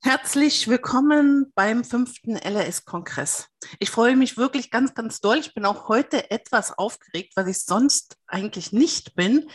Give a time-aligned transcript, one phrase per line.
[0.00, 3.48] Herzlich willkommen beim fünften LRS-Kongress.
[3.80, 5.38] Ich freue mich wirklich ganz, ganz doll.
[5.38, 9.50] Ich bin auch heute etwas aufgeregt, was ich sonst eigentlich nicht bin.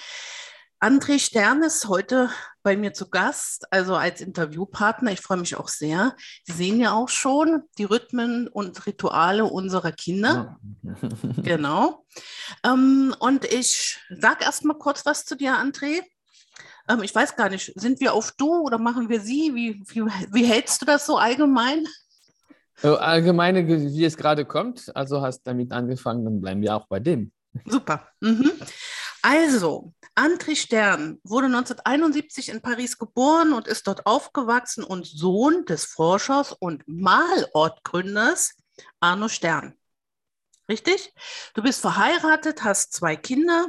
[0.81, 2.29] André Stern ist heute
[2.61, 5.13] bei mir zu Gast, also als Interviewpartner.
[5.13, 6.13] Ich freue mich auch sehr.
[6.43, 10.59] Sie sehen ja auch schon die Rhythmen und Rituale unserer Kinder.
[10.81, 10.99] Ja.
[11.41, 12.05] genau.
[12.65, 16.01] Ähm, und ich sage erst mal kurz was zu dir, André.
[16.89, 19.53] Ähm, ich weiß gar nicht, sind wir auf du oder machen wir sie?
[19.55, 21.87] Wie, wie, wie hältst du das so allgemein?
[22.81, 24.95] Äh, allgemeine, wie es gerade kommt.
[24.95, 27.31] Also hast damit angefangen, dann bleiben wir auch bei dem.
[27.65, 28.07] Super.
[28.19, 28.51] Mhm.
[29.21, 35.85] Also, André Stern wurde 1971 in Paris geboren und ist dort aufgewachsen und Sohn des
[35.85, 38.55] Forschers und Malortgründers
[38.99, 39.75] Arno Stern.
[40.69, 41.13] Richtig?
[41.53, 43.67] Du bist verheiratet, hast zwei Kinder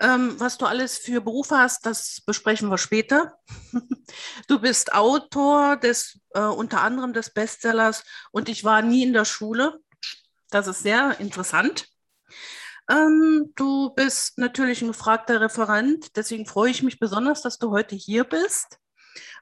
[0.00, 3.38] ähm, was du alles für Berufe hast, das besprechen wir später.
[4.48, 9.24] du bist Autor des äh, unter anderem des Bestsellers und ich war nie in der
[9.24, 9.80] Schule.
[10.50, 11.86] Das ist sehr interessant.
[12.90, 17.94] Ähm, du bist natürlich ein gefragter Referent, deswegen freue ich mich besonders, dass du heute
[17.94, 18.78] hier bist.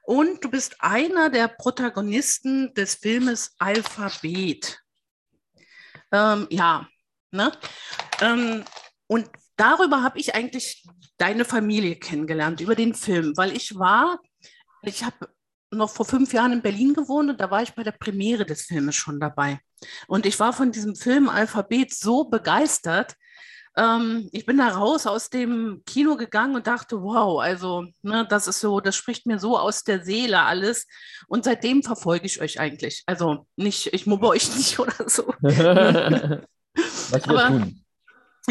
[0.03, 4.79] Und du bist einer der Protagonisten des Filmes Alphabet.
[6.11, 6.87] Ähm, ja,
[7.31, 7.51] ne?
[8.21, 8.65] Ähm,
[9.07, 10.85] und darüber habe ich eigentlich
[11.17, 14.19] deine Familie kennengelernt, über den Film, weil ich war,
[14.83, 15.29] ich habe
[15.71, 18.63] noch vor fünf Jahren in Berlin gewohnt und da war ich bei der Premiere des
[18.63, 19.59] Filmes schon dabei.
[20.07, 23.15] Und ich war von diesem Film Alphabet so begeistert.
[23.77, 28.47] Ähm, ich bin da raus aus dem Kino gegangen und dachte, wow, also ne, das
[28.47, 30.87] ist so, das spricht mir so aus der Seele alles.
[31.27, 33.03] Und seitdem verfolge ich euch eigentlich.
[33.05, 35.27] Also nicht, ich mobbe euch nicht oder so.
[35.41, 37.83] Was wir Aber, tun.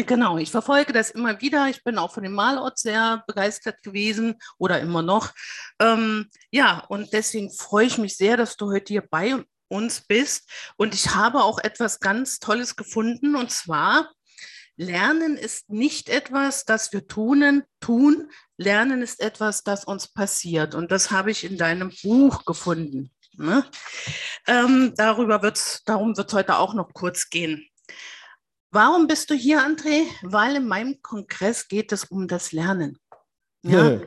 [0.05, 1.67] Genau, ich verfolge das immer wieder.
[1.67, 5.33] Ich bin auch von dem Malort sehr begeistert gewesen oder immer noch.
[5.79, 10.49] Ähm, ja, und deswegen freue ich mich sehr, dass du heute hier bei uns bist.
[10.77, 13.35] Und ich habe auch etwas ganz Tolles gefunden.
[13.35, 14.11] Und zwar,
[14.77, 18.31] Lernen ist nicht etwas, das wir tun, tun.
[18.57, 20.75] Lernen ist etwas, das uns passiert.
[20.75, 23.11] Und das habe ich in deinem Buch gefunden.
[23.33, 23.65] Ne?
[24.47, 27.69] Ähm, darüber wird's, darum wird es heute auch noch kurz gehen.
[28.71, 30.03] Warum bist du hier, André?
[30.21, 32.99] Weil in meinem Kongress geht es um das Lernen.
[33.63, 33.99] Ja.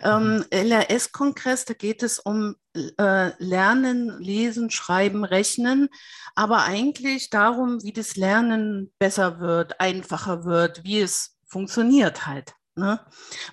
[0.00, 5.88] ähm, LRS-Kongress, da geht es um äh, Lernen, Lesen, Schreiben, Rechnen,
[6.34, 12.54] aber eigentlich darum, wie das Lernen besser wird, einfacher wird, wie es funktioniert halt.
[12.76, 13.00] Ne?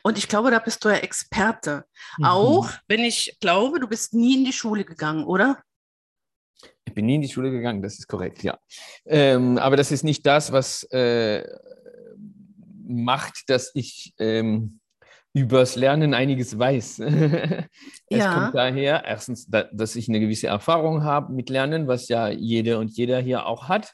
[0.01, 1.85] Und ich glaube, da bist du ja Experte.
[2.17, 2.25] Mhm.
[2.25, 5.61] Auch wenn ich glaube, du bist nie in die Schule gegangen, oder?
[6.85, 8.57] Ich bin nie in die Schule gegangen, das ist korrekt, ja.
[9.05, 11.43] Ähm, aber das ist nicht das, was äh,
[12.87, 14.79] macht, dass ich ähm,
[15.33, 16.99] übers Lernen einiges weiß.
[16.99, 17.65] es
[18.09, 18.33] ja.
[18.33, 22.77] kommt daher, erstens, da, dass ich eine gewisse Erfahrung habe mit Lernen, was ja jede
[22.77, 23.93] und jeder hier auch hat.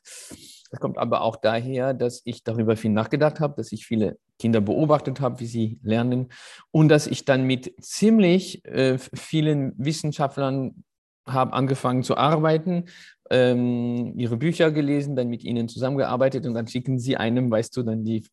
[0.69, 4.61] Es kommt aber auch daher, dass ich darüber viel nachgedacht habe, dass ich viele Kinder
[4.61, 6.29] beobachtet habe, wie sie lernen
[6.71, 10.83] und dass ich dann mit ziemlich äh, vielen Wissenschaftlern
[11.27, 12.85] habe angefangen zu arbeiten,
[13.29, 17.83] ähm, ihre Bücher gelesen, dann mit ihnen zusammengearbeitet und dann schicken sie einem, weißt du,
[17.83, 18.23] dann die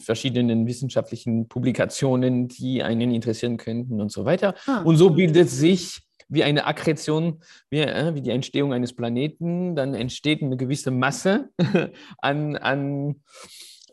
[0.00, 4.54] verschiedenen wissenschaftlichen Publikationen, die einen interessieren könnten und so weiter.
[4.66, 4.82] Ah.
[4.82, 9.94] Und so bildet sich wie eine Akkretion, wie, äh, wie die Entstehung eines Planeten, dann
[9.94, 11.50] entsteht eine gewisse Masse
[12.18, 13.16] an, an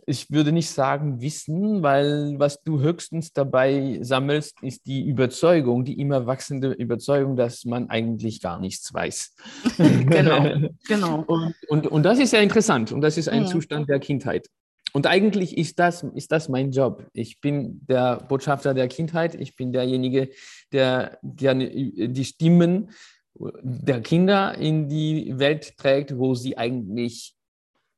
[0.10, 6.00] ich würde nicht sagen Wissen, weil was du höchstens dabei sammelst, ist die Überzeugung, die
[6.00, 9.36] immer wachsende Überzeugung, dass man eigentlich gar nichts weiß.
[9.78, 11.24] genau, genau.
[11.28, 13.48] Und, und, und das ist ja interessant und das ist ein mhm.
[13.48, 14.48] Zustand der Kindheit.
[14.94, 17.06] Und eigentlich ist das, ist das mein Job.
[17.14, 19.36] Ich bin der Botschafter der Kindheit.
[19.36, 20.30] Ich bin derjenige,
[20.72, 22.90] der, der die Stimmen
[23.36, 27.36] der Kinder in die Welt trägt, wo sie eigentlich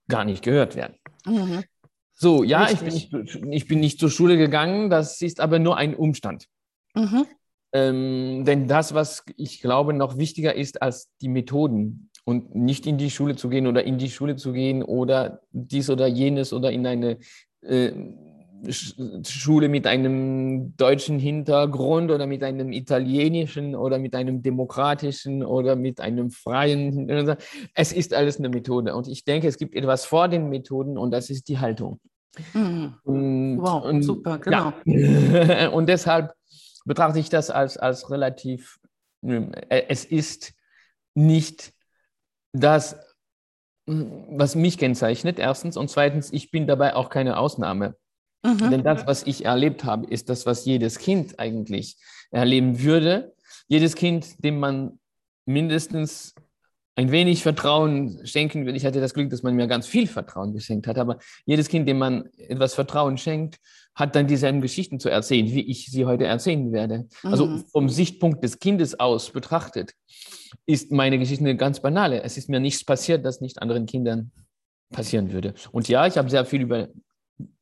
[0.09, 0.95] gar nicht gehört werden.
[1.25, 1.63] Mhm.
[2.21, 3.11] So, ja, ich bin, nicht,
[3.49, 6.45] ich bin, nicht, zur Schule gegangen, das ist aber nur ein Umstand.
[6.93, 7.25] Mhm.
[7.73, 12.99] Ähm, denn das, was ich glaube, noch wichtiger ist als die Methoden und nicht in
[12.99, 16.71] die Schule zu gehen oder in die Schule zu gehen oder dies oder jenes oder
[16.71, 17.17] in eine
[17.61, 17.91] äh,
[18.69, 25.99] Schule mit einem deutschen Hintergrund oder mit einem italienischen oder mit einem demokratischen oder mit
[25.99, 27.09] einem freien.
[27.73, 28.93] Es ist alles eine Methode.
[28.93, 31.99] Und ich denke, es gibt etwas vor den Methoden und das ist die Haltung.
[32.53, 32.95] Mhm.
[33.03, 34.73] Und, wow, und, super, genau.
[34.85, 35.69] Ja.
[35.73, 36.33] und deshalb
[36.85, 38.79] betrachte ich das als, als relativ,
[39.21, 40.53] äh, es ist
[41.13, 41.73] nicht
[42.53, 42.97] das,
[43.85, 45.77] was mich kennzeichnet, erstens.
[45.77, 47.95] Und zweitens, ich bin dabei auch keine Ausnahme.
[48.43, 48.71] Mhm.
[48.71, 51.97] Denn das, was ich erlebt habe, ist das, was jedes Kind eigentlich
[52.31, 53.33] erleben würde.
[53.67, 54.99] Jedes Kind, dem man
[55.45, 56.33] mindestens
[56.95, 58.75] ein wenig Vertrauen schenken will.
[58.75, 61.87] Ich hatte das Glück, dass man mir ganz viel Vertrauen geschenkt hat, aber jedes Kind,
[61.87, 63.59] dem man etwas Vertrauen schenkt,
[63.95, 67.07] hat dann dieselben Geschichten zu erzählen, wie ich sie heute erzählen werde.
[67.23, 67.65] Also Mhm.
[67.71, 69.93] vom Sichtpunkt des Kindes aus betrachtet,
[70.65, 72.23] ist meine Geschichte eine ganz banale.
[72.23, 74.31] Es ist mir nichts passiert, das nicht anderen Kindern
[74.91, 75.53] passieren würde.
[75.71, 76.89] Und ja, ich habe sehr viel über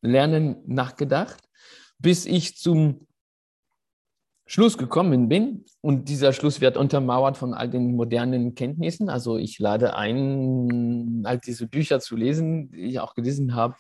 [0.02, 1.44] Lernen nachgedacht,
[2.00, 3.08] bis ich zum
[4.50, 5.64] Schluss gekommen bin.
[5.82, 9.08] Und dieser Schluss wird untermauert von all den modernen Kenntnissen.
[9.08, 13.76] Also ich lade ein, all diese Bücher zu lesen, die ich auch gelesen habe.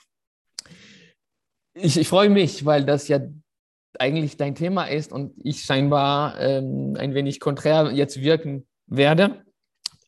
[1.74, 3.19] Ich, ich freue mich, weil das ja
[3.98, 9.44] eigentlich dein Thema ist und ich scheinbar ähm, ein wenig konträr jetzt wirken werde.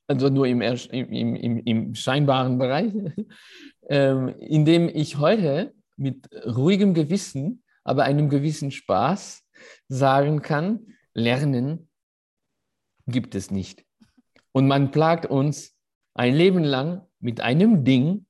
[0.05, 2.93] Also nur im, im, im, im scheinbaren Bereich,
[3.89, 9.41] ähm, indem ich heute mit ruhigem Gewissen, aber einem gewissen Spaß
[9.87, 11.89] sagen kann, Lernen
[13.07, 13.85] gibt es nicht.
[14.51, 15.75] Und man plagt uns
[16.13, 18.25] ein Leben lang mit einem Ding,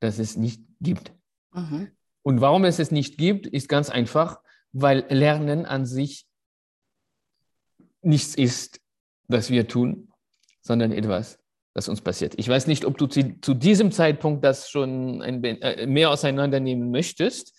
[0.00, 1.12] das es nicht gibt.
[1.52, 1.90] Mhm.
[2.22, 4.40] Und warum es es nicht gibt, ist ganz einfach,
[4.72, 6.26] weil Lernen an sich
[8.02, 8.80] nichts ist,
[9.28, 10.12] das wir tun,
[10.60, 11.38] sondern etwas,
[11.74, 12.34] das uns passiert.
[12.36, 16.90] Ich weiß nicht, ob du zu, zu diesem Zeitpunkt das schon ein, äh, mehr auseinandernehmen
[16.90, 17.54] möchtest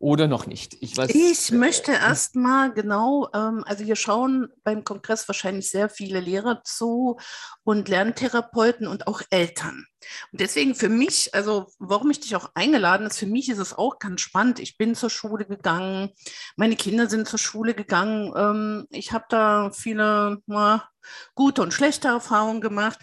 [0.00, 0.76] oder noch nicht.
[0.80, 6.20] Ich, weiß, Ich möchte erstmal genau, ähm, also hier schauen beim Kongress wahrscheinlich sehr viele
[6.20, 7.18] Lehrer zu
[7.64, 9.86] und Lerntherapeuten und auch Eltern.
[10.30, 13.74] Und deswegen für mich, also warum ich dich auch eingeladen ist, für mich ist es
[13.74, 14.60] auch ganz spannend.
[14.60, 16.10] Ich bin zur Schule gegangen,
[16.56, 18.32] meine Kinder sind zur Schule gegangen.
[18.36, 20.88] Ähm, ich habe da viele na,
[21.34, 23.00] gute und schlechte Erfahrungen gemacht.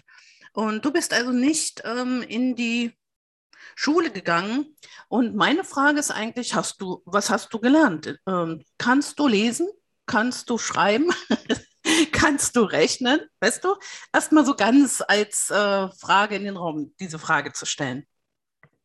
[0.54, 2.96] Und du bist also nicht ähm, in die
[3.76, 4.74] Schule gegangen.
[5.08, 8.18] Und meine Frage ist eigentlich, hast du, was hast du gelernt?
[8.26, 9.68] Ähm, kannst du lesen?
[10.06, 11.10] Kannst du schreiben?
[12.12, 13.20] kannst du rechnen?
[13.38, 13.76] Weißt du?
[14.12, 18.04] Erstmal so ganz als äh, Frage in den Raum, diese Frage zu stellen.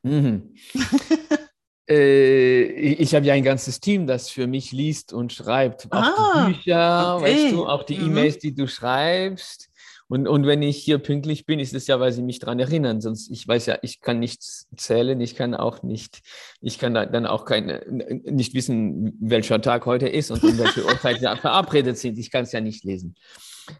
[0.04, 0.54] Mhm.
[1.90, 5.88] äh, ich habe ja ein ganzes Team, das für mich liest und schreibt.
[5.92, 7.26] Auch Ah, die Bücher, okay.
[7.46, 8.08] weißt du, auch die Mhm.
[8.08, 9.70] E-Mails, die du schreibst.
[10.12, 13.00] Und, und wenn ich hier pünktlich bin, ist es ja, weil sie mich daran erinnern.
[13.00, 16.22] Sonst, ich weiß ja, ich kann nichts zählen, ich kann auch nicht,
[16.60, 17.81] ich kann da- dann auch keine,
[18.25, 22.19] nicht wissen, welcher Tag heute ist und um welche Uhrzeit wir verabredet sind.
[22.19, 23.16] Ich kann es ja nicht lesen.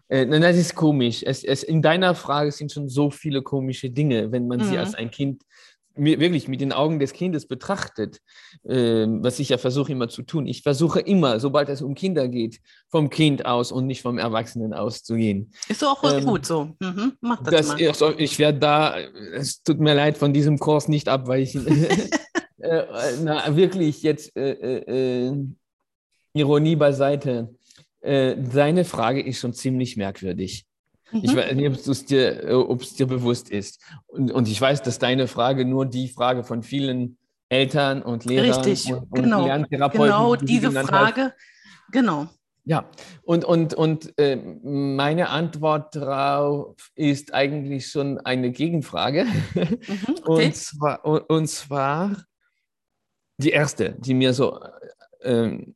[0.08, 1.22] Äh, das ist komisch.
[1.22, 4.78] Es, es, in deiner Frage sind schon so viele komische Dinge, wenn man sie Mhm.
[4.78, 5.42] als ein Kind
[5.96, 8.20] mi- wirklich mit den Augen des Kindes betrachtet,
[8.68, 10.46] ähm, was ich ja versuche immer zu tun.
[10.46, 14.72] Ich versuche immer, sobald es um Kinder geht, vom Kind aus und nicht vom Erwachsenen
[14.74, 15.52] auszugehen.
[15.68, 16.74] ist so auch Ähm, gut so.
[16.80, 18.98] Mhm, mach das, Das, also ich werde da,
[19.34, 21.66] es tut mir leid, von diesem Kurs nicht abweichen.
[22.58, 22.82] äh,
[23.22, 25.46] na, wirklich, jetzt äh, äh, äh,
[26.34, 27.54] Ironie beiseite.
[28.00, 30.64] Äh, deine Frage ist schon ziemlich merkwürdig.
[31.12, 31.36] Ich Mhm.
[31.36, 33.80] weiß nicht, ob es dir, äh, dir bewusst ist.
[34.06, 37.18] Und, und ich weiß, dass deine Frage nur die Frage von vielen
[37.48, 39.44] Eltern und Lehrern Richtig, und, und genau.
[39.44, 41.34] Lerntherapeuten Genau die diese genannt hast, Frage.
[41.90, 42.26] Genau.
[42.64, 42.88] ja,
[43.24, 49.24] und, und, und äh, meine Antwort darauf ist eigentlich schon eine Gegenfrage.
[49.54, 49.78] Mhm,
[50.24, 50.46] okay.
[50.46, 52.16] Und, zwar, und, und zwar
[53.36, 54.58] die erste, die mir so
[55.20, 55.74] ähm,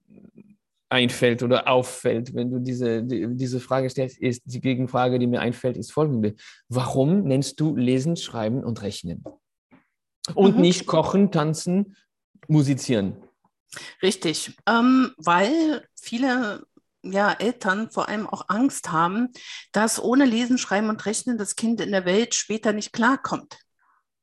[0.89, 5.41] einfällt oder auffällt, wenn du diese, die, diese Frage stellst, ist die Gegenfrage, die mir
[5.41, 6.35] einfällt, ist folgende.
[6.69, 9.25] Warum nennst du Lesen, Schreiben und Rechnen?
[10.35, 10.63] Und Mhm.
[10.63, 11.97] nicht Kochen, Tanzen,
[12.49, 13.17] Musizieren.
[14.03, 16.67] Richtig, ähm, weil viele
[17.03, 19.29] ja, Eltern vor allem auch Angst haben,
[19.73, 23.59] dass ohne Lesen, Schreiben und Rechnen das Kind in der Welt später nicht klarkommt.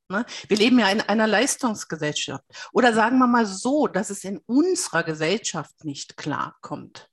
[0.08, 0.24] Ne?
[0.48, 2.44] Wir leben ja in einer Leistungsgesellschaft.
[2.72, 7.08] Oder sagen wir mal so, dass es in unserer Gesellschaft nicht klarkommt.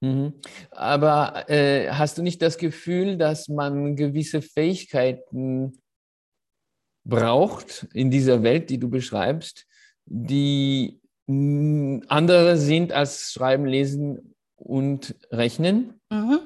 [0.00, 0.34] Mhm.
[0.70, 5.80] Aber äh, hast du nicht das Gefühl, dass man gewisse Fähigkeiten
[7.04, 9.66] braucht in dieser Welt, die du beschreibst,
[10.06, 16.00] die andere sind als Schreiben, Lesen und Rechnen?
[16.10, 16.40] Mhm.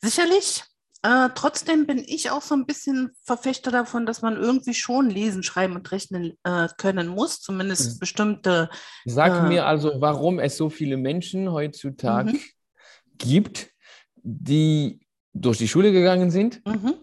[0.00, 0.62] Sicherlich.
[1.02, 5.42] Äh, trotzdem bin ich auch so ein bisschen Verfechter davon, dass man irgendwie schon lesen,
[5.42, 7.98] schreiben und rechnen äh, können muss, zumindest Mhm.
[8.00, 8.70] bestimmte.
[9.04, 9.48] Sag Äh.
[9.48, 12.40] mir also, warum es so viele Menschen heutzutage Mhm.
[13.18, 13.70] gibt,
[14.16, 15.00] die
[15.32, 16.94] durch die Schule gegangen sind, Mhm.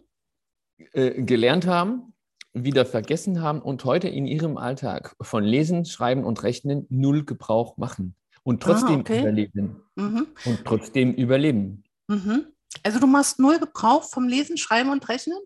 [0.94, 2.14] äh, gelernt haben,
[2.54, 7.78] wieder vergessen haben und heute in ihrem Alltag von Lesen, Schreiben und Rechnen null Gebrauch
[7.78, 9.20] machen und trotzdem Ah, okay.
[9.22, 10.28] überleben Mhm.
[10.46, 11.84] und trotzdem überleben.
[12.08, 12.48] Mhm.
[12.82, 15.38] Also du machst null Gebrauch vom Lesen, Schreiben und Rechnen?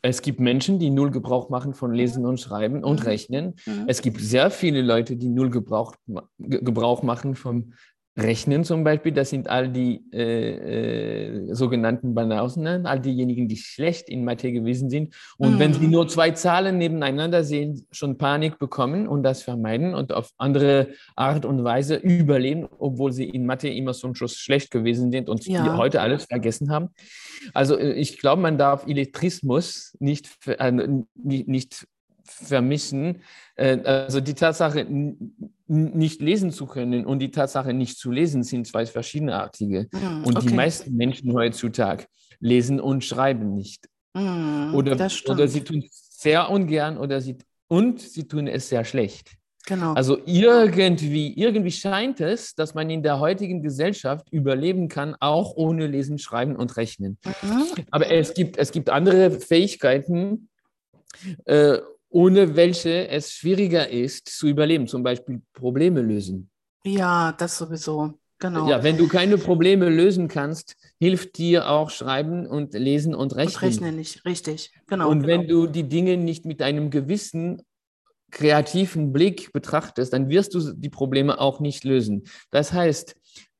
[0.00, 3.06] Es gibt Menschen, die null Gebrauch machen von Lesen und Schreiben und Mhm.
[3.06, 3.54] Rechnen.
[3.66, 3.84] Mhm.
[3.88, 5.94] Es gibt sehr viele Leute, die null Gebrauch,
[6.38, 7.74] Ge- Gebrauch machen vom
[8.18, 14.08] Rechnen zum Beispiel, das sind all die äh, äh, sogenannten Banausen, all diejenigen, die schlecht
[14.08, 15.14] in Mathe gewesen sind.
[15.36, 15.58] Und mm.
[15.60, 20.32] wenn sie nur zwei Zahlen nebeneinander sehen, schon Panik bekommen und das vermeiden und auf
[20.36, 25.46] andere Art und Weise überleben, obwohl sie in Mathe immer so schlecht gewesen sind und
[25.46, 25.76] ja.
[25.76, 26.88] heute alles vergessen haben.
[27.54, 30.72] Also äh, ich glaube, man darf Elektrismus nicht, äh,
[31.14, 31.86] nicht
[32.28, 33.22] vermissen.
[33.56, 34.86] Äh, also die Tatsache,
[35.66, 39.88] nicht lesen zu können und die Tatsache, nicht zu lesen, sind zwei verschiedenartige.
[39.92, 42.06] Mm, und die meisten Menschen heutzutage
[42.40, 43.88] lesen und schreiben nicht.
[44.14, 44.92] Mm, oder,
[45.28, 47.36] oder sie tun es sehr ungern oder sie,
[47.68, 49.30] und sie tun es sehr schlecht.
[49.66, 49.92] Genau.
[49.92, 55.86] Also irgendwie, irgendwie scheint es, dass man in der heutigen Gesellschaft überleben kann, auch ohne
[55.86, 57.18] Lesen, Schreiben und Rechnen.
[57.42, 57.84] Mhm.
[57.90, 60.48] Aber es gibt, es gibt andere Fähigkeiten,
[61.44, 61.78] äh,
[62.10, 66.50] ohne welche es schwieriger ist zu überleben, zum Beispiel Probleme lösen.
[66.84, 68.14] Ja, das sowieso.
[68.40, 68.68] Genau.
[68.68, 73.54] Ja, wenn du keine Probleme lösen kannst, hilft dir auch Schreiben und Lesen und Rechnen.
[73.56, 74.72] Und Rechnen nicht, richtig.
[74.86, 75.10] Genau.
[75.10, 75.28] Und genau.
[75.28, 77.62] wenn du die Dinge nicht mit einem gewissen
[78.30, 82.24] kreativen Blick betrachtest, dann wirst du die Probleme auch nicht lösen.
[82.50, 83.16] Das heißt,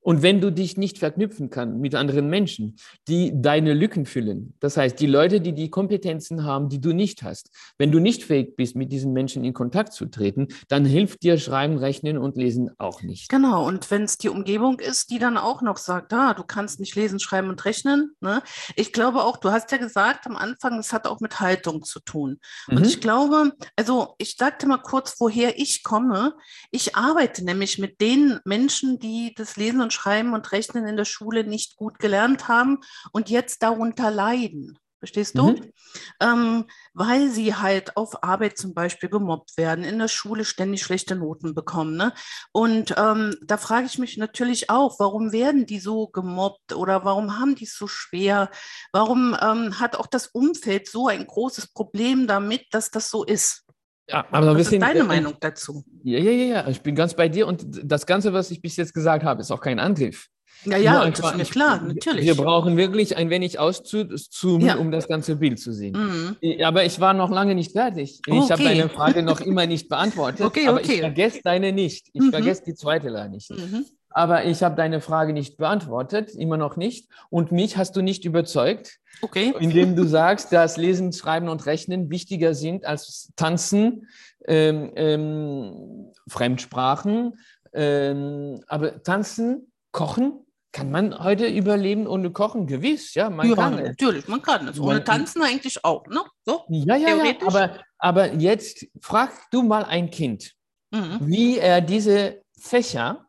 [0.09, 2.77] und wenn du dich nicht verknüpfen kannst mit anderen Menschen,
[3.09, 7.23] die deine Lücken füllen, das heißt, die Leute, die die Kompetenzen haben, die du nicht
[7.25, 11.25] hast, wenn du nicht fähig bist, mit diesen Menschen in Kontakt zu treten, dann hilft
[11.25, 13.29] dir Schreiben, Rechnen und Lesen auch nicht.
[13.29, 16.81] Genau, und wenn es die Umgebung ist, die dann auch noch sagt, ah, du kannst
[16.81, 18.13] nicht lesen, schreiben und rechnen.
[18.23, 18.43] Ne?
[18.77, 22.01] Ich glaube auch, du hast ja gesagt am Anfang, es hat auch mit Haltung zu
[22.01, 22.41] tun.
[22.69, 22.85] Und mhm.
[22.85, 26.35] ich glaube, also ich sagte mal kurz, woher ich komme.
[26.71, 31.05] Ich arbeite nämlich mit den Menschen, die das Lesen und Schreiben und Rechnen in der
[31.05, 32.79] Schule nicht gut gelernt haben
[33.13, 34.79] und jetzt darunter leiden.
[34.99, 35.53] Verstehst du?
[35.53, 35.73] Mhm.
[36.21, 41.15] Ähm, weil sie halt auf Arbeit zum Beispiel gemobbt werden, in der Schule ständig schlechte
[41.15, 41.97] Noten bekommen.
[41.97, 42.13] Ne?
[42.51, 47.39] Und ähm, da frage ich mich natürlich auch, warum werden die so gemobbt oder warum
[47.39, 48.51] haben die es so schwer?
[48.93, 53.68] Warum ähm, hat auch das Umfeld so ein großes Problem damit, dass das so ist?
[54.09, 55.85] Ja, aber was ist deine äh, Meinung dazu?
[56.03, 58.77] Ja, ja, ja, ja, ich bin ganz bei dir und das Ganze, was ich bis
[58.77, 60.29] jetzt gesagt habe, ist auch kein Angriff.
[60.65, 62.25] Ja, ja, einfach, das ist mir klar, natürlich.
[62.25, 64.77] Wir brauchen wirklich ein wenig auszuzoomen, ja.
[64.77, 65.97] um das ganze Bild zu sehen.
[65.97, 66.65] Mhm.
[66.65, 68.21] Aber ich war noch lange nicht fertig.
[68.27, 68.53] Ich okay.
[68.53, 70.41] habe deine Frage noch immer nicht beantwortet.
[70.45, 70.95] okay, aber okay.
[70.95, 72.09] ich vergesse deine nicht.
[72.13, 72.31] Ich mhm.
[72.31, 73.51] vergesse die zweite leider nicht.
[73.51, 73.85] Mhm.
[74.11, 77.09] Aber ich habe deine Frage nicht beantwortet, immer noch nicht.
[77.31, 79.55] Und mich hast du nicht überzeugt, okay.
[79.61, 84.09] indem du sagst, dass Lesen, Schreiben und Rechnen wichtiger sind als Tanzen,
[84.47, 87.39] ähm, ähm, Fremdsprachen.
[87.73, 92.67] Ähm, aber Tanzen, Kochen, kann man heute überleben ohne Kochen?
[92.67, 94.79] Gewiss, ja, man ja, kann natürlich, man kann es.
[94.79, 96.21] Ohne Tanzen eigentlich auch, ne?
[96.45, 100.55] So, ja, ja, ja, aber, aber jetzt frag du mal ein Kind,
[100.91, 101.19] mhm.
[101.21, 103.28] wie er diese Fächer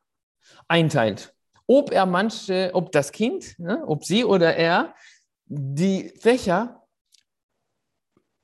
[0.69, 1.33] einteilt.
[1.67, 4.95] Ob er manche, ob das Kind, ne, ob sie oder er
[5.45, 6.87] die Fächer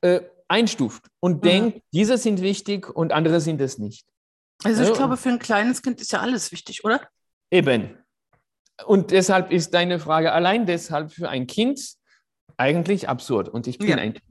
[0.01, 1.41] äh, einstuft und mhm.
[1.41, 4.05] denkt, diese sind wichtig und andere sind es nicht.
[4.63, 7.01] Also ich ja, glaube, für ein kleines Kind ist ja alles wichtig, oder?
[7.51, 7.98] Eben.
[8.86, 11.79] Und deshalb ist deine Frage allein deshalb für ein Kind
[12.58, 13.50] eigentlich absurd.
[13.50, 13.98] Und ich bin ja.
[13.98, 14.25] ein Kind.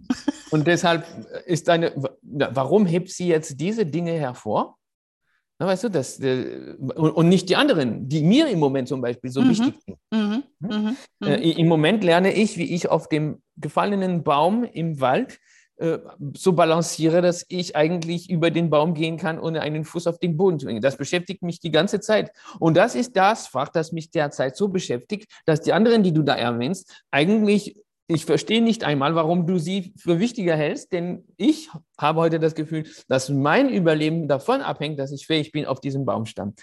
[0.50, 1.06] Und deshalb
[1.46, 4.78] ist deine, warum hebt sie jetzt diese Dinge hervor?
[5.58, 9.40] Na, weißt du, das, und nicht die anderen, die mir im Moment zum Beispiel so
[9.40, 9.50] mhm.
[9.50, 9.98] wichtig sind.
[10.10, 10.42] Mhm.
[10.62, 10.96] Hm?
[11.20, 11.26] Mhm.
[11.26, 11.42] Äh, mhm.
[11.42, 15.38] Im Moment lerne ich, wie ich auf dem gefallenen Baum im Wald
[15.76, 15.98] äh,
[16.36, 20.36] so balanciere, dass ich eigentlich über den Baum gehen kann, ohne einen Fuß auf den
[20.36, 20.82] Boden zu bringen.
[20.82, 22.30] Das beschäftigt mich die ganze Zeit.
[22.60, 26.22] Und das ist das Fach, das mich derzeit so beschäftigt, dass die anderen, die du
[26.22, 31.70] da erwähnst, eigentlich ich verstehe nicht einmal, warum du sie für wichtiger hältst, denn ich
[31.98, 36.04] habe heute das Gefühl, dass mein Überleben davon abhängt, dass ich fähig bin, auf diesem
[36.04, 36.54] Baumstamm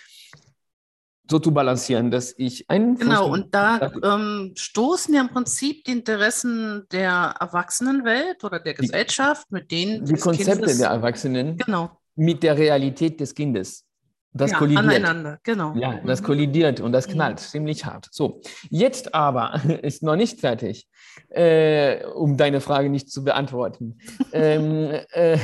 [1.31, 2.97] so zu balancieren, dass ich einen.
[2.97, 9.49] Genau, und da ähm, stoßen ja im Prinzip die Interessen der Erwachsenenwelt oder der Gesellschaft
[9.51, 10.05] mit denen.
[10.05, 11.97] Die Konzepte Kindes, der Erwachsenen genau.
[12.15, 13.85] mit der Realität des Kindes.
[14.33, 14.85] Das ja, kollidiert.
[14.85, 15.73] Aneinander, genau.
[15.75, 16.25] Ja, das mhm.
[16.25, 17.13] kollidiert und das mhm.
[17.13, 17.45] knallt mhm.
[17.45, 18.07] ziemlich hart.
[18.11, 20.87] So, jetzt aber ist noch nicht fertig,
[21.29, 23.97] äh, um deine Frage nicht zu beantworten.
[24.31, 25.37] ähm, äh,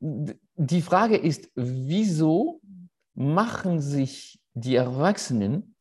[0.00, 2.60] die Frage ist, wieso
[3.14, 5.74] machen sich die Erwachsenen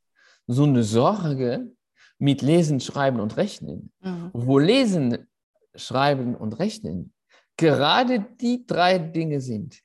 [0.48, 1.72] so eine Sorge
[2.18, 3.92] mit Lesen, Schreiben und Rechnen?
[4.02, 4.32] Mhm.
[4.34, 5.28] Wo Lesen,
[5.76, 7.14] Schreiben und Rechnen
[7.58, 9.82] gerade die drei Dinge sind,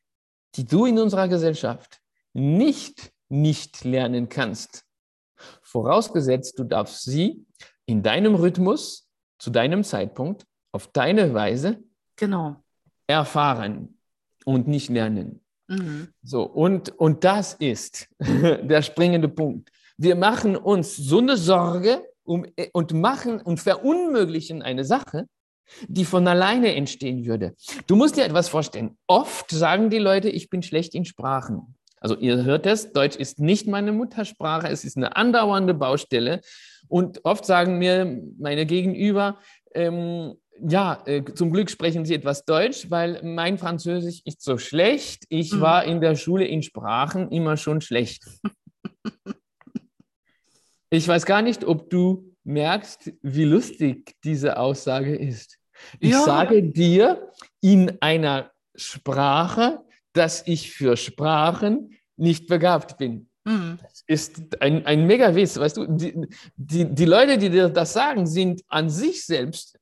[0.54, 2.00] die du in unserer Gesellschaft
[2.32, 4.85] nicht nicht lernen kannst.
[5.62, 7.47] Vorausgesetzt, du darfst sie
[7.87, 11.82] in deinem Rhythmus, zu deinem Zeitpunkt, auf deine Weise
[12.16, 12.62] genau.
[13.06, 13.99] erfahren
[14.44, 15.40] und nicht lernen.
[15.66, 16.09] Mhm.
[16.23, 19.71] So, und, und das ist der springende Punkt.
[19.97, 25.26] Wir machen uns so eine Sorge um, und machen und verunmöglichen eine Sache,
[25.88, 27.54] die von alleine entstehen würde.
[27.87, 28.97] Du musst dir etwas vorstellen.
[29.07, 31.75] Oft sagen die Leute, ich bin schlecht in Sprachen.
[32.00, 36.40] Also ihr hört es, Deutsch ist nicht meine Muttersprache, es ist eine andauernde Baustelle.
[36.88, 39.38] Und oft sagen mir meine Gegenüber,
[39.73, 45.25] ähm, ja, äh, zum Glück sprechen Sie etwas Deutsch, weil mein Französisch ist so schlecht.
[45.28, 45.61] Ich mhm.
[45.61, 48.25] war in der Schule in Sprachen immer schon schlecht.
[50.90, 55.58] ich weiß gar nicht, ob du merkst, wie lustig diese Aussage ist.
[56.00, 56.22] Ich ja.
[56.22, 57.30] sage dir
[57.61, 59.80] in einer Sprache,
[60.12, 63.28] dass ich für Sprachen nicht begabt bin.
[63.44, 63.78] Mhm.
[63.82, 65.87] Das ist ein, ein Mega-Witz, weißt du?
[65.87, 69.78] Die, die, die Leute, die dir das sagen, sind an sich selbst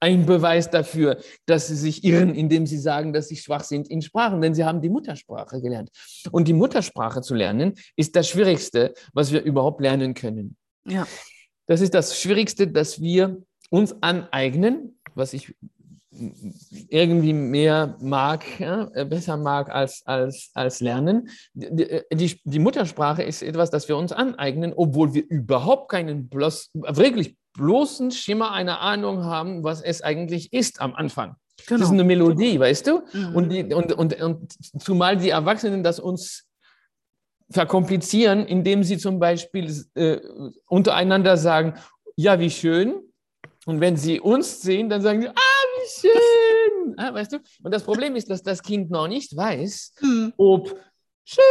[0.00, 4.02] ein Beweis dafür, dass sie sich irren, indem sie sagen, dass sie schwach sind in
[4.02, 5.90] Sprachen, denn sie haben die Muttersprache gelernt.
[6.30, 10.56] Und die Muttersprache zu lernen, ist das Schwierigste, was wir überhaupt lernen können.
[10.86, 11.06] Ja.
[11.66, 15.54] Das ist das Schwierigste, dass wir uns aneignen, was ich
[16.88, 21.28] irgendwie mehr mag, ja, äh, besser mag als, als, als lernen.
[21.54, 26.70] Die, die, die, Muttersprache ist etwas, das wir uns aneignen, obwohl wir überhaupt keinen bloß,
[26.74, 31.34] wirklich bloßen Schimmer einer Ahnung haben, was es eigentlich ist am Anfang.
[31.66, 31.80] Genau.
[31.80, 33.02] Das ist eine Melodie, weißt du?
[33.12, 33.36] Mhm.
[33.36, 36.44] Und, die, und, und, und zumal die Erwachsenen das uns
[37.54, 40.18] verkomplizieren, indem sie zum Beispiel äh,
[40.66, 41.74] untereinander sagen,
[42.16, 42.96] ja, wie schön.
[43.64, 45.32] Und wenn sie uns sehen, dann sagen sie, ah,
[45.76, 46.14] wie schön.
[46.96, 47.38] Ah, weißt du?
[47.62, 50.32] Und das Problem ist, dass das Kind noch nicht weiß, mhm.
[50.36, 50.78] ob
[51.24, 51.42] schön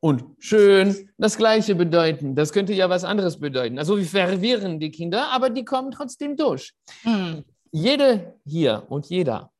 [0.00, 2.34] und schön das Gleiche bedeuten.
[2.34, 3.78] Das könnte ja was anderes bedeuten.
[3.78, 6.72] Also wir verwirren die Kinder, aber die kommen trotzdem durch.
[7.04, 7.44] Mhm.
[7.70, 9.52] Jede hier und jeder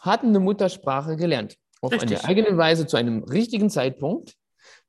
[0.00, 1.56] hat eine Muttersprache gelernt.
[1.80, 2.18] Auf Richtig.
[2.18, 4.34] eine eigene Weise, zu einem richtigen Zeitpunkt,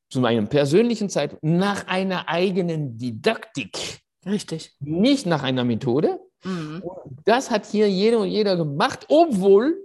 [0.10, 4.00] zu einem persönlichen Zeitpunkt, nach einer eigenen Didaktik.
[4.26, 4.76] Richtig.
[4.80, 6.20] Nicht nach einer Methode.
[6.44, 6.84] Mhm.
[7.26, 9.76] Das hat hier jeder und jeder gemacht, obwohl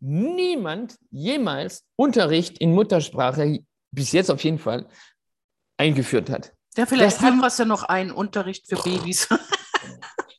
[0.00, 4.86] niemand jemals Unterricht in Muttersprache bis jetzt auf jeden Fall
[5.76, 6.52] eingeführt hat.
[6.76, 9.28] Ja, vielleicht das haben wir es ja noch einen Unterricht für Babys.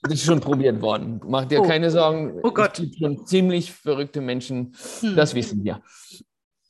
[0.03, 1.21] Das ist schon probiert worden.
[1.27, 1.63] Mach dir oh.
[1.63, 2.39] keine Sorgen.
[2.41, 2.79] Oh Gott.
[2.79, 4.75] Es gibt schon ziemlich verrückte Menschen.
[5.01, 5.15] Hm.
[5.15, 5.83] Das wissen wir.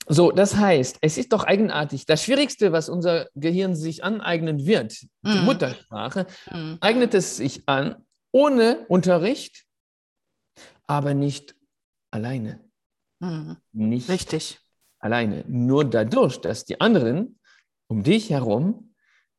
[0.08, 2.06] So, das heißt, es ist doch eigenartig.
[2.06, 5.08] Das Schwierigste, was unser Gehirn sich aneignen wird, hm.
[5.24, 6.78] die Muttersprache, hm.
[6.82, 9.66] eignet es sich an, ohne Unterricht,
[10.88, 11.56] aber nicht
[12.10, 12.60] alleine.
[13.22, 13.58] Hm.
[13.72, 14.60] Nicht Richtig
[15.00, 15.44] alleine.
[15.48, 17.40] Nur dadurch, dass die anderen
[17.88, 18.94] um dich herum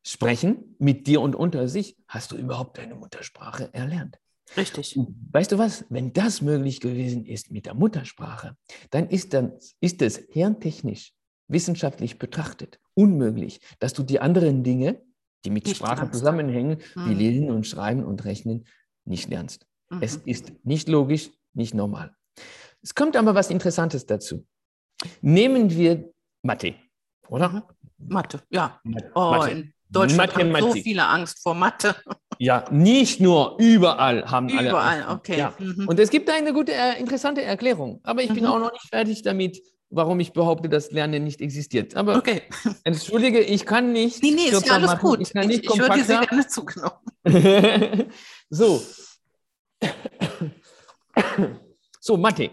[0.05, 4.19] sprechen, mit dir und unter sich, hast du überhaupt deine Muttersprache erlernt.
[4.57, 4.99] Richtig.
[5.31, 5.85] Weißt du was?
[5.89, 8.55] Wenn das möglich gewesen ist mit der Muttersprache,
[8.91, 11.13] dann ist, dann, ist es hirntechnisch,
[11.47, 15.01] wissenschaftlich betrachtet, unmöglich, dass du die anderen Dinge,
[15.45, 17.09] die mit nicht Sprache zusammenhängen, mhm.
[17.09, 18.65] wie Lesen und Schreiben und Rechnen,
[19.05, 19.65] nicht lernst.
[19.89, 19.99] Mhm.
[20.01, 22.15] Es ist nicht logisch, nicht normal.
[22.81, 24.45] Es kommt aber was Interessantes dazu.
[25.21, 26.11] Nehmen wir
[26.43, 26.75] Mathe,
[27.27, 27.49] oder?
[27.49, 27.63] Mhm.
[27.97, 28.79] Mathe, ja.
[29.15, 29.51] Oh, Mathe.
[29.51, 31.95] in Deutschland haben so viele Angst vor Mathe.
[32.43, 35.37] Ja, nicht nur, überall haben überall, alle Überall, okay.
[35.37, 35.53] Ja.
[35.57, 35.87] Mhm.
[35.87, 38.01] Und es gibt eine gute, äh, interessante Erklärung.
[38.03, 38.35] Aber ich mhm.
[38.35, 41.95] bin auch noch nicht fertig damit, warum ich behaupte, dass Lernen nicht existiert.
[41.95, 42.41] Aber okay.
[42.83, 44.21] entschuldige, ich kann nicht.
[44.21, 45.07] Nee, nee, ist ja alles machen.
[45.07, 45.21] gut.
[45.21, 46.97] Ich kann nicht ich, ich dir sehr gerne zugenommen.
[48.49, 48.81] so.
[52.01, 52.51] so, Mathe.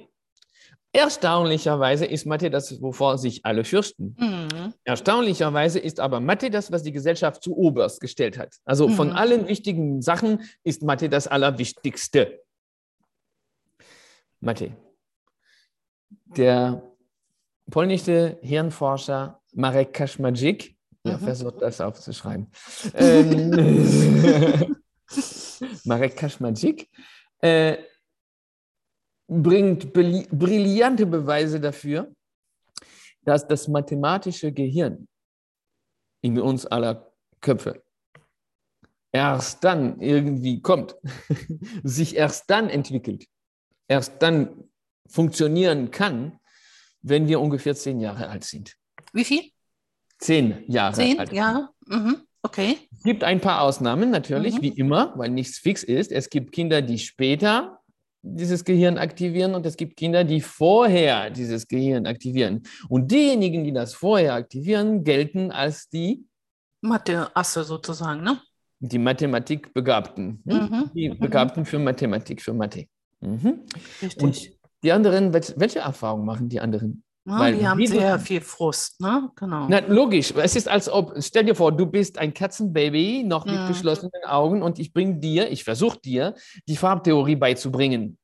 [0.92, 4.16] Erstaunlicherweise ist Mathe das, wovor sich alle fürchten.
[4.18, 4.74] Mhm.
[4.82, 8.56] Erstaunlicherweise ist aber Mathe das, was die Gesellschaft zu oberst gestellt hat.
[8.64, 8.94] Also mhm.
[8.94, 12.40] von allen wichtigen Sachen ist Mathe das Allerwichtigste.
[14.40, 14.76] Mathe.
[16.36, 16.82] Der
[17.70, 21.10] polnische Hirnforscher Marek Kaczmarczyk, mhm.
[21.10, 22.50] ja, versucht das aufzuschreiben,
[22.94, 24.76] ähm,
[25.84, 26.88] Marek Kaczmarczyk,
[27.42, 27.76] äh,
[29.30, 32.12] bringt brillante Beweise dafür,
[33.24, 35.06] dass das mathematische Gehirn
[36.20, 37.82] in uns aller Köpfe
[39.12, 40.96] erst dann irgendwie kommt,
[41.82, 43.26] sich erst dann entwickelt,
[43.88, 44.64] erst dann
[45.08, 46.38] funktionieren kann,
[47.02, 48.76] wenn wir ungefähr zehn Jahre alt sind.
[49.12, 49.50] Wie viel?
[50.18, 51.32] Zehn Jahre zehn alt.
[51.32, 51.70] Jahre?
[51.86, 52.22] Mhm.
[52.42, 52.78] Okay.
[52.92, 54.62] Es gibt ein paar Ausnahmen natürlich, mhm.
[54.62, 56.12] wie immer, weil nichts fix ist.
[56.12, 57.79] Es gibt Kinder, die später
[58.22, 62.62] dieses Gehirn aktivieren und es gibt Kinder, die vorher dieses Gehirn aktivieren.
[62.88, 66.24] Und diejenigen, die das vorher aktivieren, gelten als die
[66.82, 68.40] Mathe-Asse sozusagen, ne?
[68.80, 70.42] Die Mathematikbegabten.
[70.44, 70.90] Mhm.
[70.94, 71.18] Die mhm.
[71.18, 72.86] Begabten für Mathematik, für Mathe.
[73.20, 73.60] Mhm.
[74.00, 74.22] Richtig.
[74.22, 74.50] Und
[74.82, 77.02] die anderen, welche Erfahrungen machen die anderen?
[77.30, 79.30] Ja, Weil die haben du- sehr viel Frust, ne?
[79.36, 79.66] Genau.
[79.68, 80.32] Na, logisch.
[80.36, 83.68] Es ist, als ob, stell dir vor, du bist ein Katzenbaby, noch mit Mhm.
[83.68, 86.34] geschlossenen Augen und ich bringe dir, ich versuche dir,
[86.66, 88.18] die Farbtheorie beizubringen.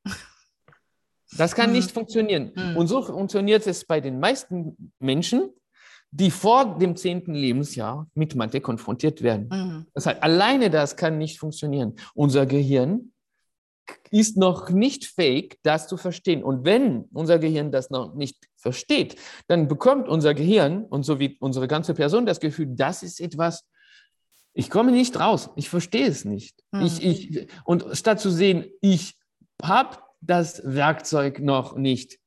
[1.37, 1.75] Das kann Mhm.
[1.77, 2.51] nicht funktionieren.
[2.55, 2.75] Mhm.
[2.77, 5.51] Und so funktioniert es bei den meisten Menschen,
[6.11, 9.49] die vor dem zehnten Lebensjahr mit Mathe konfrontiert werden.
[9.51, 9.85] Mhm.
[9.93, 11.95] Das heißt, alleine das kann nicht funktionieren.
[12.13, 13.11] Unser Gehirn
[14.09, 16.43] ist noch nicht fähig, das zu verstehen.
[16.43, 18.37] Und wenn unser Gehirn das noch nicht
[18.67, 19.15] versteht,
[19.47, 23.65] dann bekommt unser Gehirn und so wie unsere ganze Person das Gefühl, das ist etwas,
[24.53, 26.63] ich komme nicht raus, ich verstehe es nicht.
[26.71, 26.81] Mhm.
[26.81, 29.15] Ich, ich, und statt zu sehen, ich
[29.63, 32.19] habe das Werkzeug noch nicht,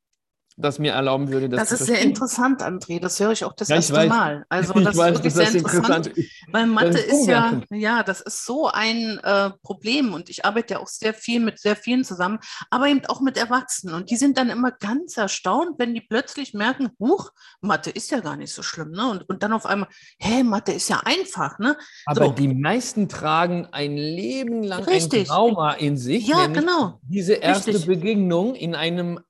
[0.61, 3.01] das mir erlauben würde, das, Das ist sehr interessant, André.
[3.01, 4.09] Das höre ich auch das Ja, ich erste weiß.
[4.09, 4.45] Mal.
[4.51, 6.07] Also ich das weiß, ist wirklich dass sehr interessant.
[6.09, 6.31] ist.
[6.53, 10.81] Weil Mathe ist ja, ja, das ist so ein äh, Problem und ich arbeite ja
[10.81, 12.39] auch sehr viel mit sehr vielen zusammen,
[12.71, 16.55] aber eben auch mit Erwachsenen und die sind dann immer ganz erstaunt, wenn die plötzlich
[16.55, 19.09] merken, huch, Mathe ist ja gar nicht so schlimm, ne?
[19.11, 21.77] Und, und dann auf einmal, hä, Mathe ist ja einfach, ne?
[22.07, 22.33] Aber So.
[22.33, 25.23] die meisten tragen ein Leben lang Richtig.
[25.23, 26.27] ein Trauma in sich.
[26.27, 26.99] Ja, genau.
[27.03, 27.87] Diese erste Richtig.
[27.87, 29.21] Begegnung in einem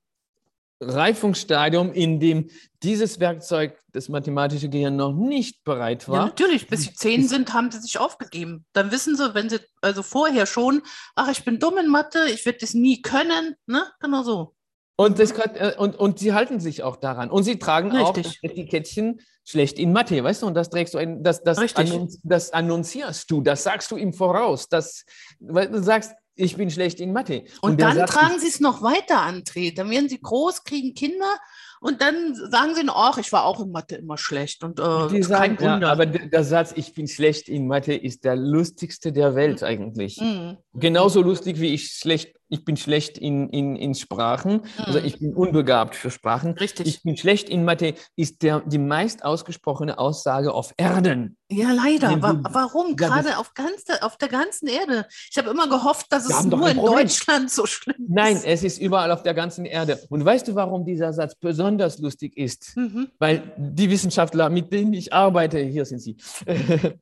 [0.81, 2.49] Reifungsstadium, in dem
[2.83, 6.25] dieses Werkzeug, das mathematische Gehirn, noch nicht bereit Ja, war.
[6.25, 8.65] natürlich, bis sie zehn sind, haben sie sich aufgegeben.
[8.73, 10.81] Dann wissen sie, wenn sie also vorher schon,
[11.15, 13.83] ach, ich bin dumm in Mathe, ich werde das nie können, ne?
[13.99, 14.55] Genau so.
[14.97, 17.29] Und, das, kann- äh, und, und sie halten sich auch daran.
[17.31, 18.43] Und sie tragen auch das Richtig.
[18.51, 20.47] Etikettchen schlecht in Mathe, weißt du?
[20.47, 24.13] Und das trägst du ein, das, das, annunz, das annunzierst du, das sagst du ihm
[24.13, 24.67] voraus.
[24.69, 25.03] Das,
[25.39, 27.43] weil du sagst, ich bin schlecht in Mathe.
[27.61, 29.77] Und, der dann Satz tragen sie es noch weiter antreten.
[29.77, 31.39] Dann werden sie groß, kriegen Kinder
[31.81, 34.63] und dann sagen sie, ach, ich war auch in Mathe immer schlecht.
[34.63, 35.91] Und äh, ist kein sagen, ja, Wunder.
[35.91, 40.19] aber der, der Satz, ich bin schlecht in Mathe, ist der lustigste der Welt eigentlich.
[40.21, 40.57] Mhm.
[40.73, 45.05] Genauso lustig wie ich schlecht, ich bin schlecht in, in, in Sprachen, also Mhm.
[45.05, 46.51] ich bin unbegabt für Sprachen.
[46.51, 46.85] Richtig.
[46.87, 51.37] Ich bin schlecht in Mathe, ist der, die meist ausgesprochene Aussage auf Erden.
[51.49, 52.21] ja, leider.
[52.21, 52.89] Wa warum?
[52.89, 55.05] Ja, Gerade auf, ganz, auf der ganzen Erde.
[55.31, 56.97] Ich habe immer gehofft, dass es nur in Problem.
[57.07, 58.09] Deutschland so schlimm ist.
[58.09, 59.99] Nein, es ist überall auf der ganzen Erde.
[60.09, 62.75] Und weißt du, warum dieser Satz besonders lustig ist?
[62.75, 63.07] Mhm.
[63.19, 66.17] Weil die Wissenschaftler, mit denen ich arbeite, hier sind sie,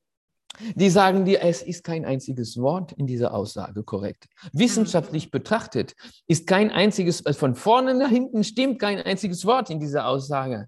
[0.76, 4.28] die sagen dir, es ist kein einziges Wort in dieser Aussage korrekt.
[4.54, 5.96] Wissenschaftlich betrachtet
[6.28, 10.68] ist kein einziges, also von vorne nach hinten stimmt kein einziges Wort in dieser Aussage.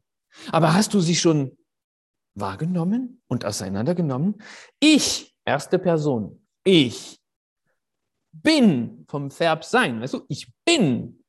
[0.52, 1.58] Aber hast du sie schon
[2.36, 4.42] wahrgenommen und auseinandergenommen?
[4.80, 7.20] Ich, erste Person, ich
[8.32, 11.24] bin vom Verb sein, weißt du, ich bin,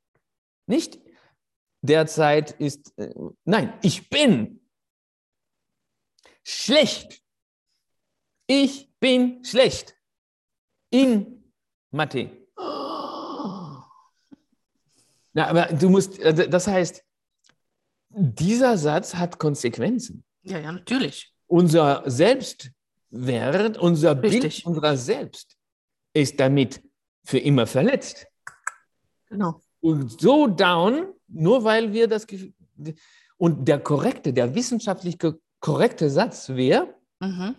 [0.67, 0.99] nicht
[1.81, 4.61] derzeit ist, äh, nein, ich bin
[6.43, 7.22] schlecht.
[8.47, 9.95] Ich bin schlecht
[10.89, 11.43] in
[11.91, 12.29] Mathe.
[15.35, 17.03] Na, aber du musst, äh, das heißt,
[18.09, 20.23] dieser Satz hat Konsequenzen.
[20.43, 21.33] Ja, ja, natürlich.
[21.47, 24.65] Unser Selbstwert, unser Bild Richtig.
[24.65, 25.57] unserer selbst
[26.13, 26.83] ist damit
[27.25, 28.27] für immer verletzt.
[29.27, 29.61] Genau.
[29.81, 32.27] Und so down, nur weil wir das.
[32.27, 32.53] Gefühl-
[33.37, 35.17] Und der korrekte, der wissenschaftlich
[35.59, 37.55] korrekte Satz wäre: Mhm.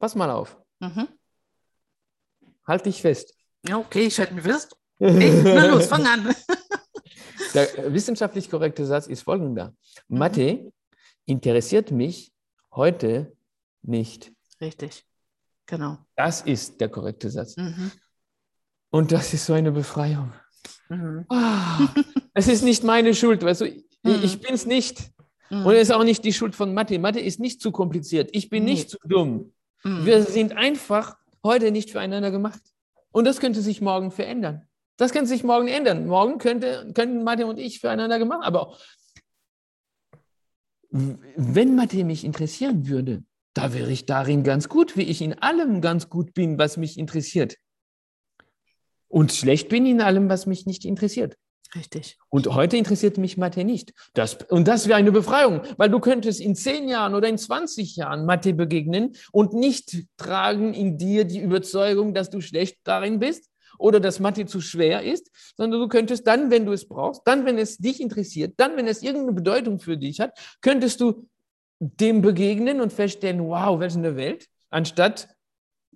[0.00, 1.06] Pass mal auf, Mhm.
[2.66, 3.34] halt dich fest.
[3.68, 4.74] Ja, okay, ich halte mich fest.
[4.98, 6.34] Okay, na los, fang an.
[7.54, 9.74] Der wissenschaftlich korrekte Satz ist folgender:
[10.08, 10.18] Mhm.
[10.18, 10.72] Mathe
[11.26, 12.32] interessiert mich
[12.72, 13.36] heute
[13.82, 14.32] nicht.
[14.60, 15.04] Richtig.
[15.66, 15.98] Genau.
[16.16, 17.56] Das ist der korrekte Satz.
[17.56, 17.92] Mhm.
[18.90, 20.32] Und das ist so eine Befreiung.
[20.88, 21.24] Mhm.
[21.28, 21.88] Ah,
[22.34, 24.20] es ist nicht meine Schuld, weißt du, ich, Mhm.
[24.22, 25.10] ich bin es nicht.
[25.50, 25.66] Mhm.
[25.66, 26.98] Und es ist auch nicht die Schuld von Mathe.
[26.98, 28.30] Mathe ist nicht zu kompliziert.
[28.32, 28.72] Ich bin Nee.
[28.72, 29.52] nicht zu dumm.
[29.82, 30.06] Mhm.
[30.06, 32.60] Wir sind einfach heute nicht füreinander gemacht.
[33.12, 34.68] Und das könnte sich morgen verändern.
[34.96, 36.06] Das könnte sich morgen ändern.
[36.06, 38.44] Morgen könnte, könnten Mathe und ich füreinander gemacht.
[38.44, 38.76] Aber
[40.90, 45.80] wenn Mathe mich interessieren würde, da wäre ich darin ganz gut, wie ich in allem
[45.80, 47.56] ganz gut bin, was mich interessiert.
[49.08, 51.36] Und schlecht bin in allem, was mich nicht interessiert.
[51.74, 52.18] Richtig.
[52.28, 53.92] Und heute interessiert mich Mathe nicht.
[54.14, 57.94] Das, und das wäre eine Befreiung, weil du könntest in zehn Jahren oder in 20
[57.96, 63.50] Jahren Mathe begegnen und nicht tragen in dir die Überzeugung, dass du schlecht darin bist
[63.78, 67.46] oder dass Mathe zu schwer ist, sondern du könntest dann, wenn du es brauchst, dann,
[67.46, 71.28] wenn es dich interessiert, dann, wenn es irgendeine Bedeutung für dich hat, könntest du
[71.78, 75.28] dem begegnen und feststellen, wow, welche eine Welt, anstatt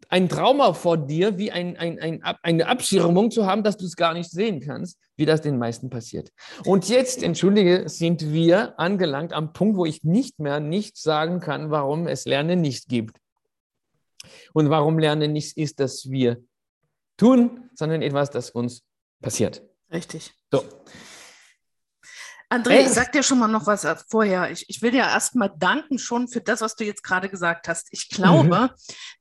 [0.09, 3.97] ein Trauma vor dir, wie ein, ein, ein, eine Abschirmung zu haben, dass du es
[3.97, 6.31] gar nicht sehen kannst, wie das den meisten passiert.
[6.65, 11.71] Und jetzt, entschuldige, sind wir angelangt am Punkt, wo ich nicht mehr nicht sagen kann,
[11.71, 13.19] warum es Lernen nicht gibt.
[14.53, 16.43] Und warum Lernen nicht ist, dass wir
[17.17, 18.83] tun, sondern etwas, das uns
[19.21, 19.63] passiert.
[19.93, 20.33] Richtig.
[20.51, 20.65] So,
[22.55, 24.51] André, ich sag dir schon mal noch was vorher.
[24.51, 27.69] Ich, ich will dir erst mal danken schon für das, was du jetzt gerade gesagt
[27.69, 27.89] hast.
[27.91, 28.71] Ich glaube, mhm.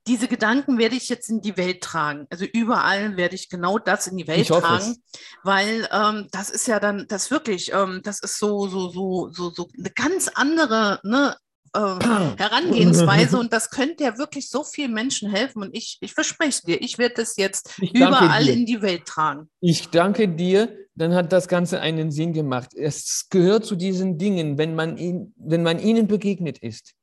[0.06, 2.26] diese Gedanken werde ich jetzt in die Welt tragen.
[2.30, 5.20] Also überall werde ich genau das in die Welt tragen, es.
[5.42, 9.50] weil ähm, das ist ja dann, das wirklich, ähm, das ist so, so, so, so,
[9.50, 11.36] so eine ganz andere ne,
[11.74, 15.62] äh, Herangehensweise und das könnte ja wirklich so vielen Menschen helfen.
[15.62, 19.48] Und ich, ich verspreche dir, ich werde das jetzt überall in die Welt tragen.
[19.60, 20.76] Ich danke dir.
[20.96, 22.72] Dann hat das Ganze einen Sinn gemacht.
[22.72, 26.94] Es gehört zu diesen Dingen, wenn man, ihn, wenn man ihnen begegnet ist.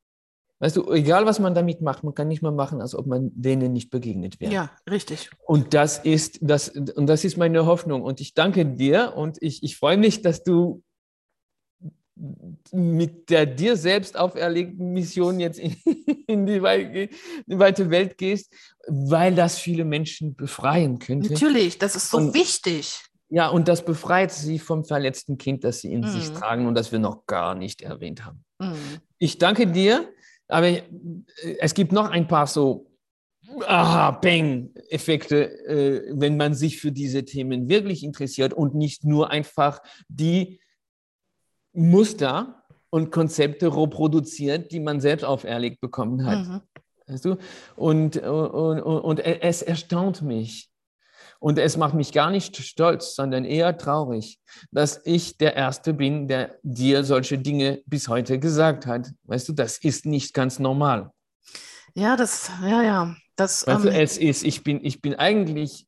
[0.59, 3.31] Weißt du, egal was man damit macht, man kann nicht mehr machen, als ob man
[3.33, 4.53] denen nicht begegnet wäre.
[4.53, 5.29] Ja, richtig.
[5.45, 8.03] Und das ist, das, und das ist meine Hoffnung.
[8.03, 10.83] Und ich danke dir und ich, ich freue mich, dass du
[12.71, 15.75] mit der dir selbst auferlegten Mission jetzt in,
[16.27, 18.53] in, die, weite Welt gehst,
[18.87, 21.33] weil das viele Menschen befreien könnte.
[21.33, 22.99] Natürlich, das ist so und, wichtig.
[23.29, 26.07] Ja, und das befreit sie vom verletzten Kind, das sie in mhm.
[26.07, 28.43] sich tragen und das wir noch gar nicht erwähnt haben.
[28.59, 28.99] Mhm.
[29.17, 30.09] Ich danke dir,
[30.47, 30.69] aber
[31.59, 32.91] es gibt noch ein paar so
[33.65, 39.29] aha, bang, Effekte, äh, wenn man sich für diese Themen wirklich interessiert und nicht nur
[39.29, 40.59] einfach die
[41.73, 46.47] Muster und Konzepte reproduziert, die man selbst auferlegt bekommen hat.
[46.47, 46.61] Mhm.
[47.07, 47.37] Weißt du?
[47.75, 50.69] Und, und, und, und es erstaunt mich.
[51.39, 54.39] Und es macht mich gar nicht stolz, sondern eher traurig,
[54.71, 59.09] dass ich der Erste bin, der dir solche Dinge bis heute gesagt hat.
[59.23, 61.11] Weißt du, das ist nicht ganz normal.
[61.95, 63.15] Ja, das, ja, ja.
[63.35, 65.87] Das, weißt ähm, du, es ist, ich bin, ich bin eigentlich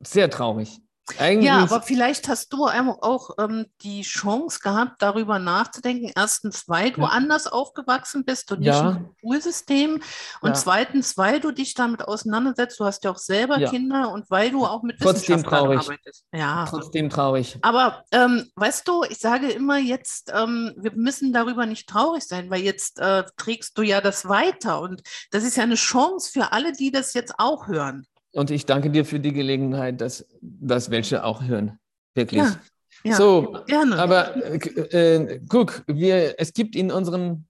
[0.00, 0.80] sehr traurig.
[1.18, 6.12] Eigentlich ja, aber vielleicht hast du auch ähm, die Chance gehabt, darüber nachzudenken.
[6.14, 7.08] Erstens, weil du ja.
[7.08, 8.82] anders aufgewachsen bist und ja.
[8.82, 10.02] nicht im Schulsystem.
[10.40, 10.54] Und ja.
[10.54, 12.78] zweitens, weil du dich damit auseinandersetzt.
[12.80, 15.80] Du hast ja auch selber Kinder und weil du auch mit Trotzdem traurig.
[15.80, 16.24] arbeitest.
[16.32, 16.66] Ja.
[16.68, 17.58] Trotzdem traurig.
[17.62, 22.50] Aber ähm, weißt du, ich sage immer jetzt, ähm, wir müssen darüber nicht traurig sein,
[22.50, 24.80] weil jetzt äh, trägst du ja das weiter.
[24.80, 28.06] Und das ist ja eine Chance für alle, die das jetzt auch hören.
[28.38, 31.76] Und ich danke dir für die Gelegenheit, dass, dass welche auch hören.
[32.14, 32.40] Wirklich.
[32.40, 32.60] Ja,
[33.02, 33.98] ja, so, gerne.
[33.98, 37.48] Aber äh, äh, guck, wir, es gibt in, unseren,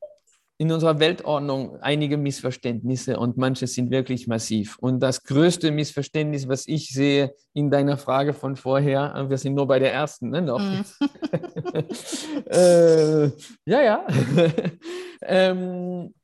[0.57, 4.79] in unserer Weltordnung einige Missverständnisse und manche sind wirklich massiv.
[4.79, 9.57] Und das größte Missverständnis, was ich sehe in deiner Frage von vorher, äh, wir sind
[9.57, 10.59] nur bei der ersten, ne, noch.
[10.59, 10.85] Mm.
[12.51, 13.27] äh,
[13.67, 14.07] ja, ja.
[15.21, 16.15] ähm,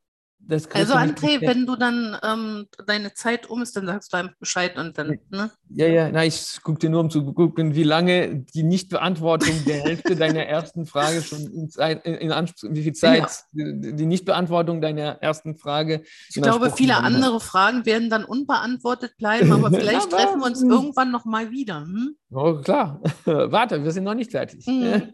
[0.49, 4.77] also André, wenn du dann ähm, deine Zeit um ist, dann sagst du einfach Bescheid
[4.77, 5.51] und dann, ne?
[5.71, 9.83] Ja, ja, nein, ich gucke dir nur, um zu gucken, wie lange die Nichtbeantwortung der
[9.83, 13.73] Hälfte deiner ersten Frage schon in, Zeit, in Anspruch, wie viel Zeit ja.
[13.73, 16.03] die, die Nichtbeantwortung deiner ersten Frage.
[16.29, 20.63] Ich glaube, viele andere Fragen werden dann unbeantwortet bleiben, aber vielleicht ja, treffen wir uns
[20.63, 21.83] irgendwann nochmal wieder.
[21.83, 22.17] Hm?
[22.31, 23.01] Oh, klar.
[23.25, 24.67] Warte, wir sind noch nicht fertig.
[24.67, 25.13] Mhm.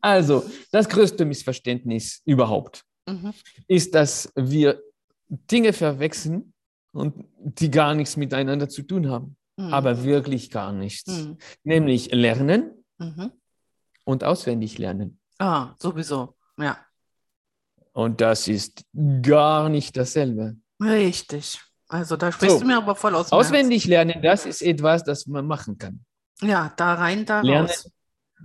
[0.00, 3.32] Also, das größte Missverständnis überhaupt mhm.
[3.66, 4.82] ist, dass wir
[5.28, 6.52] Dinge verwechseln
[6.92, 9.36] und die gar nichts miteinander zu tun haben.
[9.56, 9.72] Mhm.
[9.72, 11.06] Aber wirklich gar nichts.
[11.06, 11.38] Mhm.
[11.62, 13.32] Nämlich lernen mhm.
[14.04, 15.18] und auswendig lernen.
[15.38, 16.78] Ah, sowieso, ja.
[17.92, 18.84] Und das ist
[19.22, 20.56] gar nicht dasselbe.
[20.80, 21.60] Richtig.
[21.88, 23.30] Also da sprichst so, du mir aber voll aus.
[23.30, 26.04] Auswendig lernen, das ist etwas, das man machen kann.
[26.40, 27.90] Ja, da rein, da lernen, raus.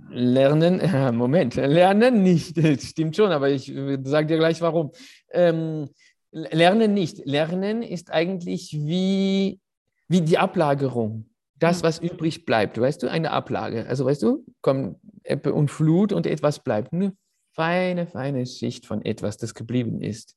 [0.08, 4.92] Lernen, äh, Moment, lernen nicht, stimmt schon, aber ich äh, sage dir gleich warum.
[5.32, 5.90] Ähm,
[6.32, 7.24] lernen nicht.
[7.26, 9.60] Lernen ist eigentlich wie,
[10.08, 11.26] wie die Ablagerung.
[11.58, 11.84] Das, hm.
[11.84, 13.86] was übrig bleibt, weißt du, eine Ablage.
[13.86, 16.92] Also, weißt du, kommt Ebbe und Flut und etwas bleibt.
[16.92, 17.12] Eine
[17.52, 20.36] feine, feine Schicht von etwas, das geblieben ist.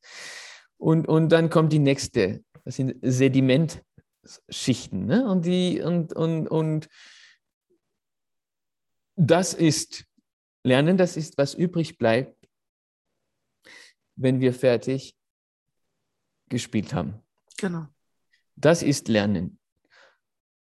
[0.77, 5.05] Und, und dann kommt die nächste, das sind Sedimentschichten.
[5.05, 5.25] Ne?
[5.29, 6.89] Und, die, und, und, und
[9.15, 10.05] das ist
[10.63, 12.37] Lernen, das ist, was übrig bleibt,
[14.15, 15.15] wenn wir fertig
[16.49, 17.15] gespielt haben.
[17.57, 17.87] Genau.
[18.55, 19.59] Das ist Lernen.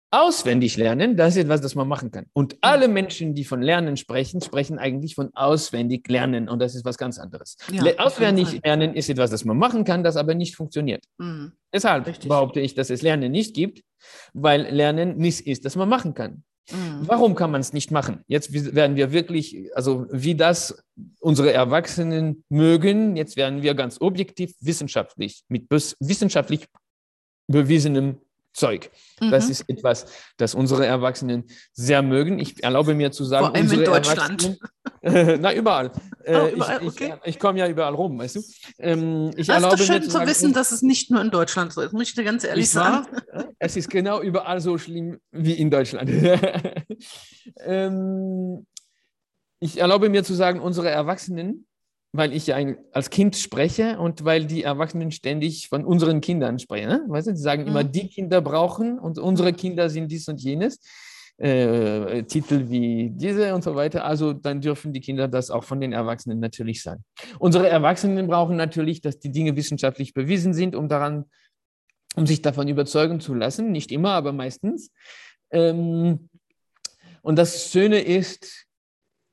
[0.10, 2.27] Auswendig lernen, das ist etwas, das man machen kann.
[2.34, 6.47] Und alle Menschen, die von Lernen sprechen, sprechen eigentlich von auswendig lernen.
[6.47, 7.58] Und das ist was ganz anderes.
[7.71, 11.03] Ja, auswendig lernen ist etwas, das man machen kann, das aber nicht funktioniert.
[11.17, 11.53] Mhm.
[11.73, 12.29] Deshalb Richtig.
[12.29, 13.82] behaupte ich, dass es Lernen nicht gibt,
[14.34, 16.43] weil Lernen nichts ist, das man machen kann.
[16.71, 17.08] Mhm.
[17.08, 18.23] Warum kann man es nicht machen?
[18.28, 20.84] Jetzt werden wir wirklich, also wie das
[21.19, 26.67] unsere Erwachsenen mögen, jetzt werden wir ganz objektiv wissenschaftlich, mit wissenschaftlich
[27.47, 28.19] bewiesenem
[28.54, 28.92] Zeug.
[29.20, 29.32] Mhm.
[29.32, 30.06] Das ist etwas,
[30.38, 32.39] das unsere Erwachsenen sehr mögen.
[32.39, 34.58] Ich erlaube mir zu sagen, Vor allem in Deutschland.
[35.02, 35.92] na, überall.
[36.24, 37.13] Äh, oh, überall ich, okay.
[37.24, 38.42] ich, ich komme ja überall rum, weißt du.
[38.80, 41.74] Ähm, ich das erlaube ist schön zu, sagen, wissen, dass es nicht nur in Deutschland
[41.74, 43.08] so ist, muss ich dir ganz ehrlich sagen.
[43.60, 46.10] es ist genau überall so schlimm wie in Deutschland.
[47.66, 48.66] ähm,
[49.60, 51.66] ich erlaube mir zu sagen, unsere Erwachsenen,
[52.13, 52.58] weil ich ja
[52.91, 56.88] als Kind spreche und weil die Erwachsenen ständig von unseren Kindern sprechen.
[56.88, 57.04] Ne?
[57.08, 57.69] Weißt du, sie sagen mhm.
[57.69, 60.80] immer, die Kinder brauchen und unsere Kinder sind dies und jenes.
[61.38, 64.06] Äh, Titel wie diese und so weiter.
[64.06, 67.04] Also dann dürfen die Kinder das auch von den Erwachsenen natürlich sagen.
[67.39, 71.26] Unsere Erwachsenen brauchen natürlich, dass die Dinge wissenschaftlich bewiesen sind, um daran,
[72.15, 73.71] um sich davon überzeugen zu lassen.
[73.71, 74.91] Nicht immer, aber meistens.
[75.49, 76.30] Ähm,
[77.23, 78.67] und das Schöne ist,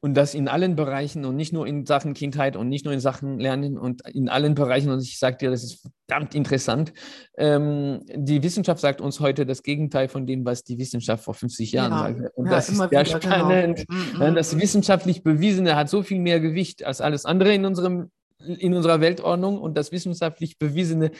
[0.02, 3.00] und das in allen Bereichen und nicht nur in Sachen Kindheit und nicht nur in
[3.00, 4.90] Sachen Lernen und in allen Bereichen.
[4.90, 6.92] Und ich sage dir, das ist verdammt interessant.
[7.36, 11.72] Ähm, die Wissenschaft sagt uns heute das Gegenteil von dem, was die Wissenschaft vor 50
[11.72, 12.32] Jahren ja, sagte.
[12.34, 13.20] Und ja, das ist sehr wieder, genau.
[13.20, 13.86] spannend.
[13.88, 14.34] Genau.
[14.34, 19.02] Das wissenschaftlich Bewiesene hat so viel mehr Gewicht als alles andere in, unserem, in unserer
[19.02, 21.10] Weltordnung und das wissenschaftlich Bewiesene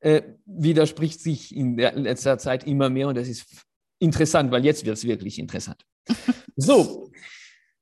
[0.00, 3.44] äh, widerspricht sich in letzter Zeit immer mehr und das ist
[3.98, 5.84] interessant, weil jetzt wird es wirklich interessant.
[6.56, 7.10] So,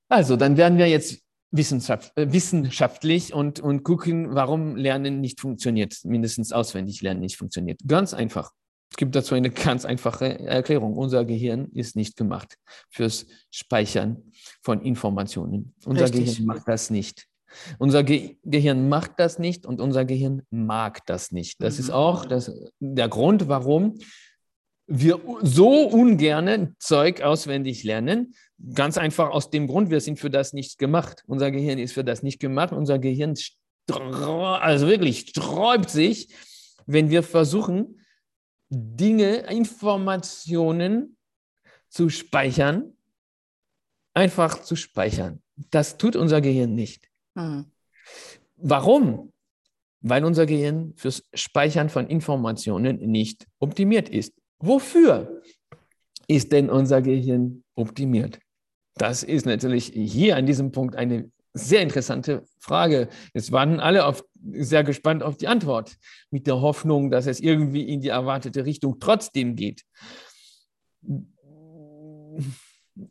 [0.08, 5.96] also, dann werden wir jetzt wissenschaft, äh, wissenschaftlich und, und gucken, warum Lernen nicht funktioniert,
[6.04, 7.80] mindestens auswendig Lernen nicht funktioniert.
[7.86, 8.52] Ganz einfach.
[8.90, 10.96] Es gibt dazu eine ganz einfache Erklärung.
[10.96, 12.56] Unser Gehirn ist nicht gemacht
[12.90, 14.22] fürs Speichern
[14.62, 15.74] von Informationen.
[15.84, 16.24] Unser Richtig.
[16.24, 17.26] Gehirn macht das nicht.
[17.78, 21.62] Unser Ge Gehirn macht das nicht und unser Gehirn mag das nicht.
[21.62, 21.80] Das mhm.
[21.80, 23.98] ist auch das, der Grund, warum
[24.88, 28.34] wir so ungern Zeug auswendig lernen.
[28.74, 31.22] Ganz einfach aus dem Grund, wir sind für das nicht gemacht.
[31.26, 32.72] Unser Gehirn ist für das nicht gemacht.
[32.72, 33.34] Unser Gehirn,
[33.90, 36.34] also wirklich, sträubt sich,
[36.86, 38.00] wenn wir versuchen,
[38.70, 41.16] Dinge, Informationen
[41.90, 42.96] zu speichern,
[44.14, 45.42] einfach zu speichern.
[45.70, 47.08] Das tut unser Gehirn nicht.
[47.34, 47.66] Mhm.
[48.56, 49.32] Warum?
[50.00, 54.37] Weil unser Gehirn fürs Speichern von Informationen nicht optimiert ist.
[54.60, 55.42] Wofür
[56.26, 58.38] ist denn unser Gehirn optimiert?
[58.94, 63.08] Das ist natürlich hier an diesem Punkt eine sehr interessante Frage.
[63.34, 65.96] Jetzt waren alle auf, sehr gespannt auf die Antwort,
[66.30, 69.84] mit der Hoffnung, dass es irgendwie in die erwartete Richtung trotzdem geht.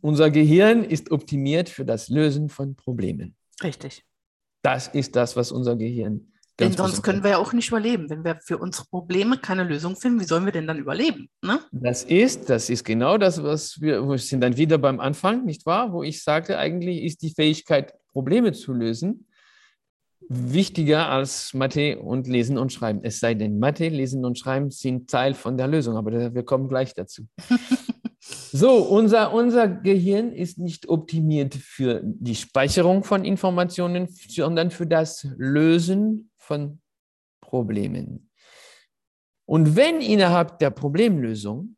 [0.01, 3.35] Unser Gehirn ist optimiert für das Lösen von Problemen.
[3.63, 4.03] Richtig.
[4.61, 8.09] Das ist das, was unser Gehirn denn sonst können wir ja auch nicht überleben.
[8.09, 11.29] Wenn wir für unsere Probleme keine Lösung finden, wie sollen wir denn dann überleben?
[11.43, 11.59] Ne?
[11.71, 15.65] Das ist, das ist genau das, was wir, wir sind dann wieder beim Anfang, nicht
[15.65, 15.93] wahr?
[15.93, 19.27] Wo ich sagte, eigentlich ist die Fähigkeit, Probleme zu lösen,
[20.29, 23.01] wichtiger als Mathe und Lesen und Schreiben.
[23.03, 26.67] Es sei denn, Mathe, Lesen und Schreiben sind Teil von der Lösung, aber wir kommen
[26.67, 27.27] gleich dazu.
[28.51, 35.27] So, unser, unser Gehirn ist nicht optimiert für die Speicherung von Informationen, sondern für das
[35.37, 36.81] Lösen von
[37.41, 38.29] Problemen.
[39.45, 41.75] Und wenn innerhalb der Problemlösung,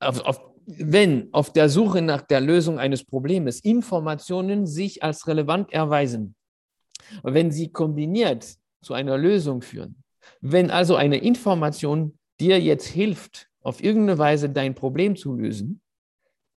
[0.00, 5.72] auf, auf, wenn auf der Suche nach der Lösung eines Problems Informationen sich als relevant
[5.72, 6.36] erweisen,
[7.22, 10.02] wenn sie kombiniert zu einer Lösung führen,
[10.40, 15.80] wenn also eine Information dir jetzt hilft, auf irgendeine Weise dein Problem zu lösen,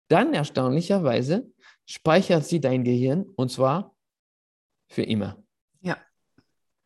[0.08, 1.52] dann erstaunlicherweise
[1.86, 3.96] speichert sie dein Gehirn und zwar
[4.88, 5.45] für immer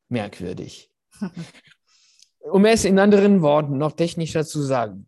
[0.09, 0.91] merkwürdig.
[2.39, 5.07] Um es in anderen Worten noch technischer zu sagen,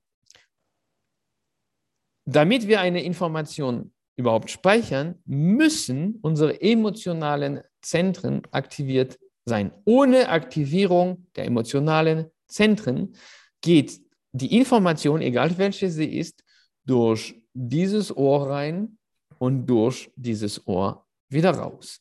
[2.26, 9.72] damit wir eine Information überhaupt speichern, müssen unsere emotionalen Zentren aktiviert sein.
[9.86, 13.16] Ohne Aktivierung der emotionalen Zentren
[13.62, 14.00] geht
[14.34, 16.44] die Information, egal welche sie ist,
[16.86, 18.98] durch dieses Ohr rein
[19.40, 22.01] und durch dieses Ohr wieder raus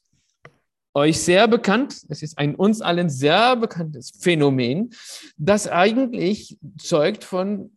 [0.95, 4.91] euch sehr bekannt, es ist ein uns allen sehr bekanntes Phänomen,
[5.37, 7.77] das eigentlich zeugt von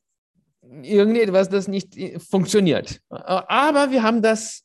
[0.81, 3.01] irgendetwas, das nicht funktioniert.
[3.09, 4.63] Aber wir haben das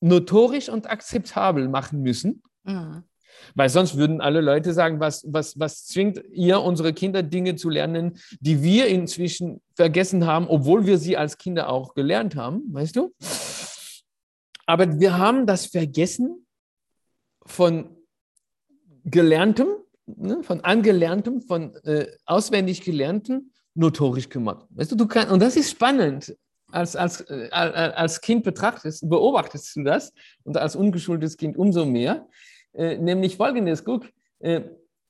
[0.00, 2.42] notorisch und akzeptabel machen müssen.
[2.64, 3.04] Mhm.
[3.54, 7.70] Weil sonst würden alle Leute sagen, was, was, was zwingt ihr, unsere Kinder Dinge zu
[7.70, 12.96] lernen, die wir inzwischen vergessen haben, obwohl wir sie als Kinder auch gelernt haben, weißt
[12.96, 13.12] du?
[14.66, 16.46] Aber wir haben das vergessen,
[17.52, 17.96] von
[19.04, 19.68] Gelerntem,
[20.06, 24.66] ne, von Angelerntem, von äh, auswendig Gelerntem notorisch gemacht.
[24.70, 26.36] Weißt du, du kannst, und das ist spannend.
[26.70, 32.26] Als, als, äh, als Kind betrachtest, beobachtest du das und als ungeschultes Kind umso mehr.
[32.72, 34.06] Äh, nämlich folgendes: Guck,
[34.38, 34.62] äh,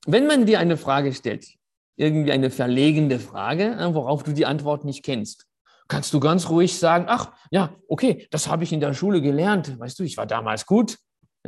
[0.06, 1.46] wenn man dir eine Frage stellt,
[1.94, 5.46] irgendwie eine verlegende Frage, äh, worauf du die Antwort nicht kennst,
[5.86, 9.78] kannst du ganz ruhig sagen: Ach, ja, okay, das habe ich in der Schule gelernt.
[9.78, 10.98] Weißt du, ich war damals gut.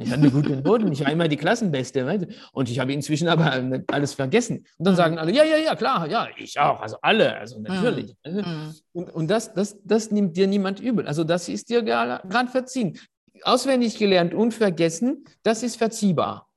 [0.00, 2.04] Ich hatte gute Noten, ich war immer die Klassenbeste.
[2.04, 2.26] Weißt?
[2.52, 4.66] Und ich habe inzwischen aber alles vergessen.
[4.78, 6.80] Und dann sagen alle, ja, ja, ja, klar, ja, ich auch.
[6.80, 8.16] Also alle, also natürlich.
[8.26, 8.74] Mhm.
[8.92, 11.06] Und, und das, das, das nimmt dir niemand übel.
[11.06, 12.98] Also das ist dir gerade verziehen.
[13.44, 16.48] auswendig gelernt und vergessen, das ist verziehbar.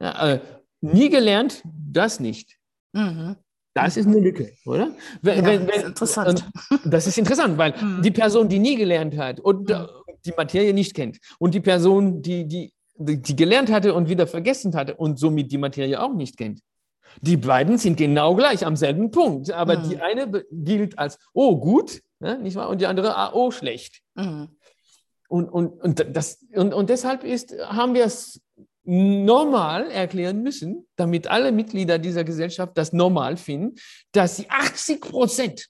[0.00, 0.40] Ja, äh,
[0.80, 2.56] nie gelernt, das nicht.
[2.92, 3.36] Mhm.
[3.74, 4.94] Das ist eine Lücke, oder?
[5.20, 6.48] Wenn, ja, wenn, wenn, das ist interessant.
[6.84, 8.00] Das ist interessant, weil mhm.
[8.00, 9.86] die Person, die nie gelernt hat und mhm.
[10.24, 14.74] die Materie nicht kennt und die Person, die, die, die gelernt hatte und wieder vergessen
[14.74, 16.60] hatte und somit die Materie auch nicht kennt,
[17.20, 19.50] die beiden sind genau gleich am selben Punkt.
[19.50, 19.88] Aber mhm.
[19.88, 22.68] die eine gilt als, oh, gut, ne, nicht wahr?
[22.68, 24.02] Und die andere, ah, oh, schlecht.
[24.14, 24.48] Mhm.
[25.28, 28.40] Und, und, und, das, und, und deshalb ist, haben wir es
[28.84, 33.74] normal erklären müssen, damit alle Mitglieder dieser Gesellschaft das normal finden,
[34.12, 35.66] dass sie 80 Prozent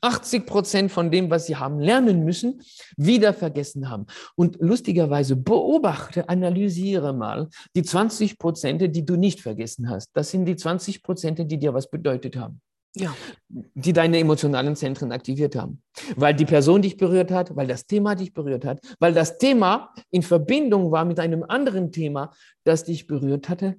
[0.00, 2.62] 80 Prozent von dem, was sie haben lernen müssen,
[2.96, 4.06] wieder vergessen haben.
[4.36, 10.10] Und lustigerweise beobachte, analysiere mal die 20 Prozent, die du nicht vergessen hast.
[10.14, 12.60] Das sind die 20 Prozent, die dir was bedeutet haben.
[12.96, 13.14] Ja.
[13.48, 15.82] Die deine emotionalen Zentren aktiviert haben.
[16.16, 19.94] Weil die Person dich berührt hat, weil das Thema dich berührt hat, weil das Thema
[20.10, 22.32] in Verbindung war mit einem anderen Thema,
[22.64, 23.76] das dich berührt hatte.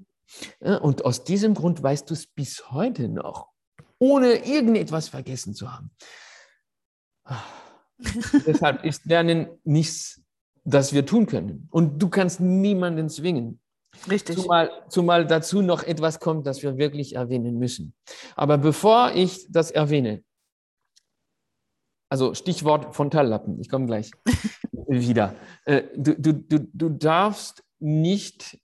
[0.59, 3.49] Und aus diesem Grund weißt du es bis heute noch,
[3.99, 5.91] ohne irgendetwas vergessen zu haben.
[8.45, 10.21] Deshalb ist Lernen nichts,
[10.63, 11.67] das wir tun können.
[11.69, 13.59] Und du kannst niemanden zwingen.
[14.09, 14.37] Richtig.
[14.37, 17.93] Zumal, zumal dazu noch etwas kommt, das wir wirklich erwähnen müssen.
[18.35, 20.23] Aber bevor ich das erwähne,
[22.09, 24.11] also Stichwort Frontallappen, ich komme gleich
[24.87, 25.35] wieder.
[25.65, 28.59] Äh, du, du, du, du darfst nicht,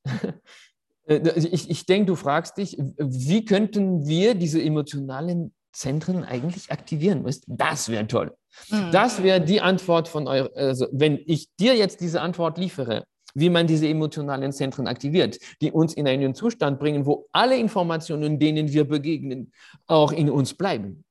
[1.07, 7.25] ich, ich denke, du fragst dich, wie könnten wir diese emotionalen Zentren eigentlich aktivieren?
[7.47, 8.35] Das wäre toll.
[8.69, 8.91] Mhm.
[8.91, 10.49] Das wäre die Antwort von euch.
[10.55, 15.71] Also, wenn ich dir jetzt diese Antwort liefere, wie man diese emotionalen Zentren aktiviert, die
[15.71, 19.51] uns in einen Zustand bringen, wo alle Informationen, denen wir begegnen,
[19.87, 21.03] auch in uns bleiben.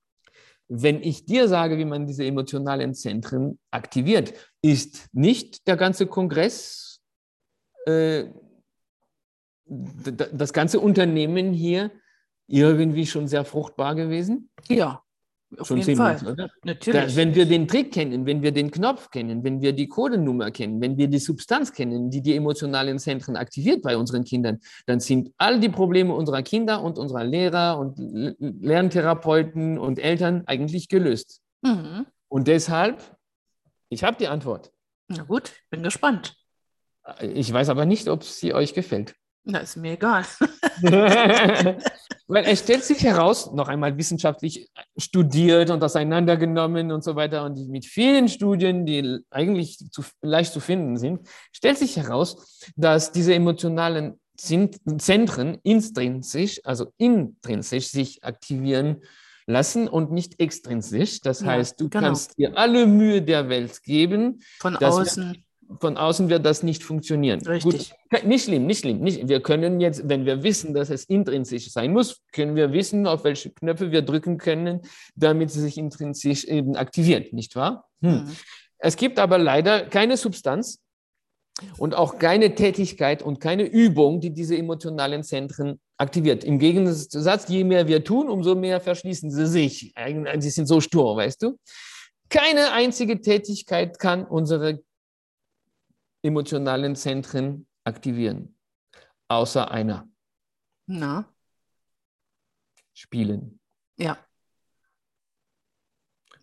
[0.68, 4.32] Wenn ich dir sage, wie man diese emotionalen Zentren aktiviert,
[4.62, 7.02] ist nicht der ganze Kongress,
[7.86, 8.24] äh,
[9.66, 11.90] das ganze Unternehmen hier
[12.46, 14.50] irgendwie schon sehr fruchtbar gewesen?
[14.68, 15.00] Ja.
[15.58, 16.18] Auf Schon jeden Fall.
[16.64, 17.14] Natürlich.
[17.14, 20.50] Da, wenn wir den Trick kennen, wenn wir den Knopf kennen, wenn wir die Codenummer
[20.50, 25.00] kennen, wenn wir die Substanz kennen, die die emotionalen Zentren aktiviert bei unseren Kindern, dann
[25.00, 27.96] sind all die Probleme unserer Kinder und unserer Lehrer und
[28.38, 31.40] Lerntherapeuten und Eltern eigentlich gelöst.
[31.62, 32.06] Mhm.
[32.28, 33.16] Und deshalb,
[33.90, 34.72] ich habe die Antwort.
[35.08, 36.34] Na gut, bin gespannt.
[37.20, 39.14] Ich weiß aber nicht, ob sie euch gefällt.
[39.46, 40.24] Na, ist mir egal.
[42.26, 47.68] Weil es stellt sich heraus, noch einmal wissenschaftlich studiert und auseinandergenommen und so weiter und
[47.68, 53.34] mit vielen Studien, die eigentlich zu, leicht zu finden sind, stellt sich heraus, dass diese
[53.34, 59.02] emotionalen Zentren intrinsisch, also intrinsisch sich aktivieren
[59.46, 61.20] lassen und nicht extrinsisch.
[61.20, 62.06] Das ja, heißt, du genau.
[62.06, 64.40] kannst dir alle Mühe der Welt geben.
[64.58, 65.43] Von außen
[65.80, 67.40] von außen wird das nicht funktionieren.
[67.46, 67.92] Richtig.
[68.10, 69.00] Gut, nicht schlimm, nicht schlimm.
[69.00, 73.06] Nicht, wir können jetzt, wenn wir wissen, dass es intrinsisch sein muss, können wir wissen,
[73.06, 74.80] auf welche Knöpfe wir drücken können,
[75.14, 77.88] damit sie sich intrinsisch eben aktiviert, nicht wahr?
[78.02, 78.24] Hm.
[78.24, 78.36] Mhm.
[78.78, 80.80] Es gibt aber leider keine Substanz
[81.78, 86.44] und auch keine Tätigkeit und keine Übung, die diese emotionalen Zentren aktiviert.
[86.44, 89.94] Im Gegensatz, je mehr wir tun, umso mehr verschließen sie sich.
[90.38, 91.56] Sie sind so stur, weißt du?
[92.28, 94.82] Keine einzige Tätigkeit kann unsere
[96.24, 98.56] emotionalen Zentren aktivieren.
[99.28, 100.08] Außer einer.
[100.86, 101.28] Na?
[102.94, 103.60] Spielen.
[103.96, 104.18] Ja.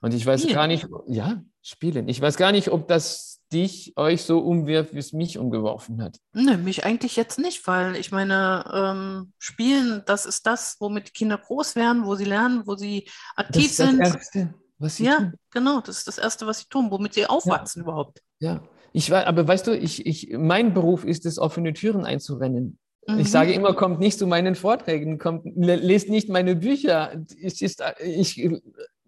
[0.01, 0.55] Und ich weiß spielen.
[0.55, 2.07] gar nicht, ja, spielen.
[2.07, 6.17] Ich weiß gar nicht, ob das dich, euch so umwirft, wie es mich umgeworfen hat.
[6.34, 11.11] Ne, mich eigentlich jetzt nicht, weil ich meine, ähm, spielen, das ist das, womit die
[11.11, 13.99] Kinder groß werden, wo sie lernen, wo sie aktiv das ist sind.
[13.99, 15.34] Das Erste, was sie ja, tun.
[15.51, 17.84] genau, das ist das Erste, was sie tun, womit sie aufwachsen ja.
[17.84, 18.21] überhaupt.
[18.39, 18.63] Ja,
[18.93, 22.77] ich war, aber weißt du, ich, ich, mein Beruf ist es, offene Türen einzurennen.
[23.07, 23.19] Mhm.
[23.19, 27.23] Ich sage immer, kommt nicht zu meinen Vorträgen, kommt, lest nicht meine Bücher.
[27.37, 28.49] Ich, ist, ich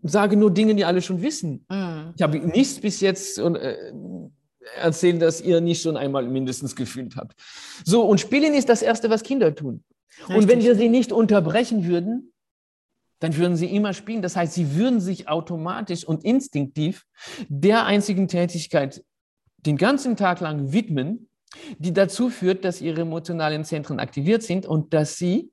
[0.01, 1.65] sage nur Dinge, die alle schon wissen.
[1.69, 2.13] Mhm.
[2.15, 3.75] Ich habe nichts bis jetzt äh,
[4.77, 7.35] erzählt, dass ihr nicht schon einmal mindestens gefühlt habt.
[7.83, 9.83] So, und Spielen ist das Erste, was Kinder tun.
[10.19, 10.35] Richtig.
[10.35, 12.33] Und wenn wir sie nicht unterbrechen würden,
[13.19, 14.21] dann würden sie immer spielen.
[14.21, 17.05] Das heißt, sie würden sich automatisch und instinktiv
[17.47, 19.03] der einzigen Tätigkeit
[19.65, 21.29] den ganzen Tag lang widmen,
[21.77, 25.51] die dazu führt, dass ihre emotionalen Zentren aktiviert sind und dass sie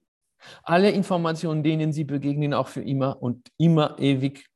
[0.62, 4.46] alle Informationen, denen sie begegnen, auch für immer und immer ewig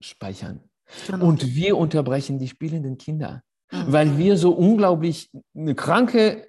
[0.00, 0.60] speichern.
[1.06, 1.26] Genau.
[1.26, 3.84] Und wir unterbrechen die spielenden Kinder, mhm.
[3.88, 6.48] weil wir so unglaublich eine kranke,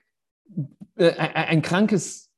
[0.96, 2.30] äh, ein krankes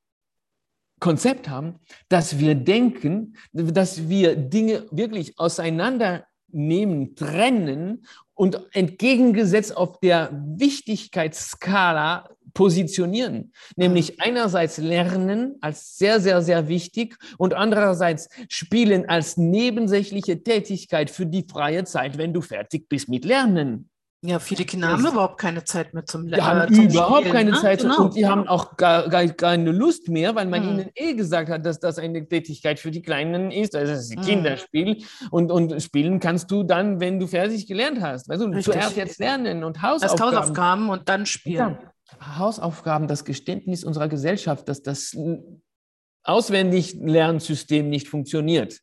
[0.98, 10.00] Konzept haben, dass wir denken, dass wir Dinge wirklich auseinander nehmen, trennen und entgegengesetzt auf
[10.00, 13.52] der Wichtigkeitsskala positionieren.
[13.76, 21.26] Nämlich einerseits Lernen als sehr, sehr, sehr wichtig und andererseits Spielen als nebensächliche Tätigkeit für
[21.26, 23.90] die freie Zeit, wenn du fertig bist mit Lernen.
[24.22, 26.42] Ja, viele Kinder haben überhaupt keine Zeit mehr zum Lernen.
[26.42, 27.60] Die haben zum überhaupt Spielen, keine ne?
[27.60, 28.04] Zeit Genau.
[28.04, 30.70] und die haben auch gar, gar keine Lust mehr, weil man Hm.
[30.70, 33.76] ihnen eh gesagt hat, dass das eine Tätigkeit für die Kleinen ist.
[33.76, 34.24] Also das ist ein Hm.
[34.26, 35.04] Kinderspiel.
[35.30, 38.28] Und, und spielen kannst du dann, wenn du fertig gelernt hast.
[38.28, 40.36] Weißt du, zuerst jetzt lernen und Erst Hausaufgaben.
[40.36, 41.78] Hausaufgaben und dann spielen.
[42.20, 42.38] Ja.
[42.38, 45.14] Hausaufgaben, das Geständnis unserer Gesellschaft, dass das
[46.24, 48.80] Auswendig-Lernsystem nicht funktioniert.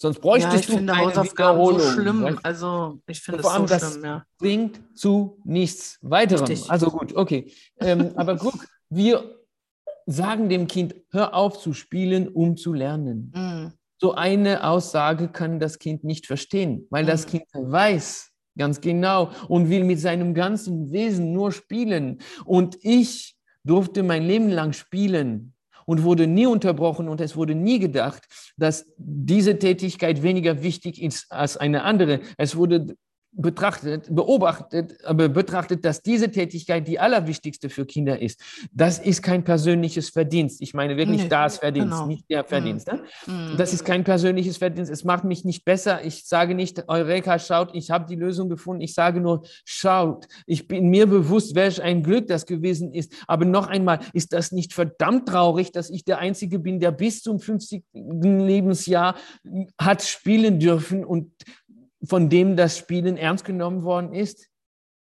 [0.00, 2.22] Sonst bräuchtest Ja, ich du finde keine Hausaufgaben so Wiederholung, schlimm.
[2.22, 2.40] weißt du?
[2.44, 4.24] Also ich finde es allem so das- schlimm, ja.
[4.38, 6.44] bringt zu nichts weiterem.
[6.46, 6.70] Richtig.
[6.70, 7.52] Also gut, okay.
[7.80, 8.54] Ähm, aber guck,
[8.90, 9.34] wir
[10.06, 13.32] sagen dem Kind, hör auf zu spielen, um zu lernen.
[13.34, 13.72] Mhm.
[14.00, 17.30] So eine Aussage kann das Kind nicht verstehen, weil das Mhm.
[17.30, 22.18] Kind weiß ganz genau und will mit seinem ganzen Wesen nur spielen.
[22.44, 25.54] Und ich durfte mein Leben lang spielen
[25.88, 28.22] und wurde nie unterbrochen und es wurde nie gedacht,
[28.58, 32.20] dass diese Tätigkeit weniger wichtig ist als eine andere.
[32.36, 32.94] Es wurde
[33.32, 38.40] betrachtet, beobachtet, aber betrachtet, dass diese Tätigkeit die allerwichtigste für Kinder ist.
[38.72, 40.60] Das ist kein persönliches Verdienst.
[40.60, 42.06] Ich meine wirklich Nee, das Verdienst, genau.
[42.06, 42.88] nicht der Verdienst.
[42.88, 43.02] Ne?
[43.26, 43.56] Mhm.
[43.56, 44.90] Das ist kein persönliches Verdienst.
[44.90, 46.04] Es macht mich nicht besser.
[46.04, 48.82] Ich sage nicht, Eureka, schaut, ich habe die Lösung gefunden.
[48.82, 50.26] Ich sage nur, schaut.
[50.46, 53.12] Ich bin mir bewusst, welch ein Glück das gewesen ist.
[53.26, 57.22] Aber noch einmal, ist das nicht verdammt traurig, dass ich der Einzige bin, der bis
[57.22, 57.84] zum 50.
[57.92, 59.14] Lebensjahr
[59.78, 61.30] hat spielen dürfen und
[62.02, 64.48] von dem das Spielen ernst genommen worden ist?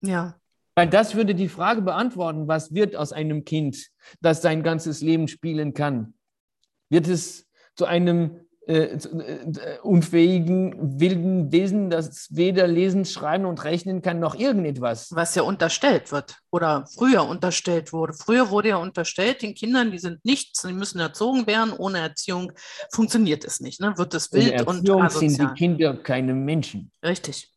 [0.01, 0.35] ja.
[0.75, 3.91] Weil das würde die Frage beantworten, was wird aus einem Kind,
[4.21, 6.15] das sein ganzes Leben spielen kann?
[6.89, 13.63] Wird es zu einem äh, zu, äh, unfähigen, wilden Wesen, das weder lesen, schreiben und
[13.63, 15.09] rechnen kann, noch irgendetwas?
[15.11, 18.13] Was ja unterstellt wird oder früher unterstellt wurde.
[18.13, 21.73] Früher wurde ja unterstellt, den Kindern, die sind nichts, die müssen erzogen werden.
[21.73, 22.53] Ohne Erziehung
[22.91, 23.81] funktioniert es nicht.
[23.81, 23.93] Ne?
[23.97, 25.53] Wird es wild und Erziehung sind die asozial.
[25.55, 26.91] Kinder keine Menschen.
[27.03, 27.51] Richtig.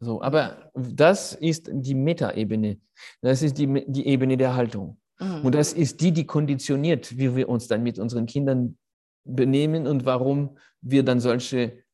[0.00, 2.78] So, aber das ist die Metaebene.
[3.20, 4.98] Das ist die, die Ebene der Haltung.
[5.18, 5.44] Mhm.
[5.44, 8.76] Und das ist die, die konditioniert, wie wir uns dann mit unseren Kindern
[9.24, 11.84] benehmen und warum wir dann solche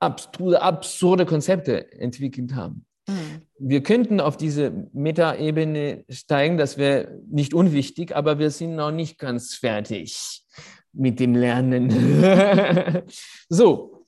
[0.00, 2.86] abstruse, absurde Konzepte entwickelt haben.
[3.06, 3.42] Mhm.
[3.58, 9.18] Wir könnten auf diese Metaebene steigen, das wäre nicht unwichtig, aber wir sind noch nicht
[9.18, 10.44] ganz fertig
[10.92, 11.90] mit dem Lernen.
[13.48, 14.06] so.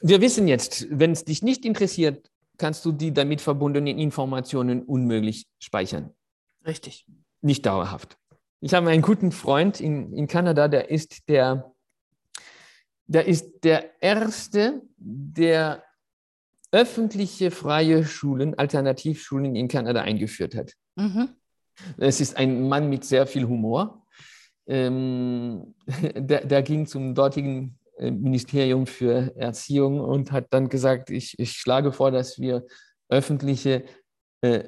[0.00, 5.46] Wir wissen jetzt, wenn es dich nicht interessiert, kannst du die damit verbundenen Informationen unmöglich
[5.58, 6.10] speichern.
[6.66, 7.06] Richtig.
[7.40, 8.18] Nicht dauerhaft.
[8.64, 11.74] Ich habe einen guten Freund in, in Kanada, der ist der,
[13.06, 15.84] der ist der erste, der
[16.72, 20.72] öffentliche freie Schulen, Alternativschulen in Kanada eingeführt hat.
[20.96, 21.28] Mhm.
[21.98, 24.06] Es ist ein Mann mit sehr viel Humor.
[24.66, 25.74] Ähm,
[26.14, 31.52] der, der ging zum dortigen äh, Ministerium für Erziehung und hat dann gesagt, ich, ich
[31.52, 32.64] schlage vor, dass wir
[33.10, 33.84] öffentliche
[34.40, 34.64] äh,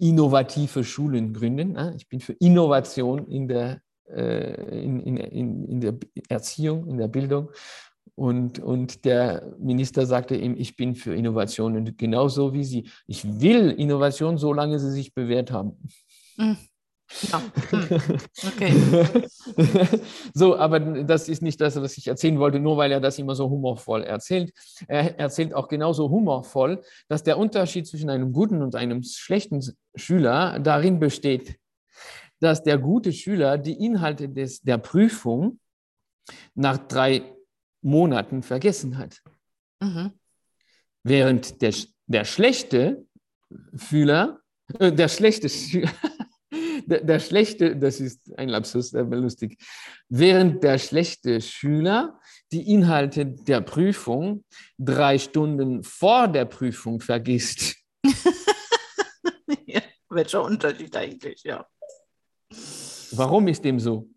[0.00, 1.76] innovative Schulen gründen.
[1.76, 5.94] Ah, Ich bin für Innovation in der, äh, in, in, in, in der
[6.28, 7.50] Erziehung, in der Bildung.
[8.14, 12.90] Und, und der Minister sagte ihm, ich bin für Innovation und genauso wie Sie.
[13.06, 15.78] Ich will Innovation, solange sie sich bewährt haben.
[16.36, 16.56] Mhm.
[17.30, 17.42] Ja.
[17.72, 18.18] Mhm.
[18.46, 18.72] Okay.
[20.34, 23.34] so, aber das ist nicht das, was ich erzählen wollte, nur weil er das immer
[23.34, 24.52] so humorvoll erzählt.
[24.86, 29.60] Er erzählt auch genauso humorvoll, dass der Unterschied zwischen einem guten und einem schlechten
[29.94, 31.56] Schüler darin besteht,
[32.38, 35.58] dass der gute Schüler die Inhalte des, der Prüfung
[36.54, 37.22] nach drei
[37.82, 39.20] Monaten vergessen hat.
[39.80, 40.12] Mhm.
[41.02, 41.74] Während der,
[42.06, 43.04] der schlechte
[43.74, 44.40] Schüler,
[44.78, 45.90] äh, der schlechte Schüler,
[46.90, 49.58] der, der schlechte, das ist ein Lapsus, aber lustig,
[50.08, 52.18] während der schlechte Schüler
[52.52, 54.44] die Inhalte der Prüfung
[54.78, 57.76] drei Stunden vor der Prüfung vergisst.
[59.66, 59.80] ja.
[60.08, 61.64] Welcher Unterschied eigentlich, ja.
[63.12, 64.08] Warum ist dem so?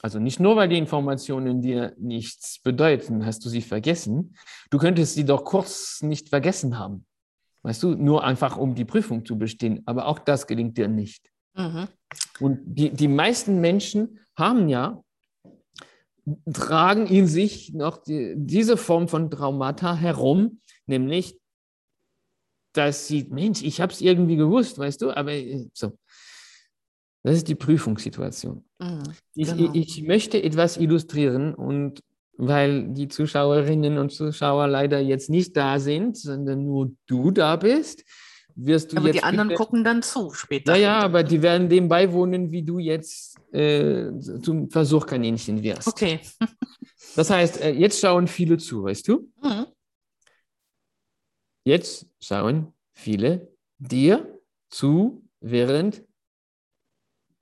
[0.00, 4.36] Also nicht nur, weil die Informationen dir nichts bedeuten, hast du sie vergessen.
[4.70, 7.04] Du könntest sie doch kurz nicht vergessen haben.
[7.62, 9.82] Weißt du, nur einfach um die Prüfung zu bestehen.
[9.86, 11.28] Aber auch das gelingt dir nicht.
[11.58, 11.88] Mhm.
[12.40, 15.02] Und die, die meisten Menschen haben ja,
[16.52, 21.38] tragen in sich noch die, diese Form von Traumata herum, nämlich,
[22.74, 25.98] dass sie, Mensch, ich habe es irgendwie gewusst, weißt du, aber äh, so.
[27.24, 28.64] Das ist die Prüfungssituation.
[28.78, 29.02] Mhm.
[29.34, 29.72] Ich, Genau.
[29.74, 32.00] ich möchte etwas illustrieren und
[32.40, 38.04] weil die Zuschauerinnen und Zuschauer leider jetzt nicht da sind, sondern nur du da bist,
[38.60, 39.16] wirst du Aber jetzt.
[39.16, 40.74] die anderen bitte- gucken dann zu später.
[40.74, 44.10] Ja, ja, aber die werden dem beiwohnen, wie du jetzt äh,
[44.42, 45.86] zum Versuchkaninchen wirst.
[45.88, 46.20] Okay.
[47.16, 49.28] Das heißt, äh, jetzt schauen viele zu, weißt du?
[49.42, 49.66] Mhm.
[51.64, 54.40] Jetzt schauen viele dir
[54.70, 56.04] zu während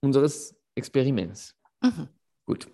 [0.00, 1.54] unseres Experiments.
[1.82, 2.08] Mhm.
[2.46, 2.68] Gut.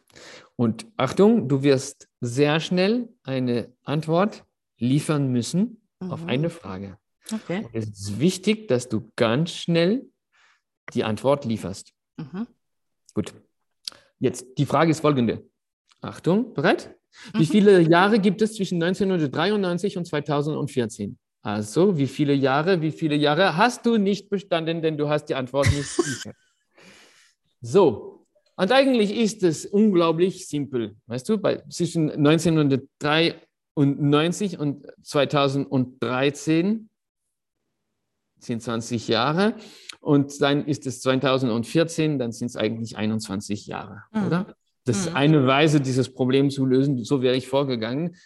[0.56, 4.44] Und Achtung, du wirst sehr schnell eine Antwort
[4.78, 6.28] liefern müssen auf Mhm.
[6.28, 6.98] eine Frage.
[7.32, 7.64] Okay.
[7.64, 10.06] Und es ist wichtig, dass du ganz schnell
[10.94, 11.92] die Antwort lieferst.
[12.16, 12.46] Mhm.
[13.14, 13.32] Gut.
[14.18, 15.44] Jetzt, die Frage ist folgende.
[16.00, 16.94] Achtung, bereit?
[17.34, 17.44] Wie Mhm.
[17.46, 21.18] viele Jahre gibt es zwischen 1993 und 2014?
[21.42, 25.34] Also, wie viele Jahre, wie viele Jahre hast du nicht bestanden, denn du hast die
[25.34, 26.36] Antwort nicht geliefert.
[27.60, 28.24] So,
[28.56, 30.94] und eigentlich ist es unglaublich simpel.
[31.06, 36.88] Weißt du, bei, zwischen 1993 und 2013
[38.44, 39.54] sind 20 Jahre
[40.00, 44.26] und dann ist es 2014, dann sind es eigentlich 21 Jahre, Mhm.
[44.26, 44.46] oder?
[44.84, 45.16] Das ist Mhm.
[45.16, 47.04] eine Weise, dieses Problem zu lösen.
[47.04, 48.16] So wäre ich vorgegangen,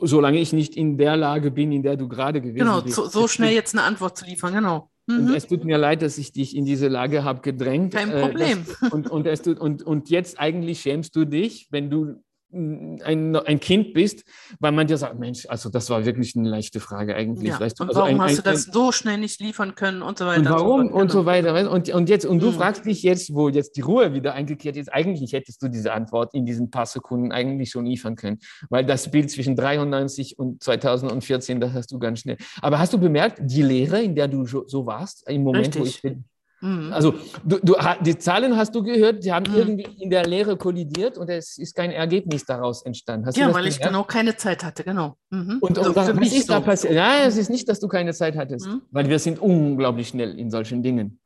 [0.00, 2.96] solange ich nicht in der Lage bin, in der du gerade gewesen Genau, bist.
[2.96, 4.90] so, so schnell jetzt eine Antwort zu liefern, genau.
[5.06, 5.34] Und Mhm.
[5.34, 7.92] es tut mir leid, dass ich dich in diese Lage habe gedrängt.
[7.92, 8.64] Kein Äh, Problem.
[8.80, 12.23] Das, und, und, es tut, und, und jetzt eigentlich schämst du dich, wenn du
[12.54, 14.24] ein, ein Kind bist,
[14.60, 17.48] weil man dir sagt, Mensch, also das war wirklich eine leichte Frage eigentlich.
[17.50, 17.60] Ja.
[17.60, 17.82] Weißt du?
[17.84, 20.26] Und Also warum ein, hast ein, du das so schnell nicht liefern können und so
[20.26, 20.40] weiter?
[20.40, 21.02] und warum so fort.
[21.02, 21.30] und so Genau.
[21.30, 21.54] weiter.
[21.54, 21.68] weißt?
[21.68, 22.54] Und, und jetzt, und du Mhm.
[22.54, 26.32] fragst dich jetzt, wo jetzt die Ruhe wieder eingekehrt ist, eigentlich hättest du diese Antwort
[26.34, 28.38] in diesen paar Sekunden eigentlich schon liefern können.
[28.70, 32.36] Weil das Bild zwischen 93 und 2014, das hast du ganz schnell.
[32.62, 35.82] Aber hast du bemerkt, die Lehre, in der du so so warst, im Moment, wo
[35.82, 35.96] Richtig.
[35.96, 36.24] ich bin,
[36.64, 36.92] Mhm.
[36.94, 37.12] also
[37.44, 39.56] du, du, die Zahlen hast du gehört, die haben Mhm.
[39.58, 43.26] irgendwie in der Lehre kollidiert und es ist kein Ergebnis daraus entstanden.
[43.26, 45.16] Hast du Ja, das weil ich genau keine Zeit hatte, genau.
[45.30, 45.58] Mhm.
[45.60, 46.62] Und, Also und was für mich ist da so.
[46.62, 46.94] passiert?
[46.94, 48.80] Ja, es ist nicht, dass du keine Zeit hattest, Mhm.
[48.90, 51.18] weil wir sind unglaublich schnell in solchen Dingen.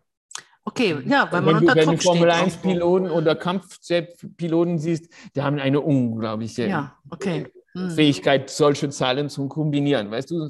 [0.65, 2.13] Okay, ja, weil man wenn du, unter wenn du Druck steht.
[2.19, 2.69] Formel irgendwo.
[2.69, 7.47] 1-Piloten oder Kampfjet-Piloten siehst, die haben eine unglaubliche Ja, okay.
[7.79, 7.91] Mhm.
[7.91, 10.11] Fähigkeit, solche Zahlen zu kombinieren.
[10.11, 10.49] Weißt du?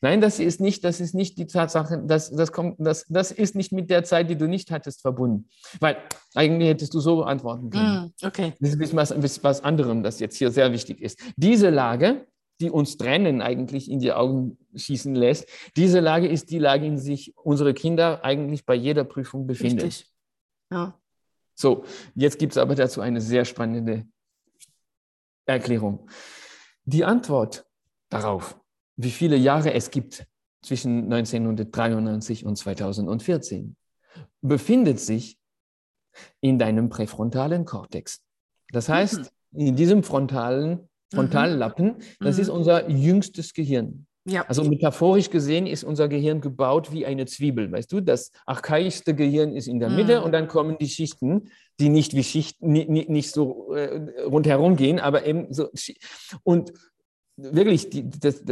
[0.00, 3.54] Nein, das ist nicht, das ist nicht die Tatsache, das, das, kommt, das, das ist
[3.54, 5.48] nicht mit der Zeit, die du nicht hattest, verbunden.
[5.80, 5.96] Weil
[6.34, 8.04] eigentlich hättest du so antworten können.
[8.04, 8.26] Mhm.
[8.26, 8.52] Okay.
[8.60, 11.18] Das ist was, was, anderem, das jetzt hier sehr wichtig ist.
[11.36, 12.26] Diese Lage,
[12.60, 16.94] die uns trennen eigentlich in die Augen schießen lässt, diese Lage ist die Lage, in
[16.94, 19.80] der sich unsere Kinder eigentlich bei jeder Prüfung befinden.
[19.80, 20.10] Richtig.
[20.70, 20.98] Ja.
[21.54, 21.84] So,
[22.14, 24.06] jetzt gibt es aber dazu eine sehr spannende
[25.46, 26.08] Erklärung.
[26.88, 27.66] Die Antwort
[28.10, 28.58] darauf,
[28.96, 30.24] wie viele Jahre es gibt
[30.62, 33.76] zwischen 1993 und 2014,
[34.40, 35.36] befindet sich
[36.40, 38.22] in deinem präfrontalen Kortex.
[38.72, 42.42] Das heißt, in diesem frontalen Frontallappen, das Mhm.
[42.42, 44.06] ist unser jüngstes Gehirn.
[44.28, 44.44] Ja.
[44.48, 48.00] Also metaphorisch gesehen ist unser Gehirn gebaut wie eine Zwiebel, weißt du?
[48.00, 50.24] Das archaischste Gehirn ist in der Mitte Mhm.
[50.24, 54.98] und dann kommen die Schichten, die nicht wie Schichten, nicht, nicht, so äh, rundherum gehen,
[54.98, 55.68] aber eben so.
[56.42, 56.72] Und
[57.36, 58.42] wirklich, die, das,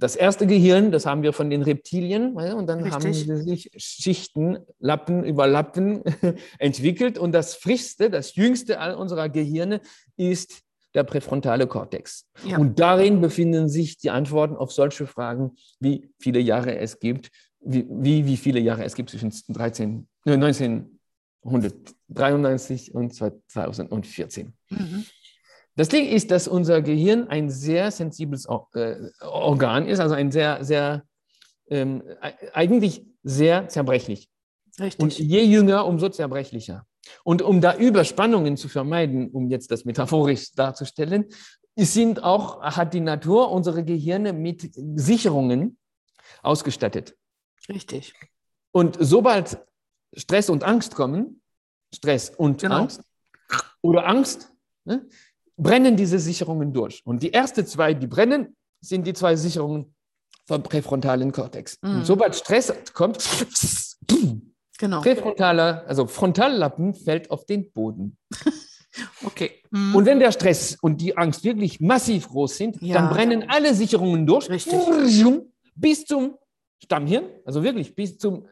[0.00, 2.56] das erste Gehirn, das haben wir von den Reptilien, weißt du?
[2.56, 3.26] und dann haben Richtig.
[3.26, 6.02] sie sich Schichten, Lappen über Lappen
[6.58, 7.18] entwickelt.
[7.18, 9.82] Und das frischste, das jüngste all unserer Gehirne
[10.16, 10.62] ist
[10.94, 12.26] der präfrontale Kortex.
[12.44, 12.58] Ja.
[12.58, 17.30] Und darin befinden sich die Antworten auf solche Fragen, wie viele Jahre es gibt,
[17.60, 24.52] wie, wie, wie viele Jahre es gibt zwischen 13, äh, 1993 und 2014.
[24.70, 25.04] Mhm.
[25.76, 30.62] Das Ding ist, dass unser Gehirn ein sehr sensibles äh, Organ ist, also ein sehr,
[30.64, 31.04] sehr,
[31.68, 34.28] ähm, e- eigentlich sehr zerbrechlich.
[34.78, 35.02] Richtig.
[35.02, 36.86] Und je jünger, umso zerbrechlicher.
[37.24, 41.26] Und um da Überspannungen zu vermeiden, um jetzt das metaphorisch darzustellen,
[41.76, 45.78] sind auch, hat die Natur unsere Gehirne mit Sicherungen
[46.42, 47.16] ausgestattet.
[47.68, 48.14] Richtig.
[48.72, 49.58] Und sobald
[50.14, 51.40] Stress und Angst kommen,
[51.94, 52.76] Stress und Genau.
[52.76, 53.02] Angst
[53.80, 54.52] oder Angst,
[54.84, 55.06] ne,
[55.56, 57.04] brennen diese Sicherungen durch.
[57.04, 59.94] Und die ersten zwei, die brennen, sind die zwei Sicherungen
[60.46, 61.78] vom präfrontalen Kortex.
[61.82, 61.96] Mhm.
[61.96, 63.18] Und sobald Stress kommt,
[64.80, 65.00] Genau.
[65.02, 68.16] präfrontaler, also Frontallappen fällt auf den Boden.
[69.24, 69.52] Okay.
[69.70, 69.94] Mhm.
[69.94, 72.94] Und wenn der Stress und die Angst wirklich massiv groß sind, Ja.
[72.96, 74.50] dann brennen alle Sicherungen durch.
[74.50, 74.80] Richtig.
[75.76, 76.34] Bis zum
[76.82, 78.48] Stammhirn, also wirklich bis zum.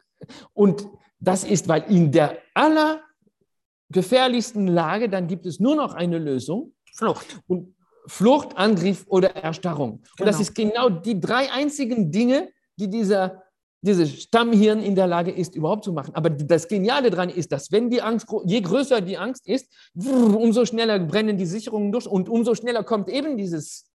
[0.53, 0.87] Und
[1.19, 6.73] das ist, weil in der allergefährlichsten Lage, dann gibt es nur noch eine Lösung.
[6.95, 7.41] Flucht.
[7.49, 7.75] Und
[8.07, 10.05] Flucht, Angriff oder Erstarrung.
[10.21, 10.41] Und das Genau.
[10.41, 13.43] ist genau die drei einzigen Dinge, die dieser
[13.81, 16.15] dieses Stammhirn in der Lage ist, überhaupt zu machen.
[16.15, 20.67] Aber das Geniale daran ist, dass wenn die Angst, je größer die Angst ist, umso
[20.67, 23.87] schneller brennen die Sicherungen durch und umso schneller kommt eben dieses,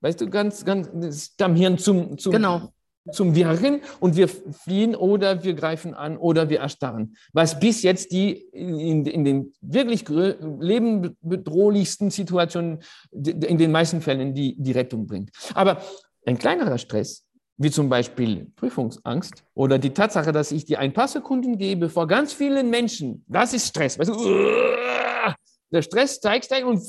[0.00, 2.68] weißt du, ganz, ganz Stammhirn zum, zum, Genau.
[3.10, 7.16] zum Wirken und wir fliehen oder wir greifen an oder wir erstarren.
[7.32, 12.78] Was bis jetzt die in, in den wirklich lebenbedrohlichsten Situationen
[13.10, 15.30] in den meisten Fällen die, die Rettung bringt.
[15.54, 15.82] Aber
[16.26, 17.23] ein kleinerer Stress,
[17.56, 22.06] wie zum Beispiel Prüfungsangst oder die Tatsache, dass ich dir ein paar Sekunden gebe vor
[22.06, 23.98] ganz vielen Menschen, das ist Stress.
[23.98, 25.34] Weißt du,
[25.70, 26.80] der Stress steigt, steigt und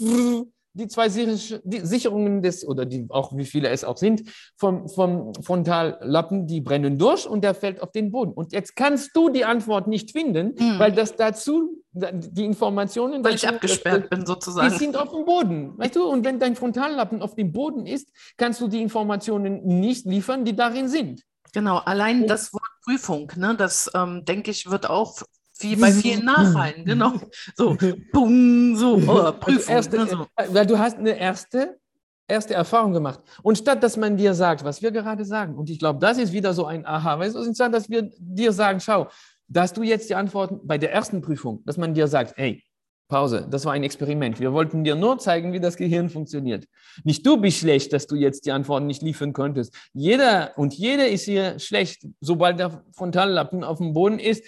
[0.76, 4.24] die zwei Sich- die Sicherungen des, oder die, auch wie viele es auch sind,
[4.58, 8.32] vom, vom Frontallappen, die brennen durch und der fällt auf den Boden.
[8.34, 10.80] Und jetzt kannst du die Antwort nicht finden, Mhm.
[10.80, 14.78] weil das dazu, die Informationen, Weil ich abgesperrt bin, die sozusagen.
[14.78, 16.06] sind auf dem Boden, weißt du?
[16.06, 20.56] Und wenn dein Frontallappen auf dem Boden ist, kannst du die Informationen nicht liefern, die
[20.56, 21.22] darin sind.
[21.54, 25.16] Genau, allein das Wort Prüfung, ne, das ähm, denke ich, wird auch
[25.60, 26.86] wie bei vielen nachhallen.
[26.86, 27.14] Genau.
[27.56, 27.78] So,
[28.12, 29.74] bung, so, oh, Prüfung.
[29.74, 30.28] erste, ne, so.
[30.50, 31.80] Weil du hast eine erste,
[32.28, 33.22] erste Erfahrung gemacht.
[33.42, 36.34] Und statt dass man dir sagt, was wir gerade sagen, und ich glaube, das ist
[36.34, 39.08] wieder so ein Aha, weißt du, statt dass wir dir sagen, schau,
[39.48, 42.64] dass du jetzt die Antworten bei der ersten Prüfung, dass man dir sagt, hey,
[43.08, 44.40] Pause, das war ein Experiment.
[44.40, 46.66] Wir wollten dir nur zeigen, wie das Gehirn funktioniert.
[47.04, 49.76] Nicht du bist schlecht, dass du jetzt die Antworten nicht liefern konntest.
[49.94, 52.08] Jeder und jede ist hier schlecht.
[52.20, 54.44] Sobald der Frontallappen auf dem Boden ist,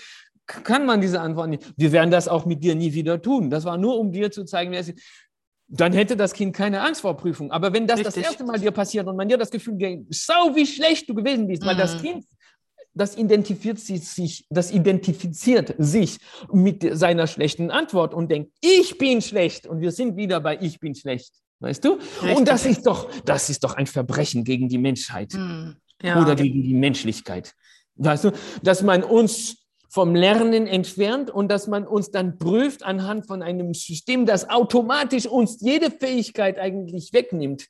[0.47, 1.73] kann man diese Antworten nicht.
[1.77, 3.49] Wir werden das auch mit dir nie wieder tun.
[3.49, 4.99] Das war nur, um dir zu zeigen, wer es ist.
[5.69, 7.51] Dann hätte das Kind keine Angst vor Prüfung.
[7.51, 8.23] Aber wenn das das Richtig.
[8.23, 11.47] erste Mal dir passiert und man dir das Gefühl gibt, sau wie schlecht du gewesen
[11.47, 12.01] bist, weil das Mhm.
[12.05, 12.25] Kind
[12.97, 16.17] das identifiziert sich, das identifiziert sich
[16.51, 19.67] mit seiner schlechten Antwort und denkt, ich bin schlecht.
[19.67, 21.31] Und wir sind wieder bei ich bin schlecht.
[21.59, 21.93] Weißt du?
[22.21, 22.37] Richtig.
[22.37, 26.19] Und das ist doch, das ist doch ein Verbrechen gegen die Menschheit Hm, ja.
[26.21, 27.53] oder gegen die Menschlichkeit.
[27.95, 28.31] Weißt du,
[28.63, 29.57] dass man uns
[29.97, 35.25] vom Lernen entfernt und dass man uns dann prüft anhand von einem System, das automatisch
[35.25, 37.65] uns jede Fähigkeit eigentlich wegnimmt,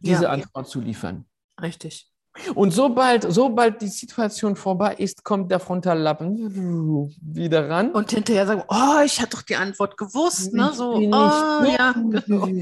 [0.00, 0.30] diese Ja.
[0.30, 1.26] Antwort zu liefern.
[1.60, 2.10] Richtig.
[2.54, 7.90] Und sobald, sobald die Situation vorbei ist, kommt der Frontallappen wieder ran.
[7.90, 10.70] Und hinterher sagen, oh, ich hatte doch die Antwort gewusst, ne?
[10.72, 12.48] So, oh, ja, genau.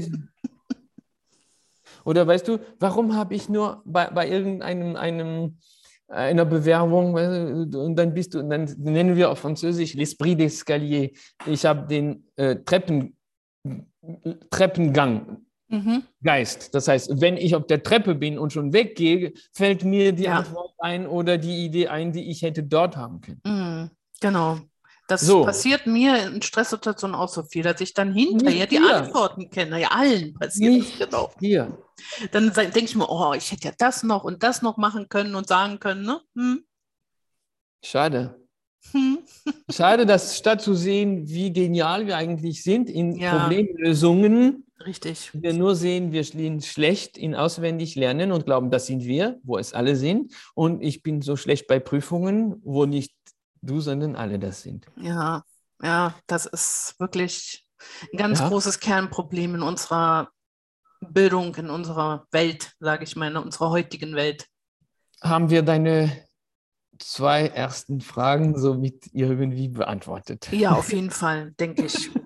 [2.03, 5.59] Oder weißt du, warum habe ich nur bei, bei irgendeinem einem,
[6.07, 11.11] einer Bewerbung, weißt du, und dann bist du, dann nennen wir auf Französisch l'esprit d'escalier.
[11.45, 13.15] Ich habe den äh, Treppen,
[14.49, 16.03] Treppengang Mhm.
[16.23, 16.73] Geist.
[16.73, 20.37] Das heißt, wenn ich auf der Treppe bin und schon weggehe, fällt mir die Ja.
[20.37, 23.41] Antwort ein oder die Idee ein, die ich hätte dort haben können.
[23.45, 23.89] Mhm.
[24.21, 24.59] Genau.
[25.07, 25.43] Das So.
[25.45, 28.95] passiert mir in Stresssituationen auch so viel, dass ich dann hinterher Nicht die dir.
[28.95, 29.79] Antworten kenne.
[29.81, 31.31] Ja, allen passiert Nicht das, genau.
[31.39, 31.77] Hier.
[32.31, 35.33] Dann denke ich mir, oh, ich hätte ja das noch und das noch machen können
[35.35, 36.21] und sagen können, ne?
[36.35, 36.63] Hm,
[37.83, 38.35] Schade.
[38.91, 39.19] hm.
[39.71, 43.39] Schade, dass statt zu sehen, wie genial wir eigentlich sind in Ja.
[43.39, 45.31] Problemlösungen, Richtig.
[45.33, 49.57] wir nur sehen, wir sind schlecht in auswendig lernen und glauben, das sind wir, wo
[49.57, 50.33] es alle sind.
[50.53, 53.13] Und ich bin so schlecht bei Prüfungen, wo nicht
[53.61, 54.87] du, sondern alle das sind.
[54.97, 55.43] Ja,
[55.81, 57.65] ja, das ist wirklich
[58.13, 58.49] ein ganz Ja.
[58.49, 60.29] großes Kernproblem in unserer
[61.01, 64.47] Bildung, in unserer Welt, sage ich mal, in unserer heutigen Welt.
[65.21, 66.26] Haben wir deine
[66.99, 70.49] zwei ersten Fragen somit irgendwie beantwortet?
[70.51, 72.09] Ja, auf jeden Fall, denke ich.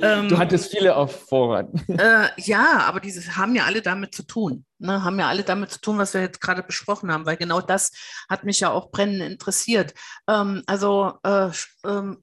[0.00, 1.68] Ähm, Du hattest viele auf Vorrat.
[1.88, 4.64] Äh, ja, aber diese haben ja alle damit zu tun.
[4.78, 5.02] Ne?
[5.02, 7.90] Haben ja alle damit zu tun, was wir jetzt gerade besprochen haben, weil genau das
[8.28, 9.94] hat mich ja auch brennend interessiert.
[10.28, 11.50] Ähm, also, äh,
[11.84, 12.22] ähm,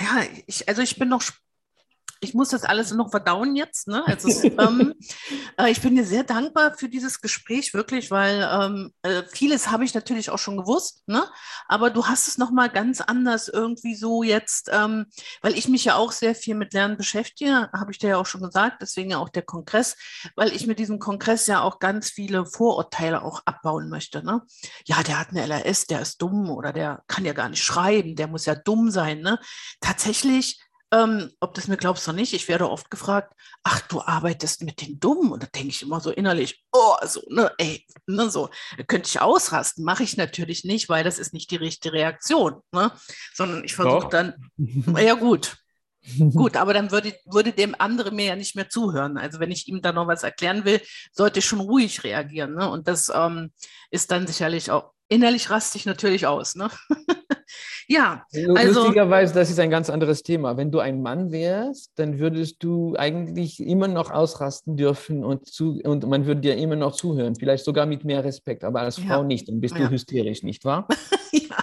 [0.00, 1.22] ja, ich, also ich bin noch,
[2.20, 3.88] ich muss das alles noch verdauen jetzt.
[3.88, 4.02] Ne?
[4.06, 4.94] Also, ähm,
[5.58, 9.84] äh, ich bin dir sehr dankbar für dieses Gespräch, wirklich, weil ähm, äh, vieles habe
[9.84, 11.24] ich natürlich auch schon gewusst, ne?
[11.66, 15.06] aber du hast es nochmal ganz anders irgendwie so jetzt, ähm,
[15.42, 18.26] weil ich mich ja auch sehr viel mit Lernen beschäftige, habe ich dir ja auch
[18.26, 19.96] schon gesagt, deswegen ja auch der Kongress,
[20.36, 24.24] weil ich mit diesem Kongress ja auch ganz viele Vorurteile auch abbauen möchte.
[24.24, 24.42] Ne?
[24.84, 28.16] Ja, der hat eine LRS, der ist dumm oder der kann ja gar nicht schreiben,
[28.16, 29.20] der muss ja dumm sein.
[29.20, 29.38] Ne?
[29.80, 30.60] Tatsächlich,
[30.92, 34.80] ähm, ob das mir glaubst oder nicht, ich werde oft gefragt, ach, du arbeitest mit
[34.80, 35.32] den Dummen.
[35.32, 38.48] Und da denke ich immer so innerlich, oh, so, ne, ey, ne, so,
[38.86, 39.84] könnte ich ausrasten.
[39.84, 42.92] Mache ich natürlich nicht, weil das ist nicht die richtige Reaktion, ne?
[43.34, 44.34] Sondern ich versuche dann,
[44.96, 45.56] ja gut,
[46.32, 49.18] Gut, aber dann würde, würde dem andere mir ja nicht mehr zuhören.
[49.18, 50.80] Also wenn ich ihm da noch was erklären will,
[51.12, 52.54] sollte ich schon ruhig reagieren.
[52.54, 52.70] Ne?
[52.70, 53.52] Und das ähm,
[53.90, 56.54] ist dann sicherlich auch, innerlich raste ich natürlich aus.
[56.54, 56.70] Ne?
[57.90, 60.58] Ja, also lustigerweise, das ist ein ganz anderes Thema.
[60.58, 65.80] Wenn du ein Mann wärst, dann würdest du eigentlich immer noch ausrasten dürfen und, zu,
[65.82, 69.20] und man würde dir immer noch zuhören, vielleicht sogar mit mehr Respekt, aber als Frau
[69.20, 69.22] ja.
[69.22, 69.48] nicht.
[69.48, 69.86] Dann bist ja.
[69.86, 70.86] du hysterisch, nicht wahr?
[71.32, 71.56] ja.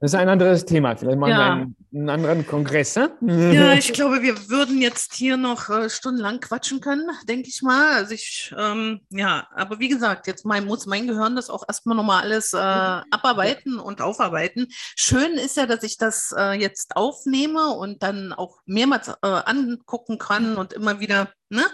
[0.00, 0.96] Das ist ein anderes Thema.
[0.96, 1.38] Vielleicht machen ja.
[1.38, 2.96] wir einen, einen, anderen Kongress.
[2.96, 3.08] Äh?
[3.26, 7.94] Ja, ich glaube, wir würden jetzt hier noch äh, stundenlang quatschen können, denke ich mal.
[7.94, 11.96] Also ich, ähm, ja, aber wie gesagt, jetzt mein, muss mein Gehirn das auch erstmal
[11.96, 14.68] nochmal alles äh, abarbeiten und aufarbeiten.
[14.70, 20.18] Schön ist ja, dass ich das äh, jetzt aufnehme und dann auch mehrmals äh, angucken
[20.18, 21.64] kann und immer wieder Ne?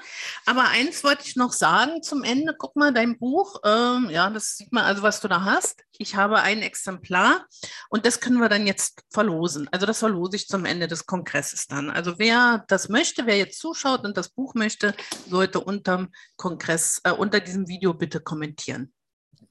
[0.46, 2.54] Aber eins wollte ich noch sagen zum Ende.
[2.56, 5.82] Guck mal, dein Buch, ähm, ja, das sieht man also, was du da hast.
[5.98, 7.46] Ich habe ein Exemplar
[7.90, 9.68] und das können wir dann jetzt verlosen.
[9.72, 11.90] Also das verlose ich zum Ende des Kongresses dann.
[11.90, 14.94] Also wer das möchte, wer jetzt zuschaut und das Buch möchte,
[15.28, 18.93] sollte unterm Kongress, äh, unter diesem Video bitte kommentieren.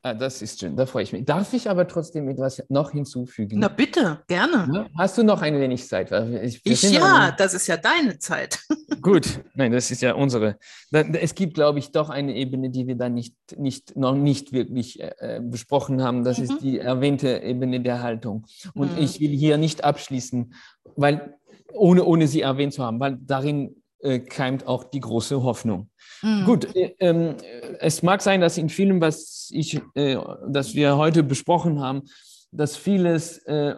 [0.06, 1.24] Ah, das ist schön, da freue ich mich.
[1.24, 3.60] Darf ich aber trotzdem etwas noch hinzufügen?
[3.60, 4.90] Na bitte, gerne.
[4.98, 6.12] Hast du noch ein wenig Zeit?
[6.44, 8.60] Ich, ich ja, das ist ja deine Zeit.
[9.02, 10.58] Gut, nein, das ist ja unsere.
[10.92, 15.00] Es gibt, glaube ich, doch eine Ebene, die wir da nicht, nicht, noch nicht wirklich
[15.00, 16.26] äh, besprochen haben.
[16.26, 16.44] Das mhm.
[16.44, 18.46] ist die erwähnte Ebene der Haltung.
[18.74, 19.02] Und mhm.
[19.02, 20.54] ich will hier nicht abschließen,
[20.98, 21.38] weil,
[21.72, 23.83] ohne, ohne sie erwähnt zu haben, weil darin äh,
[24.20, 25.90] keimt auch die große Hoffnung.
[26.22, 26.46] Mhm.
[26.46, 27.36] Gut, äh, äh,
[27.80, 32.04] es mag sein, dass in vielem, was ich, äh, das wir heute besprochen haben,
[32.52, 33.76] dass vieles äh,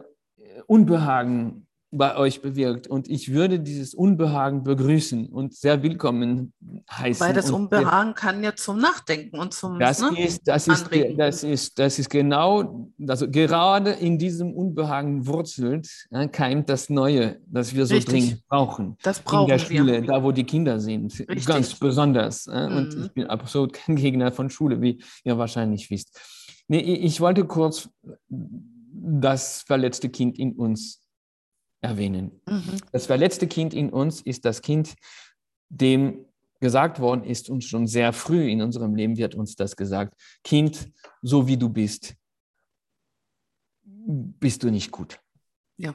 [0.67, 1.64] Unbehagen
[1.97, 2.87] bei euch bewirkt.
[2.87, 6.53] Und ich würde dieses Unbehagen begrüßen und sehr willkommen
[6.91, 7.25] heißen.
[7.25, 10.89] Weil das Unbehagen und, kann ja zum Nachdenken und zum das ne, ist, das ist,
[11.17, 17.39] das ist, das ist genau, also gerade in diesem Unbehagen wurzelt, ja, keimt das Neue,
[17.47, 18.13] das wir so Richtig.
[18.13, 18.97] dringend brauchen.
[19.03, 20.01] Das brauchen in der Schule, wir.
[20.01, 21.45] da wo die Kinder sind, Richtig.
[21.45, 22.45] ganz besonders.
[22.45, 22.77] Ja, mhm.
[22.77, 26.19] Und ich bin absolut kein Gegner von Schule, wie ihr wahrscheinlich wisst.
[26.67, 27.89] Nee, ich wollte kurz
[28.27, 31.04] das verletzte Kind in uns
[31.85, 32.41] erwähnen.
[32.47, 32.81] Mhm.
[32.91, 34.95] Das verletzte Kind in uns ist das Kind,
[35.69, 36.25] dem
[36.59, 40.91] gesagt worden ist, und schon sehr früh in unserem Leben wird uns das gesagt, Kind,
[41.21, 42.15] so wie du bist,
[43.83, 45.19] bist du nicht gut.
[45.77, 45.93] Ja.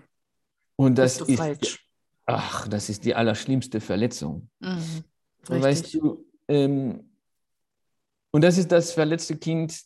[0.77, 1.87] Und das ist, falsch.
[2.27, 4.49] ach, das ist die allerschlimmste Verletzung.
[4.61, 5.05] Mhm.
[5.47, 7.11] Weißt du, ähm,
[8.31, 9.81] und das ist das verletzte Kind,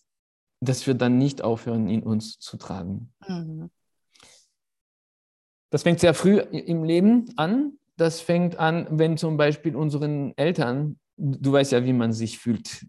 [0.61, 3.13] das wir dann nicht aufhören, in uns zu tragen.
[3.27, 3.71] Mhm.
[5.71, 7.79] Das fängt sehr früh im Leben an.
[7.97, 12.87] Das fängt an, wenn zum Beispiel unseren Eltern, du weißt ja, wie man sich fühlt,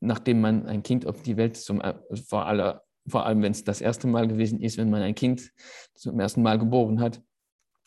[0.00, 1.94] nachdem man ein Kind auf die Welt zum, äh,
[2.26, 5.52] vor, aller, vor allem wenn es das erste Mal gewesen ist, wenn man ein Kind
[5.94, 7.20] zum ersten Mal geboren hat,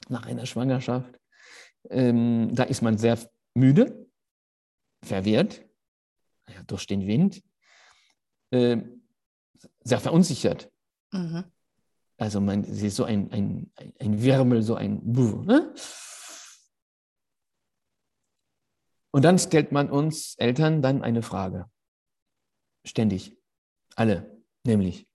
[0.10, 1.20] nach einer Schwangerschaft.
[1.90, 3.18] Ähm, da ist man sehr
[3.54, 4.08] müde,
[5.04, 5.66] verwirrt,
[6.48, 7.42] ja, durch den Wind,
[8.52, 8.78] äh,
[9.84, 10.72] sehr verunsichert.
[11.12, 11.46] Mhm.
[12.18, 15.74] Also man sieht so ein, ein, ein Wirbel, so ein ne?
[19.12, 21.70] Und dann stellt man uns Eltern dann eine Frage.
[22.86, 23.38] Ständig.
[23.96, 24.42] Alle.
[24.64, 25.08] Nämlich,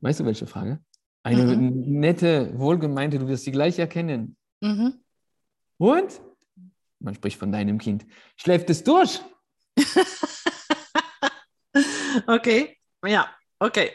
[0.00, 0.80] weißt du welche Frage?
[1.22, 2.00] Eine mhm.
[2.00, 4.36] nette, wohlgemeinte, du wirst sie gleich erkennen.
[4.60, 5.02] Mhm.
[5.78, 6.20] Und?
[6.98, 8.06] Man spricht von deinem Kind.
[8.36, 9.20] Schläft es durch?
[12.26, 13.92] okay, ja, okay.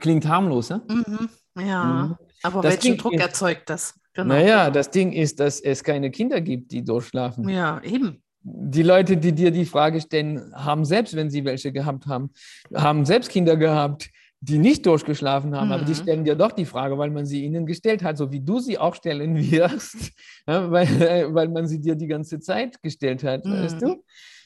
[0.00, 0.80] Klingt harmlos, ja?
[0.88, 1.28] Mhm.
[1.58, 2.16] Ja, mhm.
[2.42, 3.94] aber das welchen Ding Druck ist, erzeugt das?
[4.14, 4.34] Genau.
[4.34, 7.48] Naja, das Ding ist, dass es keine Kinder gibt, die durchschlafen.
[7.48, 8.22] Ja, eben.
[8.42, 12.30] Die Leute, die dir die Frage stellen, haben selbst, wenn sie welche gehabt haben,
[12.74, 15.72] haben selbst Kinder gehabt, die nicht durchgeschlafen haben, mhm.
[15.72, 15.96] aber die mhm.
[15.96, 18.78] stellen dir doch die Frage, weil man sie ihnen gestellt hat, so wie du sie
[18.78, 20.12] auch stellen wirst,
[20.46, 23.52] ja, weil, weil man sie dir die ganze Zeit gestellt hat, mhm.
[23.52, 24.02] weißt du?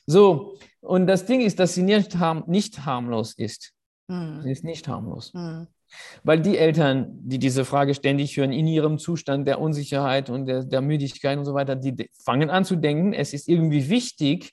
[0.07, 3.73] So, und das Ding ist, dass sie nicht, harm, nicht harmlos ist.
[4.09, 4.43] Mhm.
[4.43, 5.33] Sie ist nicht harmlos.
[5.33, 5.69] Mhm.
[6.23, 10.65] Weil die Eltern, die diese Frage ständig hören, in ihrem Zustand der Unsicherheit und der,
[10.65, 14.53] der Müdigkeit und so weiter, die fangen an zu denken, es ist irgendwie wichtig,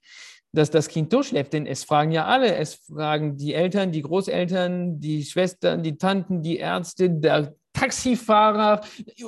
[0.53, 1.53] dass das Kind durchschläft.
[1.53, 2.55] Denn es fragen ja alle.
[2.55, 8.81] Es fragen die Eltern, die Großeltern, die Schwestern, die Tanten, die Ärzte, der Taxifahrer,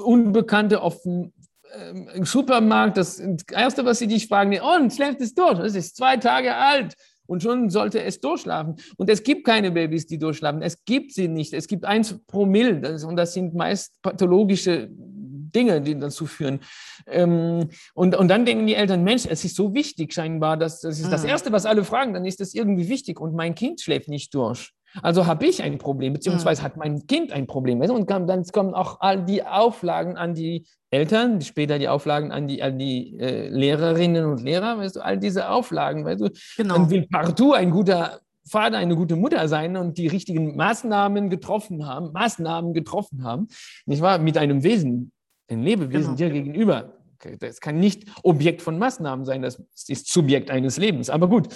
[0.03, 1.32] Unbekannte auf dem
[1.72, 2.97] äh, Supermarkt.
[2.97, 5.59] Das Erste, was sie dich fragen, und schläft es durch?
[5.59, 6.95] Es ist zwei Tage alt
[7.34, 8.75] und schon sollte es durchschlafen.
[8.97, 10.61] Und es gibt keine Babys, die durchschlafen.
[10.61, 11.53] Es gibt sie nicht.
[11.53, 12.79] Es gibt eins pro Mill.
[12.79, 16.59] Das, und das sind meist pathologische Dinge, die dazu führen.
[17.07, 20.99] Ähm, und, und dann denken die Eltern, Mensch, es ist so wichtig scheinbar, dass das
[20.99, 21.29] ist das mhm.
[21.29, 24.71] Erste, was alle fragen, dann ist das irgendwie wichtig und mein Kind schläft nicht durch.
[25.02, 26.66] Also habe ich ein Problem, beziehungsweise mhm.
[26.66, 27.82] hat mein Kind ein Problem.
[27.82, 32.62] Und dann kommen auch all die Auflagen an die Eltern, später die Auflagen an die,
[32.62, 36.30] an die äh, Lehrerinnen und Lehrer, weißt du, all diese Auflagen, weißt du.
[36.58, 36.76] Genau.
[36.76, 41.88] Dann will partout ein guter Vater, eine gute Mutter sein und die richtigen Maßnahmen getroffen
[41.88, 43.48] haben, Maßnahmen getroffen haben,
[43.86, 44.20] nicht wahr?
[44.20, 45.12] Mit einem Wesen,
[45.50, 46.30] ein Lebewesen genau.
[46.30, 46.94] dir gegenüber.
[47.39, 51.09] Das kann nicht Objekt von Maßnahmen sein, das ist Subjekt eines Lebens.
[51.09, 51.47] Aber gut.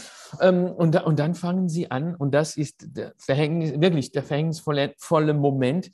[0.42, 5.34] Ähm, und, und dann fangen sie an, und das ist der Verhängnis, wirklich der verhängnisvolle
[5.34, 5.92] Moment.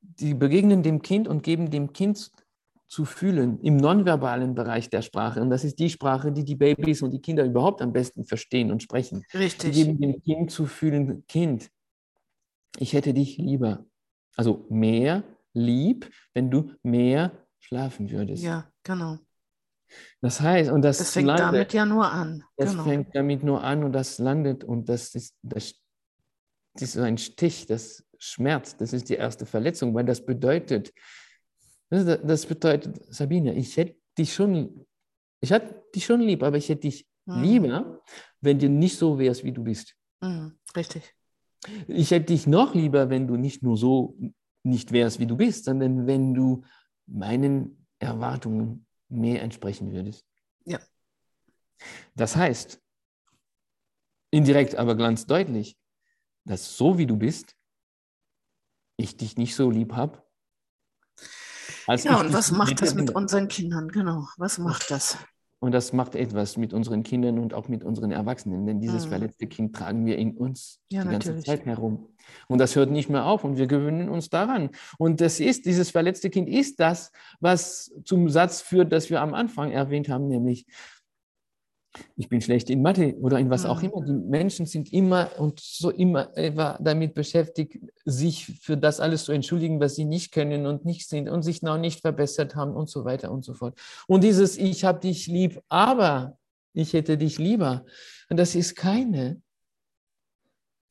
[0.00, 2.30] Die begegnen dem Kind und geben dem Kind
[2.88, 5.42] zu fühlen im nonverbalen Bereich der Sprache.
[5.42, 8.70] Und das ist die Sprache, die die Babys und die Kinder überhaupt am besten verstehen
[8.72, 9.24] und sprechen.
[9.34, 9.72] Richtig.
[9.72, 11.70] Die geben dem Kind zu fühlen, Kind,
[12.78, 13.84] ich hätte dich lieber.
[14.36, 18.42] Also mehr lieb, wenn du mehr schlafen würdest.
[18.42, 19.18] Ja, genau.
[20.20, 22.44] Das heißt, und das, das fängt landet, damit ja nur an.
[22.56, 22.84] Das genau.
[22.84, 25.74] fängt damit nur an und das landet und das ist, das,
[26.74, 30.92] das ist so ein Stich, das schmerzt, das ist die erste Verletzung, weil das bedeutet,
[31.90, 34.86] das bedeutet, Sabine, ich hätte dich schon,
[35.40, 37.42] ich hätte dich schon lieb, aber ich hätte dich mhm.
[37.42, 38.02] lieber,
[38.40, 39.94] wenn du nicht so wärst, wie du bist.
[40.20, 41.14] Mhm, richtig.
[41.86, 44.16] Ich hätte dich noch lieber, wenn du nicht nur so
[44.64, 46.62] nicht wärst, wie du bist, sondern wenn du
[47.08, 50.24] meinen Erwartungen mehr entsprechen würdest.
[50.64, 50.78] Ja.
[52.14, 52.80] Das heißt,
[54.30, 55.78] indirekt, aber ganz deutlich,
[56.44, 57.56] dass so wie du bist,
[58.96, 60.22] ich dich nicht so lieb habe,
[61.96, 63.88] ja, und was macht das mit unseren Kindern?
[63.88, 65.16] Genau, was macht das?
[65.60, 69.10] Und das macht etwas mit unseren Kindern und auch mit unseren Erwachsenen, denn dieses mhm.
[69.10, 72.06] verletzte Kind tragen wir in uns ja, die ganze Zeit herum.
[72.46, 74.70] Und das hört nicht mehr auf und wir gewöhnen uns daran.
[74.98, 79.34] Und das ist, dieses verletzte Kind ist das, was zum Satz führt, das wir am
[79.34, 80.66] Anfang erwähnt haben, nämlich
[82.16, 83.88] ich bin schlecht in Mathe oder in was auch mhm.
[83.88, 84.04] immer.
[84.04, 86.26] Die Menschen sind immer und so immer
[86.80, 91.28] damit beschäftigt, sich für das alles zu entschuldigen, was sie nicht können und nicht sind
[91.28, 93.78] und sich noch nicht verbessert haben und so weiter und so fort.
[94.06, 96.38] Und dieses Ich habe dich lieb, aber
[96.72, 97.84] ich hätte dich lieber.
[98.28, 99.40] Und das ist keine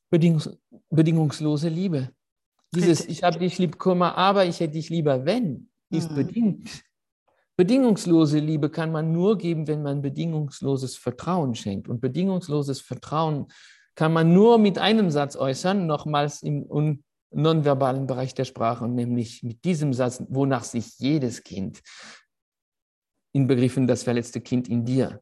[0.09, 0.49] bedingungs
[0.89, 2.09] bedingungslose Liebe.
[2.73, 6.15] Dieses Ich habe dich lieb, aber ich hätte dich lieber, wenn, ist mhm.
[6.15, 6.86] bedingt.
[7.57, 11.89] Bedingungslose Liebe kann man nur geben, wenn man bedingungsloses Vertrauen schenkt.
[11.89, 13.47] Und bedingungsloses Vertrauen
[13.95, 19.65] kann man nur mit einem Satz äußern, nochmals im nonverbalen Bereich der Sprache, nämlich mit
[19.65, 21.81] diesem Satz, wonach sich jedes Kind
[23.33, 25.21] in Begriffen das verletzte Kind in dir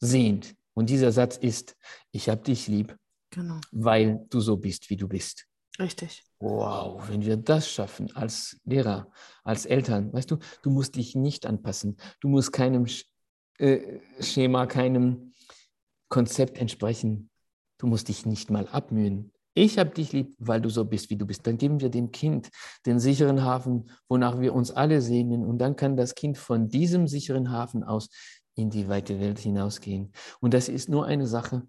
[0.00, 0.56] sehnt.
[0.74, 1.76] Und dieser Satz ist,
[2.10, 2.96] ich habe dich lieb,
[3.30, 3.60] genau.
[3.70, 5.46] weil du so bist, wie du bist.
[5.78, 6.24] Richtig.
[6.38, 9.10] Wow, wenn wir das schaffen als Lehrer,
[9.44, 11.96] als Eltern, weißt du, du musst dich nicht anpassen.
[12.20, 12.86] Du musst keinem
[13.58, 15.32] äh, Schema, keinem
[16.08, 17.30] Konzept entsprechen.
[17.78, 19.32] Du musst dich nicht mal abmühen.
[19.52, 21.46] Ich habe dich lieb, weil du so bist, wie du bist.
[21.46, 22.50] Dann geben wir dem Kind
[22.84, 25.44] den sicheren Hafen, wonach wir uns alle sehnen.
[25.44, 28.08] Und dann kann das Kind von diesem sicheren Hafen aus
[28.54, 30.12] in die weite Welt hinausgehen.
[30.40, 31.66] Und das ist nur eine Sache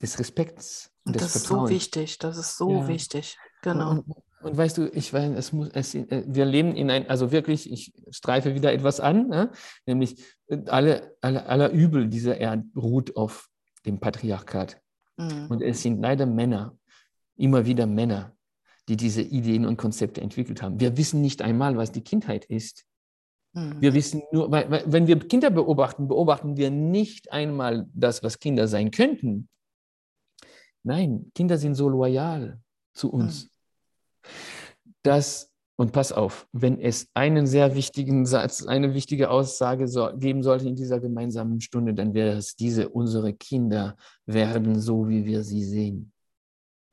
[0.00, 2.88] des Respekts und, das ist so wichtig, das ist so ja.
[2.88, 3.38] wichtig.
[3.62, 3.90] Genau.
[3.90, 4.04] Und,
[4.42, 7.70] und, weißt du, ich weiß, es muss, es, äh, wir leben in ein, also wirklich,
[7.70, 9.50] ich streife wieder etwas an, ne?
[9.86, 13.48] nämlich äh, alle, alle, aller Übel dieser Erde ruht auf
[13.86, 14.80] dem Patriarchat.
[15.16, 15.46] Mhm.
[15.48, 16.76] Und es sind leider Männer,
[17.36, 18.34] immer wieder Männer,
[18.88, 20.80] die diese Ideen und Konzepte entwickelt haben.
[20.80, 22.84] Wir wissen nicht einmal, was die Kindheit ist.
[23.52, 23.80] Mhm.
[23.80, 28.38] Wir wissen nur, weil, weil, wenn wir Kinder beobachten, beobachten wir nicht einmal das, was
[28.38, 29.48] Kinder sein könnten,
[30.82, 32.60] Nein, Kinder sind so loyal
[32.94, 33.44] zu uns.
[33.44, 33.48] Mhm.
[35.02, 40.42] Das, und pass auf, wenn es einen sehr wichtigen Satz, eine wichtige Aussage so, geben
[40.42, 45.42] sollte in dieser gemeinsamen Stunde, dann wäre es diese, unsere Kinder werden so, wie wir
[45.42, 46.12] sie sehen.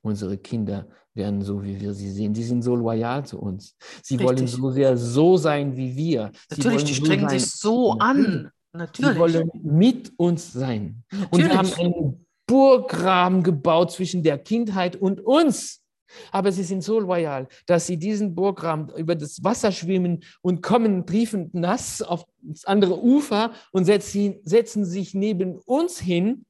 [0.01, 2.33] Unsere Kinder werden so, wie wir sie sehen.
[2.33, 3.75] Die sind so loyal zu uns.
[4.01, 4.25] Sie Richtig.
[4.25, 6.31] wollen so sehr so sein wie wir.
[6.49, 8.49] Natürlich, die strengen so sich so an.
[8.71, 9.13] Natürlich.
[9.13, 11.03] Sie wollen mit uns sein.
[11.11, 11.31] Natürlich.
[11.31, 15.83] Und wir haben einen Burggraben gebaut zwischen der Kindheit und uns.
[16.31, 21.05] Aber sie sind so loyal, dass sie diesen Burggraben über das Wasser schwimmen und kommen
[21.05, 26.45] triefend nass auf das andere Ufer und setzen, setzen sich neben uns hin,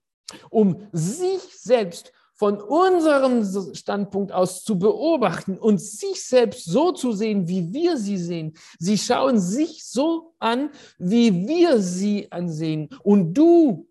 [0.51, 3.43] um sich selbst von unserem
[3.73, 8.53] Standpunkt aus zu beobachten und sich selbst so zu sehen, wie wir sie sehen.
[8.77, 10.69] Sie schauen sich so an,
[10.99, 12.89] wie wir sie ansehen.
[13.01, 13.87] Und du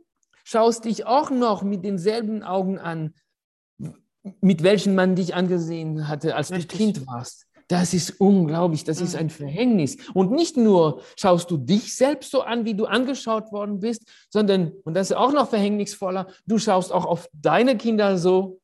[0.46, 3.14] schaust dich auch noch mit denselben Augen an,
[4.40, 6.68] mit welchen man dich angesehen hatte, als Richtig.
[6.68, 7.46] du Kind warst.
[7.68, 9.96] Das ist unglaublich, das ist ein Verhängnis.
[10.14, 14.70] Und nicht nur schaust du dich selbst so an, wie du angeschaut worden bist, sondern,
[14.84, 18.60] und das ist auch noch verhängnisvoller, du schaust auch auf deine Kinder so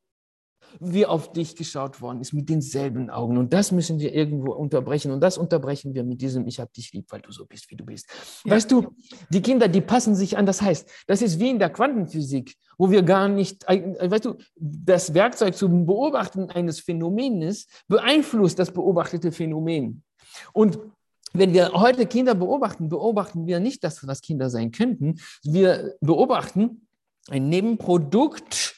[0.79, 3.37] wie auf dich geschaut worden ist, mit denselben Augen.
[3.37, 5.11] Und das müssen wir irgendwo unterbrechen.
[5.11, 7.75] Und das unterbrechen wir mit diesem Ich habe dich lieb, weil du so bist, wie
[7.75, 8.07] du bist.
[8.45, 8.51] Ja.
[8.51, 8.95] Weißt du,
[9.29, 10.45] die Kinder, die passen sich an.
[10.45, 14.35] Das heißt, das ist wie in der Quantenphysik, wo wir gar nicht, äh, weißt du,
[14.55, 20.03] das Werkzeug zum Beobachten eines Phänomens beeinflusst das beobachtete Phänomen.
[20.53, 20.79] Und
[21.33, 25.19] wenn wir heute Kinder beobachten, beobachten wir nicht, dass das Kinder sein könnten.
[25.43, 26.87] Wir beobachten
[27.29, 28.75] ein Nebenprodukt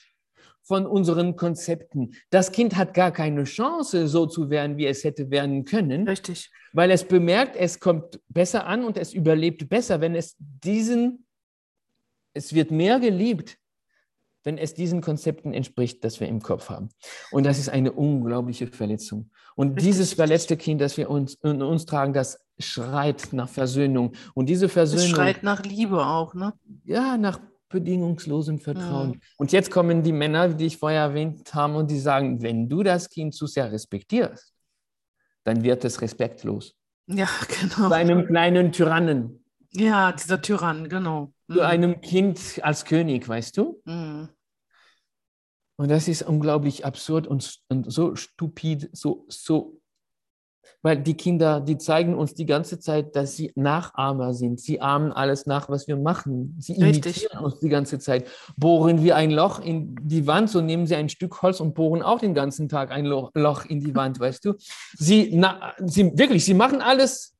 [0.65, 2.15] von unseren Konzepten.
[2.31, 6.07] Das Kind hat gar keine Chance, so zu werden, wie es hätte werden können.
[6.07, 6.51] Richtig.
[6.73, 11.27] Weil es bemerkt, es kommt besser an und es überlebt besser, wenn es diesen,
[12.33, 13.57] es wird mehr geliebt,
[14.43, 16.89] wenn es diesen Konzepten entspricht, das wir im Kopf haben.
[17.31, 19.31] Und das ist eine unglaubliche Verletzung.
[19.55, 24.13] Und dieses verletzte Kind, das wir uns in uns tragen, das schreit nach Versöhnung.
[24.33, 25.05] Und diese Versöhnung.
[25.05, 26.53] Es schreit nach Liebe auch, ne?
[26.85, 27.39] Ja, nach
[27.69, 29.13] bedingungslosem Vertrauen.
[29.13, 29.19] Ja.
[29.37, 32.83] Und jetzt kommen die Männer, die ich vorher erwähnt habe, und die sagen, wenn du
[32.83, 34.53] das Kind zu sehr respektierst,
[35.43, 36.75] dann wird es respektlos.
[37.07, 37.29] Ja,
[37.61, 37.89] genau.
[37.89, 39.43] Bei einem kleinen Tyrannen.
[39.71, 41.33] Ja, dieser Tyrann, genau.
[41.47, 41.61] Zu mhm.
[41.61, 43.81] einem Kind als König, weißt du?
[43.85, 44.29] Mhm.
[45.77, 49.81] Und das ist unglaublich absurd und, und so stupid, so, so
[50.81, 54.59] weil die Kinder, die zeigen uns die ganze Zeit, dass sie Nachahmer sind.
[54.59, 56.55] Sie ahmen alles nach, was wir machen.
[56.59, 57.23] Sie Richtig.
[57.23, 58.27] imitieren uns die ganze Zeit.
[58.57, 62.01] Bohren wir ein Loch in die Wand, so nehmen sie ein Stück Holz und bohren
[62.01, 64.53] auch den ganzen Tag ein Loch in die Wand, weißt du?
[64.97, 67.35] Sie, na, sie wirklich, sie machen alles.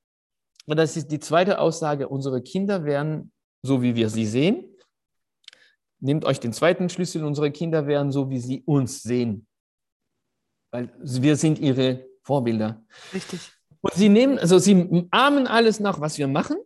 [0.65, 2.07] Und das ist die zweite Aussage.
[2.07, 4.65] Unsere Kinder werden, so wie wir sie sehen,
[5.99, 9.47] nehmt euch den zweiten Schlüssel, unsere Kinder werden so, wie sie uns sehen.
[10.71, 12.83] Weil wir sind ihre Vorbilder.
[13.13, 13.39] Richtig.
[13.81, 16.57] Und sie nehmen, also sie ahmen alles nach, was wir machen.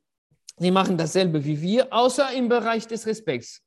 [0.58, 3.62] Sie machen dasselbe wie wir, außer im Bereich des Respekts.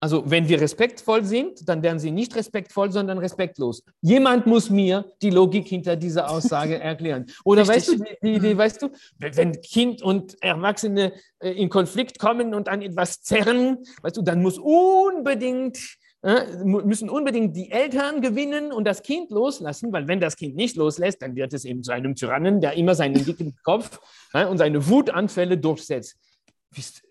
[0.00, 3.82] Also wenn wir respektvoll sind, dann werden sie nicht respektvoll, sondern respektlos.
[4.00, 7.26] Jemand muss mir die Logik hinter dieser Aussage erklären.
[7.44, 7.76] Oder Richtig.
[7.76, 8.58] weißt du, die Idee, mhm.
[8.58, 14.18] weißt du, wenn Kind und Erwachsene äh, in Konflikt kommen und an etwas zerren, weißt
[14.18, 15.78] du, dann muss unbedingt
[16.22, 21.22] müssen unbedingt die Eltern gewinnen und das Kind loslassen, weil wenn das Kind nicht loslässt,
[21.22, 24.00] dann wird es eben zu einem Tyrannen, der immer seinen dicken Kopf
[24.32, 26.16] und seine Wutanfälle durchsetzt.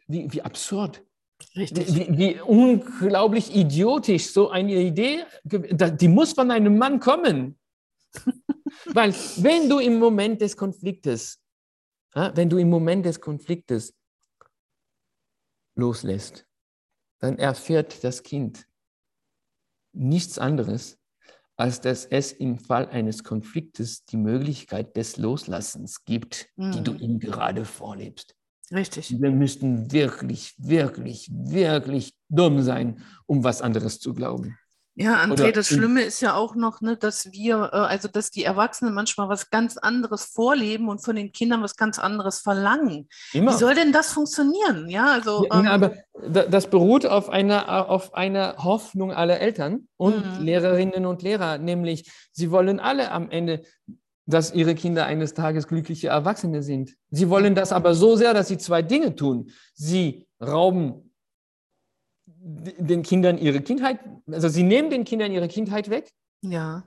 [0.07, 1.03] Wie, wie absurd.
[1.55, 1.95] Richtig.
[1.95, 7.57] Wie, wie, unglaublich idiotisch so eine Idee, die muss von einem Mann kommen.
[8.85, 11.39] weil wenn du im Moment des Konfliktes,
[12.13, 13.93] wenn du im Moment des Konfliktes
[15.75, 16.45] loslässt,
[17.19, 18.67] dann erfährt das Kind,
[19.97, 20.97] nichts anderes,
[21.57, 26.71] als dass es im Fall eines Konfliktes die Möglichkeit des Loslassens gibt, mhm.
[26.71, 26.99] die du mhm.
[26.99, 28.35] ihm gerade vorlebst.
[28.71, 29.19] Richtig.
[29.19, 34.57] Wir müssten wirklich, wirklich, wirklich dumm sein, um was anderes zu glauben.
[34.99, 38.43] Ja, André, das Schlimme ist ja auch noch, ne, dass wir, äh, also dass die
[38.43, 43.07] Erwachsenen manchmal was ganz anderes vorleben und von den Kindern was ganz anderes verlangen.
[43.31, 43.53] Immer.
[43.53, 44.89] Wie soll denn das funktionieren?
[44.89, 45.45] Ja, also.
[45.51, 45.93] Ja, ähm, aber
[46.49, 50.43] das beruht auf einer, auf einer Hoffnung aller Eltern und mhm.
[50.43, 53.61] Lehrerinnen und Lehrer, nämlich sie wollen alle am Ende
[54.29, 56.97] dass ihre Kinder eines Tages glückliche Erwachsene sind.
[57.11, 59.51] Sie wollen das aber so sehr, dass sie zwei Dinge tun.
[59.73, 61.06] Sie rauben
[62.47, 63.99] den Kindern ihre Kindheit,
[64.31, 66.09] also sie nehmen den Kindern ihre Kindheit weg.
[66.41, 66.83] Ja.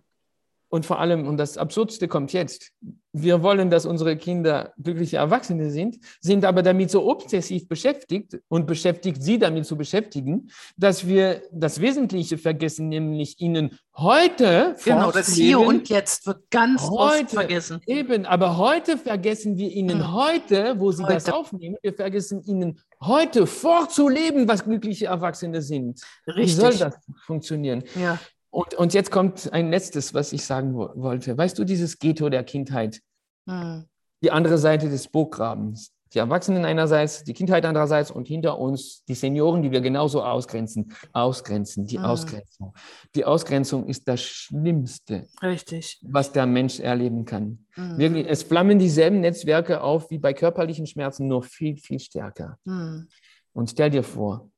[0.71, 2.73] Und vor allem, und das Absurdste kommt jetzt,
[3.13, 8.69] wir wollen, dass unsere Kinder glückliche Erwachsene sind, sind aber damit so obsessiv beschäftigt und
[8.69, 14.77] beschäftigt sie damit zu beschäftigen, dass wir das Wesentliche vergessen, nämlich ihnen heute.
[14.85, 17.81] Genau, das Hier und Jetzt wird ganz heute, oft vergessen.
[17.87, 20.13] Eben, aber heute vergessen wir ihnen hm.
[20.13, 21.15] heute, wo sie heute.
[21.15, 26.01] das aufnehmen, wir vergessen ihnen heute vorzuleben, was glückliche Erwachsene sind.
[26.29, 26.45] Richtig.
[26.45, 26.95] Wie soll das
[27.27, 27.83] funktionieren?
[28.01, 28.21] Ja.
[28.51, 31.39] Und, und jetzt kommt ein letztes, was ich sagen wollte.
[31.39, 33.01] Weißt du, dieses Ghetto der Kindheit,
[33.49, 33.85] hm.
[34.23, 35.93] die andere Seite des Burggrabens.
[36.13, 40.93] Die Erwachsenen einerseits, die Kindheit andererseits und hinter uns die Senioren, die wir genauso ausgrenzen.
[41.13, 42.05] Ausgrenzen, die hm.
[42.05, 42.75] Ausgrenzung.
[43.15, 46.01] Die Ausgrenzung ist das Schlimmste, Richtig.
[46.03, 47.67] was der Mensch erleben kann.
[47.75, 47.99] Hm.
[47.99, 52.59] Wirklich, es flammen dieselben Netzwerke auf wie bei körperlichen Schmerzen, nur viel, viel stärker.
[52.65, 53.07] Hm.
[53.53, 54.51] Und stell dir vor,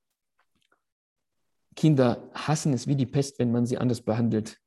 [1.74, 4.59] Kinder hassen es wie die Pest, wenn man sie anders behandelt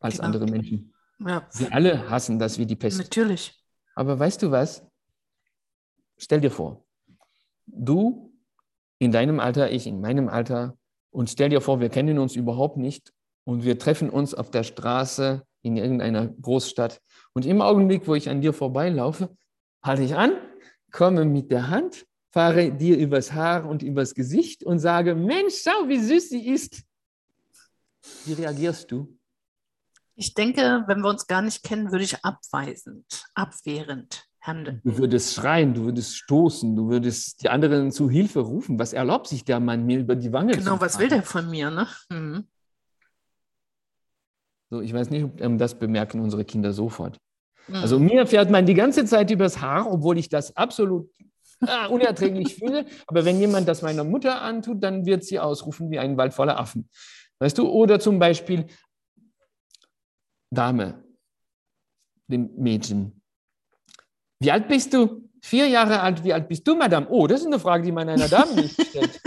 [0.00, 0.26] als genau.
[0.26, 0.94] andere Menschen.
[1.18, 1.46] Ja.
[1.50, 2.98] Sie alle hassen das wie die Pest.
[2.98, 3.54] Natürlich.
[3.94, 4.84] Aber weißt du was?
[6.16, 6.84] Stell dir vor,
[7.66, 8.32] du
[8.98, 10.76] in deinem Alter, ich in meinem Alter,
[11.10, 13.12] und stell dir vor, wir kennen uns überhaupt nicht
[13.44, 17.00] und wir treffen uns auf der Straße in irgendeiner Großstadt.
[17.32, 19.36] Und im Augenblick, wo ich an dir vorbeilaufe,
[19.82, 20.32] halte ich an,
[20.90, 22.04] komme mit der Hand
[22.34, 26.82] fahre dir übers Haar und übers Gesicht und sage, Mensch, schau, wie süß sie ist.
[28.24, 29.16] Wie reagierst du?
[30.16, 34.80] Ich denke, wenn wir uns gar nicht kennen, würde ich abweisend, abwehrend handeln.
[34.82, 38.80] Du würdest schreien, du würdest stoßen, du würdest die anderen zu Hilfe rufen.
[38.80, 41.70] Was erlaubt sich der Mann mir über die Wange Genau, was will der von mir,
[41.70, 41.86] ne?
[42.10, 42.48] Mhm.
[44.70, 47.16] So, ich weiß nicht, ob ähm, das bemerken unsere Kinder sofort.
[47.68, 47.76] Mhm.
[47.76, 51.08] Also mir fährt man die ganze Zeit übers Haar, obwohl ich das absolut
[51.60, 52.86] ah, unerträglich finde.
[53.06, 56.58] Aber wenn jemand das meiner Mutter antut, dann wird sie ausrufen wie ein Wald voller
[56.58, 56.88] Affen.
[57.38, 57.68] Weißt du?
[57.68, 58.66] Oder zum Beispiel
[60.50, 61.02] Dame,
[62.28, 63.20] dem Mädchen.
[64.40, 65.28] Wie alt bist du?
[65.42, 66.24] Vier Jahre alt.
[66.24, 67.06] Wie alt bist du, Madame?
[67.10, 69.20] Oh, das ist eine Frage, die man einer Dame nicht stellt.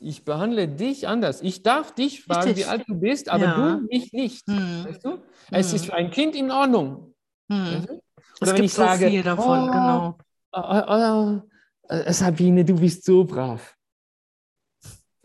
[0.00, 1.42] Ich behandle dich anders.
[1.42, 2.64] Ich darf dich fragen, Richtig.
[2.64, 3.56] wie alt du bist, aber Ja.
[3.76, 4.46] du mich nicht.
[4.46, 4.84] Mhm.
[4.86, 5.18] Weißt du?
[5.50, 5.76] Es Mhm.
[5.76, 7.14] ist für ein Kind in Ordnung.
[7.48, 7.56] Mhm.
[7.66, 8.02] Weißt du?
[8.40, 10.18] Es Oder wenn gibt ich so sage, viel davon, oh, genau.
[10.52, 11.42] Oh,
[11.90, 13.76] oh, äh, Sabine, du bist so brav.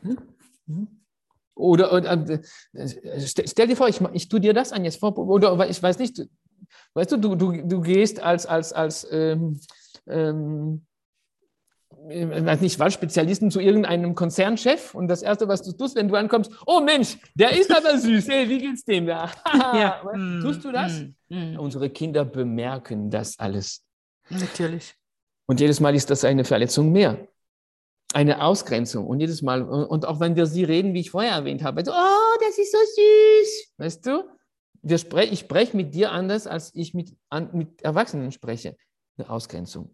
[0.02, 0.18] Hm?
[1.56, 2.40] Oder, oder äh,
[2.74, 5.82] äh, stell, stell dir vor, ich, ich tue dir das an jetzt vor, oder ich
[5.82, 6.26] weiß nicht,
[6.96, 9.60] weißt du, du, du, du gehst als, als, als ähm,
[10.08, 10.88] ähm,
[12.08, 16.52] weiß nicht, Wahlspezialisten zu irgendeinem Konzernchef und das Erste, was du tust, wenn du ankommst,
[16.66, 19.32] oh Mensch, der ist aber süß, hey, wie geht's dem da?
[19.74, 20.02] Ja.
[20.42, 21.00] Tust du das?
[21.00, 21.16] Mhm.
[21.30, 21.60] Mhm.
[21.60, 23.84] Unsere Kinder bemerken das alles.
[24.30, 24.96] Natürlich.
[25.46, 27.28] Und jedes Mal ist das eine Verletzung mehr.
[28.14, 29.08] Eine Ausgrenzung.
[29.08, 31.92] Und jedes Mal, und auch wenn wir sie reden, wie ich vorher erwähnt habe, so,
[31.92, 33.74] oh, das ist so süß.
[33.78, 34.24] Weißt du?
[34.82, 38.76] Wir sprech, ich spreche mit dir anders, als ich mit, an, mit Erwachsenen spreche.
[39.18, 39.90] Eine Ausgrenzung.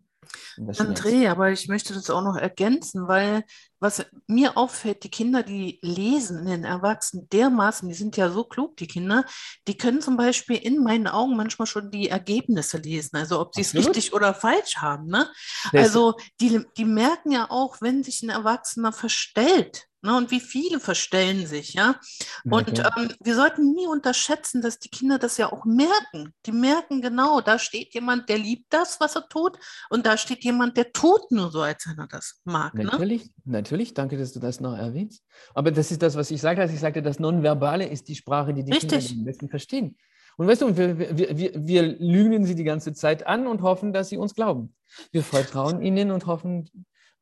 [0.58, 3.44] André, aber ich möchte das auch noch ergänzen, weil
[3.80, 8.44] was mir auffällt, die Kinder, die lesen in den Erwachsenen dermaßen, die sind ja so
[8.44, 9.24] klug, die Kinder,
[9.68, 13.62] die können zum Beispiel in meinen Augen manchmal schon die Ergebnisse lesen, also ob sie
[13.62, 15.08] es richtig oder falsch haben.
[15.08, 15.30] Ne?
[15.74, 19.89] Also die, die merken ja auch, wenn sich ein Erwachsener verstellt.
[20.02, 20.16] Ne?
[20.16, 22.00] Und wie viele verstellen sich, ja.
[22.46, 22.84] Und Okay.
[22.98, 26.34] ähm, wir sollten nie unterschätzen, dass die Kinder das ja auch merken.
[26.46, 29.58] Die merken genau, da steht jemand, der liebt das, was er tut,
[29.90, 32.74] und da steht jemand, der tut nur so, als wenn er das mag.
[32.74, 32.86] Ne?
[32.86, 35.24] Natürlich, natürlich, danke, dass du das noch erwähnst.
[35.54, 38.54] Aber das ist das, was ich sagte, als ich sagte, das Nonverbale ist die Sprache,
[38.54, 39.08] die die Richtig.
[39.08, 39.98] Kinder am besten verstehen.
[40.38, 43.92] Und weißt du, wir, wir, wir, wir lügen sie die ganze Zeit an und hoffen,
[43.92, 44.74] dass sie uns glauben.
[45.12, 46.70] Wir vertrauen ihnen und hoffen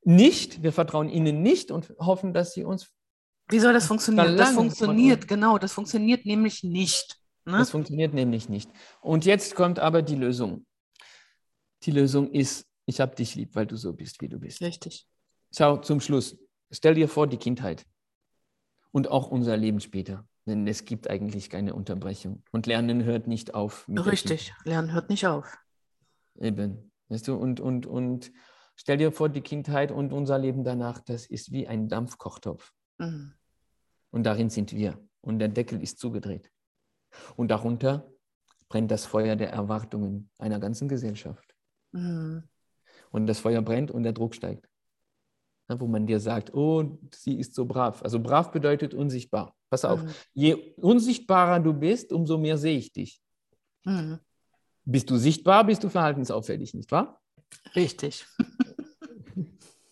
[0.08, 2.94] nicht, wir vertrauen ihnen nicht und hoffen, dass sie uns.
[3.50, 4.38] Wie soll das funktionieren?
[4.38, 7.20] Das funktioniert, genau, das funktioniert nämlich nicht.
[7.44, 7.58] Ne?
[7.58, 8.70] Das funktioniert nämlich nicht.
[9.02, 10.66] Und jetzt kommt aber die Lösung.
[11.84, 14.62] Die Lösung ist, ich habe dich lieb, weil du so bist, wie du bist.
[14.62, 15.08] Richtig.
[15.56, 16.38] Schau, zum Schluss.
[16.72, 17.86] Stell dir vor, die Kindheit
[18.92, 20.26] und auch unser Leben später.
[20.46, 22.44] Denn es gibt eigentlich keine Unterbrechung.
[22.52, 23.86] Und Lernen hört nicht auf.
[23.90, 24.54] Richtig.
[24.64, 25.58] Lernen hört nicht auf.
[26.40, 26.92] Eben.
[27.10, 28.32] Weißt du, und, und, und
[28.78, 32.72] stell dir vor, die Kindheit und unser Leben danach, das ist wie ein Dampfkochtopf.
[33.00, 33.34] Mhm.
[34.12, 34.98] Und darin sind wir.
[35.22, 36.50] Und der Deckel ist zugedreht.
[37.36, 38.10] Und darunter
[38.70, 41.54] brennt das Feuer der Erwartungen einer ganzen Gesellschaft.
[41.92, 42.44] Mhm.
[43.12, 44.70] Und das Feuer brennt und der Druck steigt.
[45.70, 48.02] Ja, wo man dir sagt, oh, sie ist so brav.
[48.04, 49.54] Also brav bedeutet unsichtbar.
[49.70, 50.10] Pass auf, Mhm.
[50.34, 53.22] je unsichtbarer du bist, umso mehr sehe ich dich.
[53.84, 54.20] Mhm.
[54.86, 57.22] Bist du sichtbar, bist du verhaltensauffällig, nicht wahr?
[57.76, 58.26] Richtig.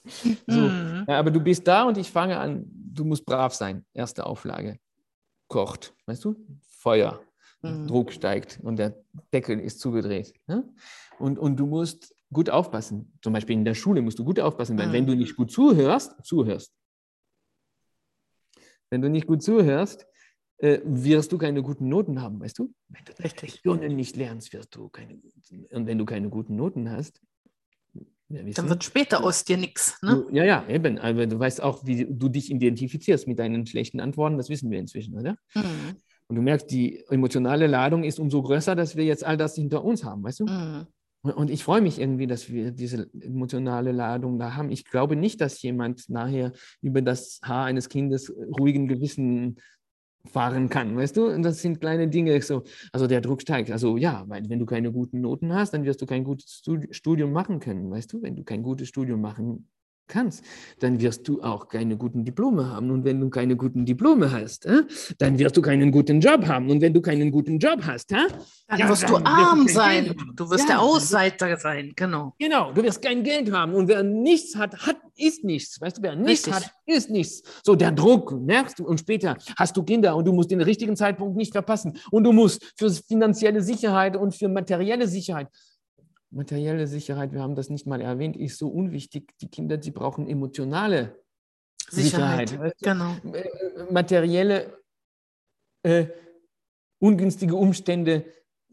[0.48, 0.60] So.
[0.62, 1.06] Mhm.
[1.08, 3.86] Ja, aber du bist da und ich fange an, du musst brav sein.
[3.94, 4.80] Erste Auflage.
[5.48, 6.36] Kocht, weißt du?
[6.70, 7.22] Feuer.
[7.62, 7.88] Mhm.
[7.88, 8.96] Druck steigt und der
[9.34, 10.34] Deckel ist zugedreht.
[10.48, 10.64] Ja?
[11.20, 13.18] Und, und du musst gut aufpassen.
[13.22, 14.94] Zum Beispiel in der Schule musst du gut aufpassen, weil Mhm.
[14.94, 16.74] wenn du nicht gut zuhörst, zuhörst.
[18.90, 20.06] Wenn du nicht gut zuhörst,
[20.58, 22.74] äh, wirst du keine guten Noten haben, weißt du?
[22.88, 23.54] Wenn du Richtig.
[23.54, 25.66] Lektionen nicht lernst, wirst du keine guten.
[25.72, 27.22] Und wenn du keine guten Noten hast,
[28.28, 30.02] Dann wird später aus dir nichts.
[30.02, 30.26] Ne?
[30.32, 30.98] ja, ja, eben.
[30.98, 34.80] Aber du weißt auch, wie du dich identifizierst mit deinen schlechten Antworten, das wissen wir
[34.80, 35.38] inzwischen, oder?
[35.54, 35.98] Mhm.
[36.28, 39.84] Und du merkst, die emotionale Ladung ist umso größer, dass wir jetzt all das hinter
[39.84, 40.46] uns haben, weißt du?
[40.46, 40.88] Mhm.
[41.22, 44.70] Und ich freue mich irgendwie, dass wir diese emotionale Ladung da haben.
[44.70, 49.58] Ich glaube nicht, dass jemand nachher über das Haar eines Kindes ruhigen Gewissen
[50.28, 51.28] fahren kann, weißt du?
[51.28, 52.64] Und das sind kleine Dinge so.
[52.92, 53.72] Also der Druck steigt.
[53.72, 56.94] Also ja, weil wenn du keine guten Noten hast, dann wirst du kein gutes Studi-
[56.94, 58.22] Studium machen können, weißt du?
[58.22, 59.68] Wenn du kein gutes Studium machen
[60.08, 60.44] kannst,
[60.80, 62.92] dann wirst du auch keine guten Diplome haben.
[62.92, 64.84] Und wenn du keine guten Diplome hast, äh,
[65.18, 66.70] dann wirst du keinen guten Job haben.
[66.70, 68.16] Und wenn du keinen guten Job hast, äh,
[68.68, 70.16] Dann Ja, wirst dann du wirst du arm sein.
[70.36, 71.94] Du wirst Ja, der Ausseiter sein.
[71.96, 72.34] Genau.
[72.40, 75.80] Genau, du wirst kein Geld haben und wer nichts hat, hat, ist nichts.
[75.80, 76.66] Weißt du, wer nichts Richtig.
[76.66, 77.44] hat, ist nichts.
[77.64, 80.96] So, der Druck, merkst du, und später hast du Kinder und du musst den richtigen
[80.96, 81.98] Zeitpunkt nicht verpassen.
[82.12, 85.48] Und du musst für finanzielle Sicherheit und für materielle Sicherheit.
[86.36, 89.34] Materielle Sicherheit, wir haben das nicht mal erwähnt, ist so unwichtig.
[89.40, 91.24] Die Kinder, die brauchen emotionale
[91.90, 92.50] Sicherheit.
[92.50, 92.76] Sicherheit.
[92.82, 93.16] Genau.
[93.34, 94.78] Äh, materielle
[95.84, 96.08] äh,
[97.00, 98.26] ungünstige Umstände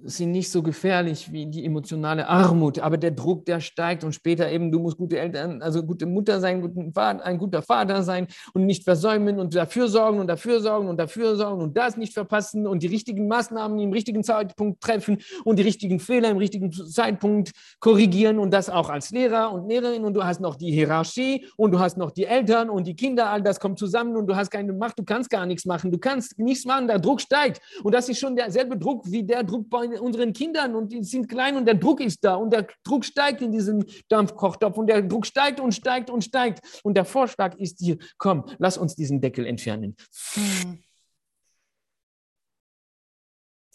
[0.05, 4.51] sind nicht so gefährlich wie die emotionale Armut, aber der Druck, der steigt und später
[4.51, 8.27] eben, du musst gute Eltern, also gute Mutter sein, guten Vater, ein guter Vater sein
[8.53, 12.15] und nicht versäumen und dafür sorgen und dafür sorgen und dafür sorgen und das nicht
[12.15, 16.73] verpassen und die richtigen Maßnahmen im richtigen Zeitpunkt treffen und die richtigen Fehler im richtigen
[16.73, 21.47] Zeitpunkt korrigieren und das auch als Lehrer und Lehrerin und du hast noch die Hierarchie
[21.57, 24.35] und du hast noch die Eltern und die Kinder, all das kommt zusammen und du
[24.35, 27.61] hast keine Macht, du kannst gar nichts machen, du kannst nichts machen, der Druck steigt
[27.85, 31.28] und das ist schon derselbe Druck wie der Druck bei unseren Kindern und die sind
[31.28, 35.02] klein und der Druck ist da und der Druck steigt in diesem Dampfkochtopf und der
[35.02, 36.81] Druck steigt und steigt und steigt.
[36.85, 39.97] Und der Vorschlag ist hier, komm, lass uns diesen Deckel entfernen.
[40.35, 40.82] Hm.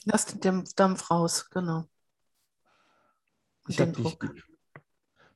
[0.06, 1.80] Lass den Dampf raus, genau.
[3.64, 4.20] Und ich den Druck.
[4.22, 4.44] Dich,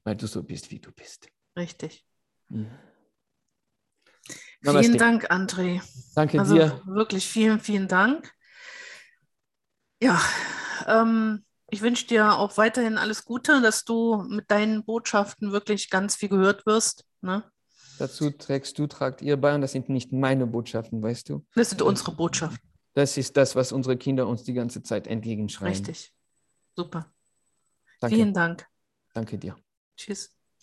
[0.03, 1.27] weil du so bist, wie du bist.
[1.57, 2.05] Richtig.
[2.49, 2.71] Hm.
[4.63, 5.81] Vielen Dank, André.
[6.15, 6.81] Danke also dir.
[6.85, 8.31] Wirklich vielen, vielen Dank.
[10.01, 10.21] Ja,
[10.87, 16.15] ähm, ich wünsche dir auch weiterhin alles Gute, dass du mit deinen Botschaften wirklich ganz
[16.15, 17.05] viel gehört wirst.
[17.21, 17.43] Ne?
[17.97, 21.45] Dazu trägst du, tragt ihr bei und das sind nicht meine Botschaften, weißt du?
[21.55, 22.59] Das sind unsere Botschaften.
[22.93, 25.71] Das ist das, was unsere Kinder uns die ganze Zeit entgegenschreien.
[25.71, 26.13] Richtig.
[26.75, 27.13] Super.
[27.99, 28.15] Danke.
[28.15, 28.67] Vielen Dank.
[29.13, 29.55] Danke dir.
[29.95, 30.35] Tschüss.